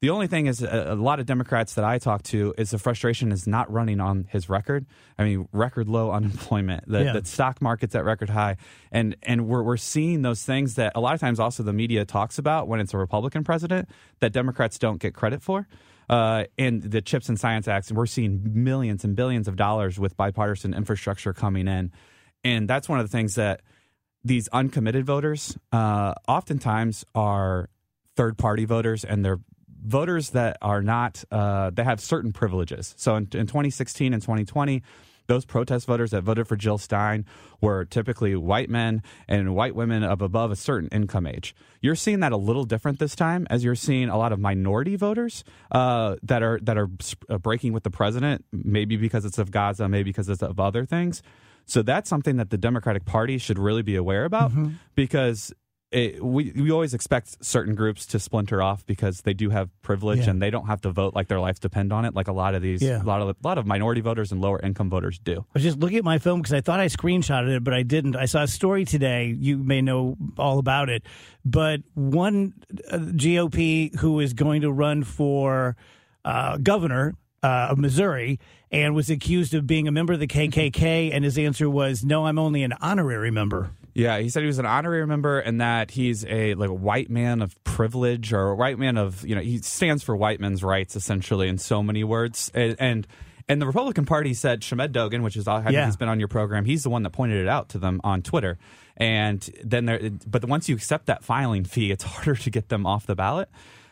the 0.00 0.10
only 0.10 0.26
thing 0.26 0.46
is, 0.46 0.62
a, 0.62 0.86
a 0.90 0.94
lot 0.94 1.20
of 1.20 1.26
Democrats 1.26 1.74
that 1.74 1.84
I 1.84 1.98
talk 1.98 2.22
to 2.24 2.54
is 2.56 2.70
the 2.70 2.78
frustration 2.78 3.32
is 3.32 3.46
not 3.46 3.70
running 3.70 4.00
on 4.00 4.26
his 4.30 4.48
record. 4.48 4.86
I 5.18 5.24
mean, 5.24 5.48
record 5.52 5.88
low 5.88 6.10
unemployment, 6.10 6.88
the, 6.88 7.04
Yeah. 7.04 7.12
the 7.12 7.24
stock 7.24 7.60
market's 7.60 7.94
at 7.94 8.04
record 8.04 8.30
high, 8.30 8.56
and 8.90 9.16
and 9.22 9.46
we're 9.46 9.62
we're 9.62 9.76
seeing 9.76 10.22
those 10.22 10.42
things 10.42 10.76
that 10.76 10.92
a 10.94 11.00
lot 11.00 11.14
of 11.14 11.20
times 11.20 11.38
also 11.38 11.62
the 11.62 11.72
media 11.72 12.04
talks 12.04 12.38
about 12.38 12.66
when 12.68 12.80
it's 12.80 12.94
a 12.94 12.98
Republican 12.98 13.44
president 13.44 13.88
that 14.20 14.32
Democrats 14.32 14.78
don't 14.78 15.00
get 15.00 15.14
credit 15.14 15.42
for. 15.42 15.68
Uh, 16.08 16.44
and 16.58 16.82
the 16.82 17.00
Chips 17.00 17.28
and 17.28 17.38
Science 17.38 17.68
Acts, 17.68 17.88
and 17.88 17.96
we're 17.96 18.04
seeing 18.06 18.40
millions 18.64 19.04
and 19.04 19.14
billions 19.14 19.46
of 19.46 19.54
dollars 19.54 19.96
with 20.00 20.16
bipartisan 20.16 20.74
infrastructure 20.74 21.32
coming 21.32 21.68
in, 21.68 21.92
and 22.42 22.66
that's 22.68 22.88
one 22.88 22.98
of 22.98 23.04
the 23.08 23.16
things 23.16 23.36
that 23.36 23.60
these 24.24 24.48
uncommitted 24.48 25.06
voters 25.06 25.56
uh, 25.72 26.14
oftentimes 26.26 27.04
are 27.14 27.68
third 28.16 28.36
party 28.36 28.64
voters 28.64 29.04
and 29.04 29.24
they're 29.24 29.38
voters 29.84 30.30
that 30.30 30.56
are 30.62 30.82
not 30.82 31.24
uh, 31.30 31.70
they 31.70 31.84
have 31.84 32.00
certain 32.00 32.32
privileges. 32.32 32.94
So 32.96 33.16
in, 33.16 33.24
in 33.32 33.46
2016 33.46 34.12
and 34.12 34.22
2020 34.22 34.82
those 35.26 35.44
protest 35.44 35.86
voters 35.86 36.10
that 36.10 36.22
voted 36.22 36.48
for 36.48 36.56
jill 36.56 36.76
stein 36.76 37.24
were 37.60 37.84
typically 37.84 38.34
white 38.34 38.68
men 38.68 39.00
and 39.28 39.54
white 39.54 39.76
women 39.76 40.02
of 40.02 40.20
above 40.22 40.50
a 40.50 40.56
certain 40.56 40.88
income 40.90 41.24
age. 41.24 41.54
You're 41.80 41.94
seeing 41.94 42.18
that 42.20 42.32
a 42.32 42.36
little 42.36 42.64
different 42.64 42.98
this 42.98 43.14
time 43.14 43.46
as 43.48 43.62
you're 43.62 43.76
seeing 43.76 44.08
a 44.08 44.18
lot 44.18 44.32
of 44.32 44.40
minority 44.40 44.96
voters 44.96 45.44
uh, 45.70 46.16
that 46.24 46.42
are 46.42 46.58
that 46.62 46.76
are 46.76 46.88
uh, 47.28 47.38
breaking 47.38 47.72
with 47.72 47.84
the 47.84 47.90
president 47.92 48.44
maybe 48.50 48.96
because 48.96 49.24
it's 49.24 49.38
of 49.38 49.52
gaza 49.52 49.88
maybe 49.88 50.10
because 50.10 50.28
it's 50.28 50.42
of 50.42 50.58
other 50.58 50.84
things. 50.84 51.22
So 51.66 51.82
that's 51.82 52.10
something 52.10 52.38
that 52.38 52.50
the 52.50 52.58
Democratic 52.58 53.04
Party 53.04 53.38
should 53.38 53.56
really 53.58 53.82
be 53.82 53.94
aware 53.94 54.24
about 54.24 54.50
Mm-hmm. 54.50 54.70
because 54.96 55.52
it, 55.92 56.22
we 56.24 56.52
we 56.54 56.70
always 56.70 56.94
expect 56.94 57.44
certain 57.44 57.74
groups 57.74 58.06
to 58.06 58.20
splinter 58.20 58.62
off 58.62 58.86
because 58.86 59.22
they 59.22 59.34
do 59.34 59.50
have 59.50 59.68
privilege 59.82 60.20
Yeah. 60.20 60.30
and 60.30 60.40
they 60.40 60.50
don't 60.50 60.66
have 60.66 60.80
to 60.82 60.90
vote 60.92 61.14
like 61.14 61.26
their 61.26 61.40
lives 61.40 61.58
depend 61.58 61.92
on 61.92 62.04
it 62.04 62.14
like 62.14 62.28
a 62.28 62.32
lot 62.32 62.54
of 62.54 62.62
these 62.62 62.80
Yeah. 62.80 63.02
a 63.02 63.04
lot 63.04 63.20
of 63.20 63.28
a 63.28 63.34
lot 63.42 63.58
of 63.58 63.66
minority 63.66 64.00
voters 64.00 64.30
and 64.30 64.40
lower 64.40 64.60
income 64.60 64.88
voters 64.88 65.18
do. 65.18 65.40
I 65.40 65.44
was 65.54 65.62
just 65.64 65.78
looking 65.80 65.98
at 65.98 66.04
my 66.04 66.18
phone 66.18 66.40
because 66.42 66.52
I 66.52 66.60
thought 66.60 66.78
I 66.78 66.86
screenshotted 66.86 67.56
it, 67.56 67.64
but 67.64 67.74
I 67.74 67.82
didn't. 67.82 68.14
I 68.14 68.26
saw 68.26 68.42
a 68.44 68.46
story 68.48 68.84
today. 68.84 69.34
You 69.36 69.58
may 69.58 69.82
know 69.82 70.16
all 70.38 70.58
about 70.60 70.88
it, 70.90 71.02
but 71.44 71.80
one 71.94 72.54
uh, 72.90 72.98
GOP 72.98 73.96
who 73.98 74.20
is 74.20 74.32
going 74.32 74.60
to 74.62 74.70
run 74.70 75.02
for 75.02 75.76
uh, 76.24 76.56
governor 76.58 77.14
uh, 77.42 77.68
of 77.70 77.78
Missouri 77.78 78.38
and 78.70 78.94
was 78.94 79.10
accused 79.10 79.54
of 79.54 79.66
being 79.66 79.88
a 79.88 79.90
member 79.90 80.12
of 80.12 80.20
the 80.20 80.26
KKK, 80.28 81.10
and 81.12 81.24
his 81.24 81.36
answer 81.38 81.68
was, 81.68 82.04
"No, 82.04 82.26
I'm 82.26 82.38
only 82.38 82.62
an 82.62 82.74
honorary 82.80 83.30
member." 83.32 83.70
Yeah, 83.94 84.18
he 84.18 84.28
said 84.28 84.42
he 84.42 84.46
was 84.46 84.58
an 84.58 84.66
honorary 84.66 85.06
member 85.06 85.40
and 85.40 85.60
that 85.60 85.90
he's 85.90 86.24
a 86.26 86.54
like 86.54 86.70
a 86.70 86.74
white 86.74 87.10
man 87.10 87.42
of 87.42 87.62
privilege 87.64 88.32
or 88.32 88.50
a 88.50 88.54
white 88.56 88.78
man 88.78 88.96
of 88.96 89.24
you 89.26 89.34
know 89.34 89.40
he 89.40 89.58
stands 89.58 90.02
for 90.02 90.14
white 90.16 90.40
men's 90.40 90.62
rights 90.62 90.96
essentially 90.96 91.48
in 91.48 91.58
so 91.58 91.82
many 91.82 92.04
words 92.04 92.50
and. 92.54 92.76
and 92.78 93.06
and 93.48 93.60
the 93.60 93.66
Republican 93.66 94.06
Party 94.06 94.32
said 94.32 94.62
Shamed 94.62 94.92
Dogan, 94.92 95.24
which 95.24 95.36
is 95.36 95.48
I 95.48 95.70
Yeah. 95.70 95.86
he's 95.86 95.96
been 95.96 96.08
on 96.08 96.20
your 96.20 96.28
program. 96.28 96.64
He's 96.64 96.84
the 96.84 96.90
one 96.90 97.02
that 97.02 97.10
pointed 97.10 97.38
it 97.42 97.48
out 97.48 97.70
to 97.70 97.78
them 97.78 98.00
on 98.04 98.22
Twitter. 98.22 98.58
And 98.96 99.40
then 99.64 99.86
there, 99.86 99.98
but 100.24 100.44
once 100.44 100.68
you 100.68 100.76
accept 100.76 101.06
that 101.06 101.24
filing 101.24 101.64
fee, 101.64 101.90
it's 101.90 102.04
harder 102.12 102.36
to 102.36 102.50
get 102.50 102.68
them 102.68 102.86
off 102.86 103.06
the 103.06 103.16
ballot. 103.16 103.48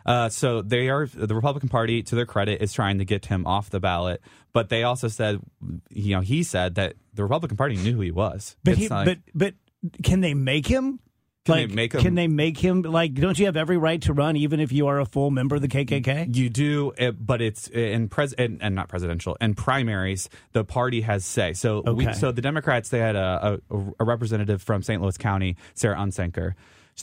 Uh, 0.06 0.28
so 0.28 0.62
they 0.62 0.88
are 0.90 1.06
the 1.12 1.34
Republican 1.34 1.68
Party, 1.68 2.04
to 2.04 2.14
their 2.14 2.24
credit, 2.24 2.62
is 2.62 2.72
trying 2.72 2.98
to 2.98 3.04
get 3.04 3.26
him 3.26 3.46
off 3.48 3.68
the 3.68 3.80
ballot. 3.80 4.22
But 4.52 4.68
they 4.68 4.84
also 4.84 5.08
said, 5.08 5.40
you 5.90 6.14
know, 6.14 6.20
he 6.20 6.44
said 6.44 6.76
that 6.76 6.94
the 7.14 7.24
Republican 7.24 7.56
Party 7.56 7.74
knew 7.74 7.94
who 7.94 8.00
he 8.02 8.12
was. 8.12 8.56
But 8.62 8.74
It's 8.74 8.80
he, 8.82 8.88
like- 8.88 9.06
but 9.06 9.18
but 9.34 9.54
can 10.02 10.20
they 10.20 10.34
make 10.34 10.66
him? 10.66 11.00
Can 11.44 11.54
they 11.56 11.66
like, 11.66 11.74
make 11.74 11.94
him- 11.94 12.00
Can 12.02 12.14
they 12.14 12.28
make 12.28 12.58
him? 12.58 12.82
Like, 12.82 13.14
don't 13.14 13.38
you 13.38 13.46
have 13.46 13.56
every 13.56 13.78
right 13.78 14.02
to 14.02 14.12
run, 14.12 14.36
even 14.36 14.60
if 14.60 14.70
you 14.70 14.88
are 14.88 15.00
a 15.00 15.06
full 15.06 15.30
member 15.30 15.56
of 15.56 15.62
the 15.62 15.68
KKK? 15.68 16.34
You 16.36 16.50
do, 16.50 16.92
uh, 17.00 17.12
but 17.12 17.40
it's 17.40 17.68
in 17.68 18.08
pres 18.08 18.34
and, 18.34 18.62
and 18.62 18.74
not 18.74 18.88
presidential 18.88 19.36
and 19.40 19.56
primaries. 19.56 20.28
The 20.52 20.64
party 20.64 21.00
has 21.02 21.24
say. 21.24 21.54
So 21.54 21.80
we, 21.92 22.12
so 22.12 22.32
the 22.32 22.42
Democrats 22.42 22.90
they 22.90 22.98
had 22.98 23.16
a, 23.16 23.60
a, 23.70 23.76
a 24.00 24.04
representative 24.04 24.60
from 24.62 24.82
St. 24.82 25.00
Louis 25.00 25.16
County, 25.16 25.56
Sarah 25.74 25.96
Unsicker. 25.96 26.54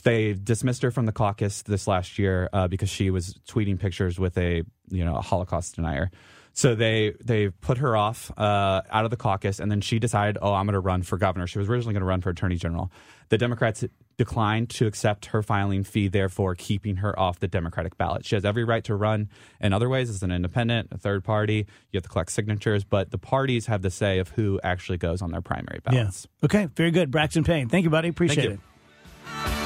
They 0.04 0.34
dismissed 0.34 0.82
her 0.82 0.90
from 0.90 1.06
the 1.06 1.12
caucus 1.12 1.62
this 1.62 1.88
last 1.88 2.18
year 2.18 2.50
uh, 2.52 2.68
because 2.68 2.90
she 2.90 3.10
was 3.10 3.34
tweeting 3.48 3.80
pictures 3.80 4.18
with 4.18 4.36
a 4.38 4.62
you 4.90 5.04
know 5.04 5.16
a 5.16 5.22
Holocaust 5.22 5.76
denier. 5.76 6.10
So 6.56 6.74
they 6.74 7.12
they 7.22 7.50
put 7.50 7.78
her 7.78 7.96
off 7.96 8.32
uh, 8.36 8.80
out 8.90 9.04
of 9.04 9.10
the 9.10 9.16
caucus, 9.18 9.60
and 9.60 9.70
then 9.70 9.82
she 9.82 9.98
decided, 9.98 10.38
oh, 10.40 10.54
I'm 10.54 10.64
going 10.64 10.72
to 10.72 10.80
run 10.80 11.02
for 11.02 11.18
governor. 11.18 11.46
She 11.46 11.58
was 11.58 11.68
originally 11.68 11.92
going 11.92 12.00
to 12.00 12.06
run 12.06 12.22
for 12.22 12.30
attorney 12.30 12.56
general. 12.56 12.90
The 13.28 13.36
Democrats 13.36 13.84
declined 14.16 14.70
to 14.70 14.86
accept 14.86 15.26
her 15.26 15.42
filing 15.42 15.84
fee, 15.84 16.08
therefore 16.08 16.54
keeping 16.54 16.96
her 16.96 17.16
off 17.18 17.40
the 17.40 17.48
Democratic 17.48 17.98
ballot. 17.98 18.24
She 18.24 18.36
has 18.36 18.46
every 18.46 18.64
right 18.64 18.82
to 18.84 18.94
run 18.94 19.28
in 19.60 19.74
other 19.74 19.90
ways 19.90 20.08
as 20.08 20.22
an 20.22 20.30
independent, 20.30 20.88
a 20.92 20.96
third 20.96 21.24
party. 21.24 21.66
You 21.92 21.98
have 21.98 22.04
to 22.04 22.08
collect 22.08 22.32
signatures, 22.32 22.84
but 22.84 23.10
the 23.10 23.18
parties 23.18 23.66
have 23.66 23.82
the 23.82 23.90
say 23.90 24.18
of 24.18 24.30
who 24.30 24.58
actually 24.64 24.96
goes 24.96 25.20
on 25.20 25.32
their 25.32 25.42
primary 25.42 25.80
ballots. 25.84 26.26
Yeah. 26.40 26.46
Okay. 26.46 26.68
Very 26.74 26.90
good. 26.90 27.10
Braxton 27.10 27.44
Payne. 27.44 27.68
Thank 27.68 27.84
you, 27.84 27.90
buddy. 27.90 28.08
Appreciate 28.08 28.44
you. 28.44 28.50
it. 28.52 29.65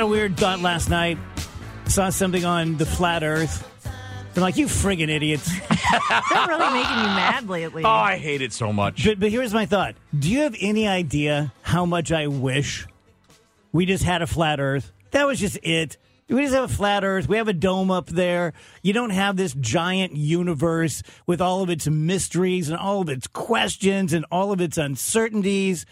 Had 0.00 0.06
a 0.06 0.08
weird 0.08 0.38
thought 0.38 0.60
last 0.60 0.88
night. 0.88 1.18
Saw 1.84 2.08
something 2.08 2.42
on 2.42 2.78
the 2.78 2.86
flat 2.86 3.22
Earth. 3.22 3.70
I'm 4.34 4.40
like, 4.40 4.56
you 4.56 4.64
friggin' 4.64 5.10
idiots. 5.10 5.46
They're 5.68 6.46
really 6.48 6.72
making 6.72 6.96
you 6.96 7.04
mad 7.04 7.50
lately. 7.50 7.84
Oh, 7.84 7.90
I 7.90 8.16
hate 8.16 8.40
it 8.40 8.54
so 8.54 8.72
much. 8.72 9.04
But, 9.04 9.20
but 9.20 9.30
here's 9.30 9.52
my 9.52 9.66
thought. 9.66 9.96
Do 10.18 10.30
you 10.30 10.40
have 10.40 10.56
any 10.58 10.88
idea 10.88 11.52
how 11.60 11.84
much 11.84 12.12
I 12.12 12.28
wish 12.28 12.86
we 13.72 13.84
just 13.84 14.02
had 14.02 14.22
a 14.22 14.26
flat 14.26 14.58
Earth? 14.58 14.90
That 15.10 15.26
was 15.26 15.38
just 15.38 15.58
it. 15.62 15.98
We 16.30 16.40
just 16.40 16.54
have 16.54 16.64
a 16.64 16.74
flat 16.74 17.04
Earth. 17.04 17.28
We 17.28 17.36
have 17.36 17.48
a 17.48 17.52
dome 17.52 17.90
up 17.90 18.06
there. 18.06 18.54
You 18.82 18.94
don't 18.94 19.10
have 19.10 19.36
this 19.36 19.52
giant 19.52 20.16
universe 20.16 21.02
with 21.26 21.42
all 21.42 21.62
of 21.62 21.68
its 21.68 21.86
mysteries 21.86 22.70
and 22.70 22.78
all 22.78 23.02
of 23.02 23.10
its 23.10 23.26
questions 23.26 24.14
and 24.14 24.24
all 24.32 24.50
of 24.50 24.62
its 24.62 24.78
uncertainties. 24.78 25.84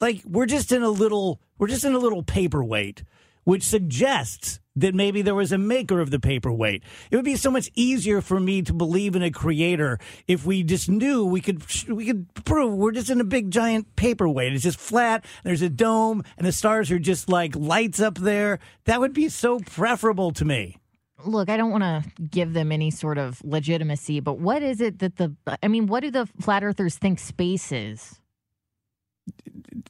Like 0.00 0.22
we're 0.24 0.46
just 0.46 0.72
in 0.72 0.82
a 0.82 0.88
little, 0.88 1.42
we're 1.58 1.68
just 1.68 1.84
in 1.84 1.92
a 1.92 1.98
little 1.98 2.22
paperweight, 2.22 3.04
which 3.44 3.62
suggests 3.62 4.60
that 4.76 4.94
maybe 4.94 5.22
there 5.22 5.34
was 5.34 5.52
a 5.52 5.58
maker 5.58 6.00
of 6.00 6.10
the 6.10 6.20
paperweight. 6.20 6.82
It 7.10 7.16
would 7.16 7.24
be 7.24 7.36
so 7.36 7.50
much 7.50 7.70
easier 7.74 8.20
for 8.20 8.38
me 8.38 8.62
to 8.62 8.72
believe 8.72 9.16
in 9.16 9.22
a 9.22 9.30
creator 9.30 9.98
if 10.26 10.46
we 10.46 10.62
just 10.62 10.88
knew 10.88 11.24
we 11.24 11.40
could 11.40 11.62
we 11.88 12.06
could 12.06 12.32
prove 12.44 12.74
we're 12.74 12.92
just 12.92 13.10
in 13.10 13.20
a 13.20 13.24
big 13.24 13.50
giant 13.50 13.96
paperweight. 13.96 14.52
It's 14.52 14.62
just 14.62 14.78
flat. 14.78 15.24
There's 15.44 15.62
a 15.62 15.68
dome, 15.68 16.22
and 16.36 16.46
the 16.46 16.52
stars 16.52 16.90
are 16.90 16.98
just 16.98 17.28
like 17.28 17.56
lights 17.56 18.00
up 18.00 18.18
there. 18.18 18.58
That 18.84 19.00
would 19.00 19.12
be 19.12 19.28
so 19.28 19.58
preferable 19.58 20.32
to 20.32 20.44
me. 20.44 20.76
Look, 21.24 21.50
I 21.50 21.56
don't 21.56 21.70
want 21.70 21.82
to 21.82 22.04
give 22.22 22.54
them 22.54 22.72
any 22.72 22.90
sort 22.90 23.18
of 23.18 23.42
legitimacy, 23.44 24.20
but 24.20 24.38
what 24.38 24.62
is 24.62 24.80
it 24.80 25.00
that 25.00 25.16
the 25.16 25.34
I 25.62 25.68
mean, 25.68 25.86
what 25.86 26.00
do 26.00 26.10
the 26.10 26.26
flat 26.40 26.64
earthers 26.64 26.96
think 26.96 27.18
space 27.18 27.72
is? 27.72 28.19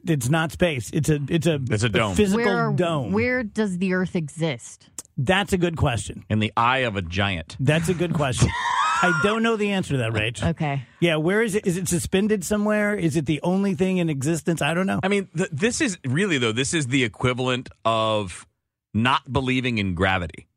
It's 0.07 0.29
not 0.29 0.53
space. 0.53 0.91
It's 0.93 1.09
a 1.09 1.21
it's 1.29 1.47
a 1.47 1.61
It's 1.71 1.83
a 1.83 1.89
dome. 1.89 2.15
physical 2.15 2.45
where, 2.45 2.73
dome. 2.73 3.13
Where 3.13 3.43
does 3.43 3.79
the 3.79 3.93
earth 3.95 4.15
exist? 4.17 4.89
That's 5.17 5.53
a 5.53 5.59
good 5.59 5.77
question. 5.77 6.25
In 6.31 6.39
the 6.39 6.53
eye 6.57 6.79
of 6.79 6.97
a 6.97 7.03
giant. 7.03 7.57
That's 7.61 7.89
a 7.89 7.95
good 7.95 8.15
question. 8.15 8.49
I 9.03 9.19
don't 9.23 9.43
know 9.43 9.57
the 9.57 9.71
answer 9.73 9.93
to 9.93 9.99
that, 9.99 10.13
Rach. 10.13 10.47
Okay. 10.51 10.83
Yeah, 11.01 11.17
where 11.17 11.43
is 11.43 11.55
it? 11.55 11.67
Is 11.67 11.77
it 11.79 11.89
suspended 11.89 12.45
somewhere? 12.45 12.95
Is 12.95 13.17
it 13.17 13.25
the 13.27 13.41
only 13.43 13.75
thing 13.75 13.97
in 13.99 14.11
existence? 14.11 14.61
I 14.61 14.75
don't 14.75 14.87
know. 14.87 15.01
I 15.03 15.09
mean, 15.09 15.29
th- 15.37 15.49
this 15.53 15.81
is 15.81 15.99
really 16.07 16.37
though. 16.39 16.53
This 16.53 16.75
is 16.75 16.89
the 16.89 17.03
equivalent 17.05 17.71
of 17.85 18.47
not 18.93 19.33
believing 19.33 19.79
in 19.79 19.95
gravity, 19.95 20.49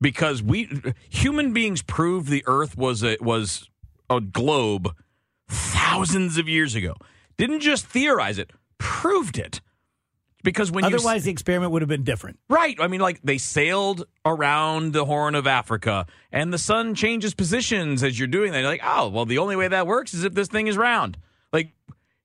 because 0.00 0.42
we 0.42 0.68
human 1.08 1.52
beings 1.52 1.82
proved 1.82 2.28
the 2.28 2.44
Earth 2.46 2.76
was 2.76 3.02
a 3.02 3.16
was 3.20 3.68
a 4.10 4.20
globe 4.20 4.94
thousands 5.48 6.38
of 6.38 6.48
years 6.48 6.74
ago. 6.74 6.94
Didn't 7.36 7.60
just 7.60 7.86
theorize 7.86 8.38
it, 8.38 8.50
proved 8.78 9.38
it. 9.38 9.60
Because 10.44 10.72
when 10.72 10.84
s- 10.84 10.92
Otherwise, 10.92 11.22
the 11.24 11.30
experiment 11.30 11.70
would 11.72 11.82
have 11.82 11.88
been 11.88 12.02
different. 12.02 12.38
Right. 12.48 12.76
I 12.80 12.88
mean, 12.88 13.00
like 13.00 13.20
they 13.22 13.38
sailed 13.38 14.04
around 14.24 14.92
the 14.92 15.04
Horn 15.04 15.36
of 15.36 15.46
Africa, 15.46 16.06
and 16.32 16.52
the 16.52 16.58
sun 16.58 16.94
changes 16.96 17.32
positions 17.32 18.02
as 18.02 18.18
you're 18.18 18.26
doing 18.28 18.50
that. 18.52 18.58
You're 18.60 18.68
like, 18.68 18.80
oh, 18.84 19.08
well, 19.08 19.24
the 19.24 19.38
only 19.38 19.54
way 19.54 19.68
that 19.68 19.86
works 19.86 20.14
is 20.14 20.24
if 20.24 20.34
this 20.34 20.48
thing 20.48 20.66
is 20.66 20.76
round. 20.76 21.16
Like 21.52 21.72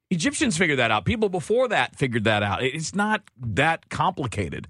Egyptians 0.09 0.57
figured 0.57 0.79
that 0.79 0.89
out. 0.89 1.05
People 1.05 1.29
before 1.29 1.67
that 1.67 1.95
figured 1.95 2.23
that 2.23 2.41
out. 2.41 2.63
It's 2.63 2.95
not 2.95 3.21
that 3.39 3.89
complicated. 3.89 4.67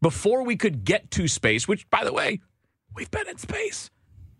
Before 0.00 0.44
we 0.44 0.54
could 0.56 0.84
get 0.84 1.10
to 1.12 1.26
space, 1.26 1.66
which, 1.66 1.88
by 1.90 2.04
the 2.04 2.12
way, 2.12 2.40
we've 2.94 3.10
been 3.10 3.28
in 3.28 3.38
space. 3.38 3.90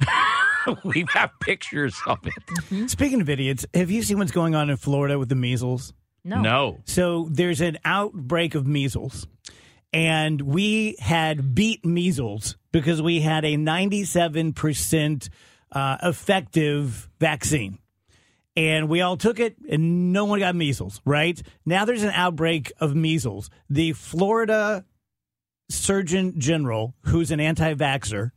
we 0.84 1.04
have 1.12 1.30
pictures 1.40 1.96
of 2.06 2.18
it. 2.24 2.90
Speaking 2.90 3.20
of 3.20 3.28
idiots, 3.28 3.66
have 3.74 3.90
you 3.90 4.02
seen 4.02 4.18
what's 4.18 4.32
going 4.32 4.54
on 4.54 4.70
in 4.70 4.76
Florida 4.76 5.18
with 5.18 5.28
the 5.28 5.34
measles? 5.34 5.92
No. 6.24 6.40
No. 6.40 6.78
So 6.86 7.28
there's 7.30 7.60
an 7.60 7.78
outbreak 7.84 8.54
of 8.54 8.66
measles, 8.66 9.26
and 9.92 10.40
we 10.40 10.96
had 10.98 11.54
beat 11.54 11.84
measles 11.84 12.56
because 12.72 13.02
we 13.02 13.20
had 13.20 13.44
a 13.44 13.56
97% 13.56 15.28
uh, 15.72 15.96
effective 16.02 17.08
vaccine. 17.20 17.78
And 18.56 18.88
we 18.88 19.00
all 19.00 19.16
took 19.16 19.40
it, 19.40 19.56
and 19.68 20.12
no 20.12 20.26
one 20.26 20.38
got 20.38 20.54
measles, 20.54 21.00
right? 21.04 21.42
Now 21.66 21.84
there's 21.84 22.04
an 22.04 22.12
outbreak 22.14 22.72
of 22.78 22.94
measles. 22.94 23.50
The 23.68 23.92
Florida 23.94 24.84
Surgeon 25.68 26.38
General, 26.38 26.94
who's 27.00 27.32
an 27.32 27.40
anti 27.40 27.74
vaxxer, 27.74 28.30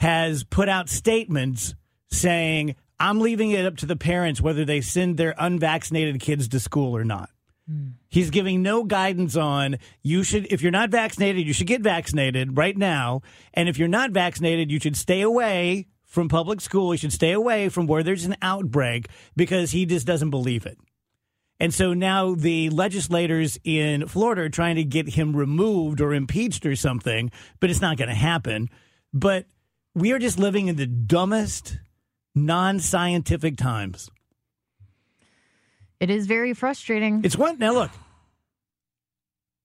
has 0.00 0.44
put 0.44 0.68
out 0.68 0.88
statements 0.88 1.74
saying, 2.10 2.74
I'm 2.98 3.20
leaving 3.20 3.50
it 3.50 3.66
up 3.66 3.76
to 3.78 3.86
the 3.86 3.96
parents 3.96 4.40
whether 4.40 4.64
they 4.64 4.80
send 4.80 5.18
their 5.18 5.34
unvaccinated 5.38 6.20
kids 6.20 6.48
to 6.48 6.60
school 6.60 6.96
or 6.96 7.04
not. 7.04 7.28
Hmm. 7.68 7.88
He's 8.08 8.30
giving 8.30 8.62
no 8.62 8.82
guidance 8.82 9.36
on 9.36 9.76
you 10.02 10.22
should, 10.22 10.46
if 10.50 10.62
you're 10.62 10.72
not 10.72 10.88
vaccinated, 10.88 11.46
you 11.46 11.52
should 11.52 11.66
get 11.66 11.82
vaccinated 11.82 12.56
right 12.56 12.76
now. 12.76 13.20
And 13.52 13.68
if 13.68 13.78
you're 13.78 13.88
not 13.88 14.10
vaccinated, 14.10 14.70
you 14.70 14.80
should 14.80 14.96
stay 14.96 15.20
away 15.20 15.86
from 16.06 16.30
public 16.30 16.62
school. 16.62 16.94
You 16.94 16.98
should 16.98 17.12
stay 17.12 17.32
away 17.32 17.68
from 17.68 17.86
where 17.86 18.02
there's 18.02 18.24
an 18.24 18.36
outbreak 18.40 19.06
because 19.36 19.72
he 19.72 19.84
just 19.84 20.06
doesn't 20.06 20.30
believe 20.30 20.64
it. 20.64 20.78
And 21.60 21.74
so 21.74 21.92
now 21.92 22.34
the 22.34 22.70
legislators 22.70 23.58
in 23.64 24.08
Florida 24.08 24.42
are 24.42 24.48
trying 24.48 24.76
to 24.76 24.84
get 24.84 25.10
him 25.10 25.36
removed 25.36 26.00
or 26.00 26.14
impeached 26.14 26.64
or 26.64 26.74
something, 26.74 27.30
but 27.60 27.68
it's 27.68 27.82
not 27.82 27.98
going 27.98 28.08
to 28.08 28.14
happen. 28.14 28.70
But 29.12 29.44
we 29.94 30.12
are 30.12 30.18
just 30.18 30.38
living 30.38 30.68
in 30.68 30.76
the 30.76 30.86
dumbest, 30.86 31.78
non 32.34 32.80
scientific 32.80 33.56
times. 33.56 34.10
It 35.98 36.10
is 36.10 36.26
very 36.26 36.54
frustrating. 36.54 37.22
It's 37.24 37.36
one 37.36 37.58
now. 37.58 37.72
Look, 37.72 37.90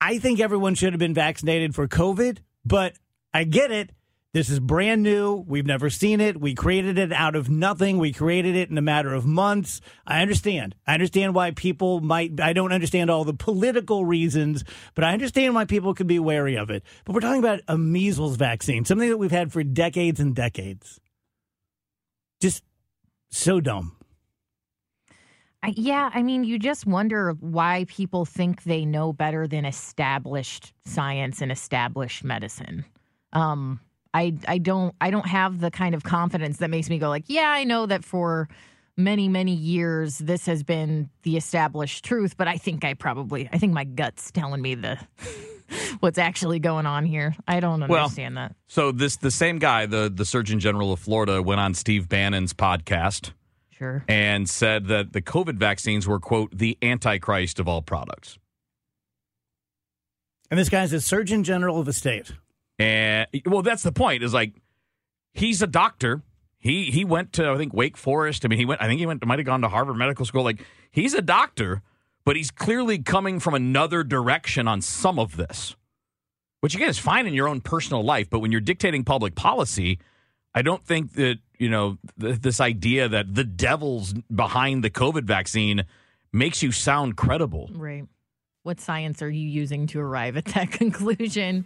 I 0.02 0.18
think 0.20 0.40
everyone 0.40 0.76
should 0.76 0.94
have 0.94 1.00
been 1.00 1.14
vaccinated 1.14 1.74
for 1.74 1.88
COVID, 1.88 2.40
but 2.66 2.94
I 3.34 3.46
get 3.46 3.72
it. 3.72 3.92
This 4.36 4.50
is 4.50 4.60
brand 4.60 5.02
new. 5.02 5.46
We've 5.48 5.66
never 5.66 5.90
seen 5.90 6.20
it. 6.20 6.42
We 6.42 6.56
created 6.56 6.98
it 6.98 7.14
out 7.14 7.38
of 7.38 7.50
nothing. 7.50 8.00
We 8.00 8.12
created 8.12 8.58
it 8.58 8.70
in 8.70 8.78
a 8.78 8.82
matter 8.82 9.14
of 9.14 9.26
months. 9.26 9.80
I 10.06 10.22
understand. 10.22 10.76
I 10.86 10.94
understand 10.94 11.34
why 11.34 11.52
people 11.52 12.02
might. 12.02 12.42
I 12.42 12.52
don't 12.52 12.74
understand 12.74 13.10
all 13.10 13.24
the 13.24 13.34
political 13.34 14.04
reasons, 14.04 14.66
but 14.94 15.06
I 15.06 15.14
understand 15.14 15.56
why 15.56 15.64
people 15.64 15.94
could 15.94 16.08
be 16.08 16.20
wary 16.20 16.58
of 16.58 16.70
it. 16.70 16.84
But 17.06 17.14
we're 17.14 17.22
talking 17.22 17.40
about 17.40 17.62
a 17.70 17.78
measles 17.78 18.36
vaccine, 18.36 18.84
something 18.84 19.08
that 19.08 19.16
we've 19.16 19.32
had 19.32 19.54
for 19.54 19.64
decades 19.64 20.20
and 20.20 20.36
decades. 20.36 21.00
Just 22.42 22.62
so 23.32 23.62
dumb. 23.62 23.96
Yeah, 25.66 26.10
I 26.14 26.24
mean, 26.24 26.44
you 26.44 26.60
just 26.60 26.86
wonder 26.86 27.32
why 27.40 27.86
people 27.88 28.26
think 28.26 28.64
they 28.64 28.84
know 28.84 29.14
better 29.14 29.48
than 29.48 29.64
established 29.64 30.74
science 30.84 31.42
and 31.42 31.54
established 31.54 32.26
medicine. 32.26 32.84
Um, 33.32 33.80
I 34.16 34.34
I 34.48 34.58
don't 34.60 34.96
I 35.02 35.12
don't 35.12 35.28
have 35.28 35.60
the 35.60 35.70
kind 35.70 35.94
of 35.94 36.04
confidence 36.04 36.58
that 36.58 36.70
makes 36.70 36.90
me 36.90 36.98
go 37.00 37.10
like, 37.10 37.26
yeah, 37.28 37.50
I 37.50 37.66
know 37.66 37.86
that 37.86 38.06
for 38.06 38.48
many 38.98 39.28
many 39.28 39.54
years 39.54 40.18
this 40.20 40.46
has 40.46 40.64
been 40.64 41.10
the 41.24 41.36
established 41.36 42.06
truth, 42.06 42.38
but 42.38 42.48
I 42.48 42.56
think 42.58 42.86
I 42.86 42.94
probably 42.94 43.50
I 43.52 43.58
think 43.58 43.74
my 43.74 43.84
gut's 43.84 44.32
telling 44.32 44.62
me 44.62 44.76
the 44.76 44.98
what's 46.00 46.18
actually 46.18 46.60
going 46.60 46.86
on 46.86 47.04
here. 47.06 47.36
I 47.46 47.60
don't 47.60 47.86
Well, 47.88 48.04
understand 48.06 48.38
that. 48.38 48.56
So 48.68 48.94
this 48.94 49.18
the 49.18 49.32
same 49.32 49.60
guy, 49.60 49.86
the 49.86 50.10
the 50.14 50.24
Surgeon 50.26 50.60
General 50.62 50.94
of 50.94 51.00
Florida, 51.02 51.42
went 51.44 51.60
on 51.60 51.74
Steve 51.74 52.08
Bannon's 52.08 52.54
podcast 52.54 53.32
Sure. 53.72 54.06
and 54.08 54.50
said 54.50 54.88
that 54.88 55.12
the 55.12 55.22
COVID 55.22 55.58
vaccines 55.58 56.08
were 56.08 56.20
quote 56.22 56.58
the 56.58 56.78
antichrist 56.82 57.60
of 57.60 57.68
all 57.68 57.82
products. 57.82 58.38
And 60.50 60.58
this 60.60 60.70
guy's 60.70 60.94
a 60.94 61.02
Surgeon 61.02 61.44
General 61.44 61.80
of 61.82 61.88
a 61.90 61.94
state. 61.94 62.32
And 62.78 63.28
well, 63.46 63.62
that's 63.62 63.84
the 63.84 63.92
point. 63.92 64.24
Is 64.24 64.34
like 64.34 64.54
he's 65.34 65.62
a 65.62 65.68
doctor. 65.68 66.22
He 66.58 66.86
he 66.86 67.06
went 67.06 67.34
to 67.34 67.50
I 67.50 67.58
think 67.58 67.74
Wake 67.74 67.98
Forest. 67.98 68.46
I 68.46 68.48
mean, 68.48 68.60
he 68.60 68.66
went. 68.66 68.82
I 68.82 68.88
think 68.88 69.00
he 69.00 69.06
went. 69.06 69.26
Might 69.26 69.40
have 69.40 69.46
gone 69.46 69.62
to 69.62 69.70
Harvard 69.70 69.98
Medical 69.98 70.26
School. 70.26 70.44
Like 70.44 70.64
he's 70.92 71.14
a 71.14 71.22
doctor, 71.22 71.82
but 72.26 72.36
he's 72.36 72.52
clearly 72.52 73.00
coming 73.00 73.40
from 73.40 73.54
another 73.54 74.04
direction 74.04 74.68
on 74.68 74.82
some 74.82 75.20
of 75.20 75.38
this, 75.38 75.76
which 76.62 76.76
again 76.76 76.90
is 76.90 77.00
fine 77.00 77.28
in 77.28 77.34
your 77.34 77.48
own 77.48 77.62
personal 77.62 78.04
life. 78.04 78.30
But 78.30 78.40
when 78.40 78.52
you're 78.52 78.62
dictating 78.62 79.04
public 79.04 79.36
policy, 79.36 80.00
I 80.54 80.62
don't 80.62 80.84
think 80.84 81.14
that 81.14 81.38
you 81.58 81.70
know 81.70 81.98
th- 82.20 82.40
this 82.40 82.60
idea 82.60 83.08
that 83.08 83.36
the 83.36 83.44
devil's 83.44 84.14
behind 84.14 84.84
the 84.84 84.90
COVID 84.90 85.24
vaccine 85.24 85.86
makes 86.34 86.62
you 86.62 86.72
sound 86.72 87.16
credible. 87.16 87.70
Right. 87.74 88.06
What 88.64 88.82
science 88.82 89.22
are 89.22 89.30
you 89.30 89.48
using 89.48 89.86
to 89.88 90.00
arrive 90.00 90.36
at 90.38 90.46
that 90.46 90.72
conclusion? 90.72 91.66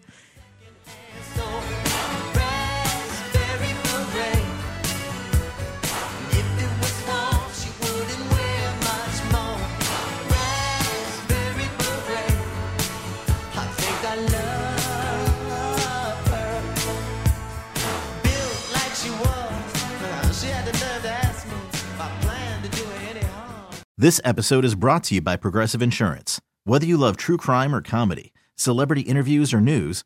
This 24.00 24.22
episode 24.24 24.64
is 24.64 24.76
brought 24.76 25.04
to 25.04 25.16
you 25.16 25.22
by 25.22 25.36
Progressive 25.36 25.82
Insurance. 25.82 26.40
Whether 26.64 26.86
you 26.86 26.96
love 26.96 27.18
true 27.18 27.36
crime 27.36 27.76
or 27.76 27.82
comedy, 27.82 28.32
celebrity 28.56 29.02
interviews 29.02 29.54
or 29.54 29.60
news, 29.60 30.06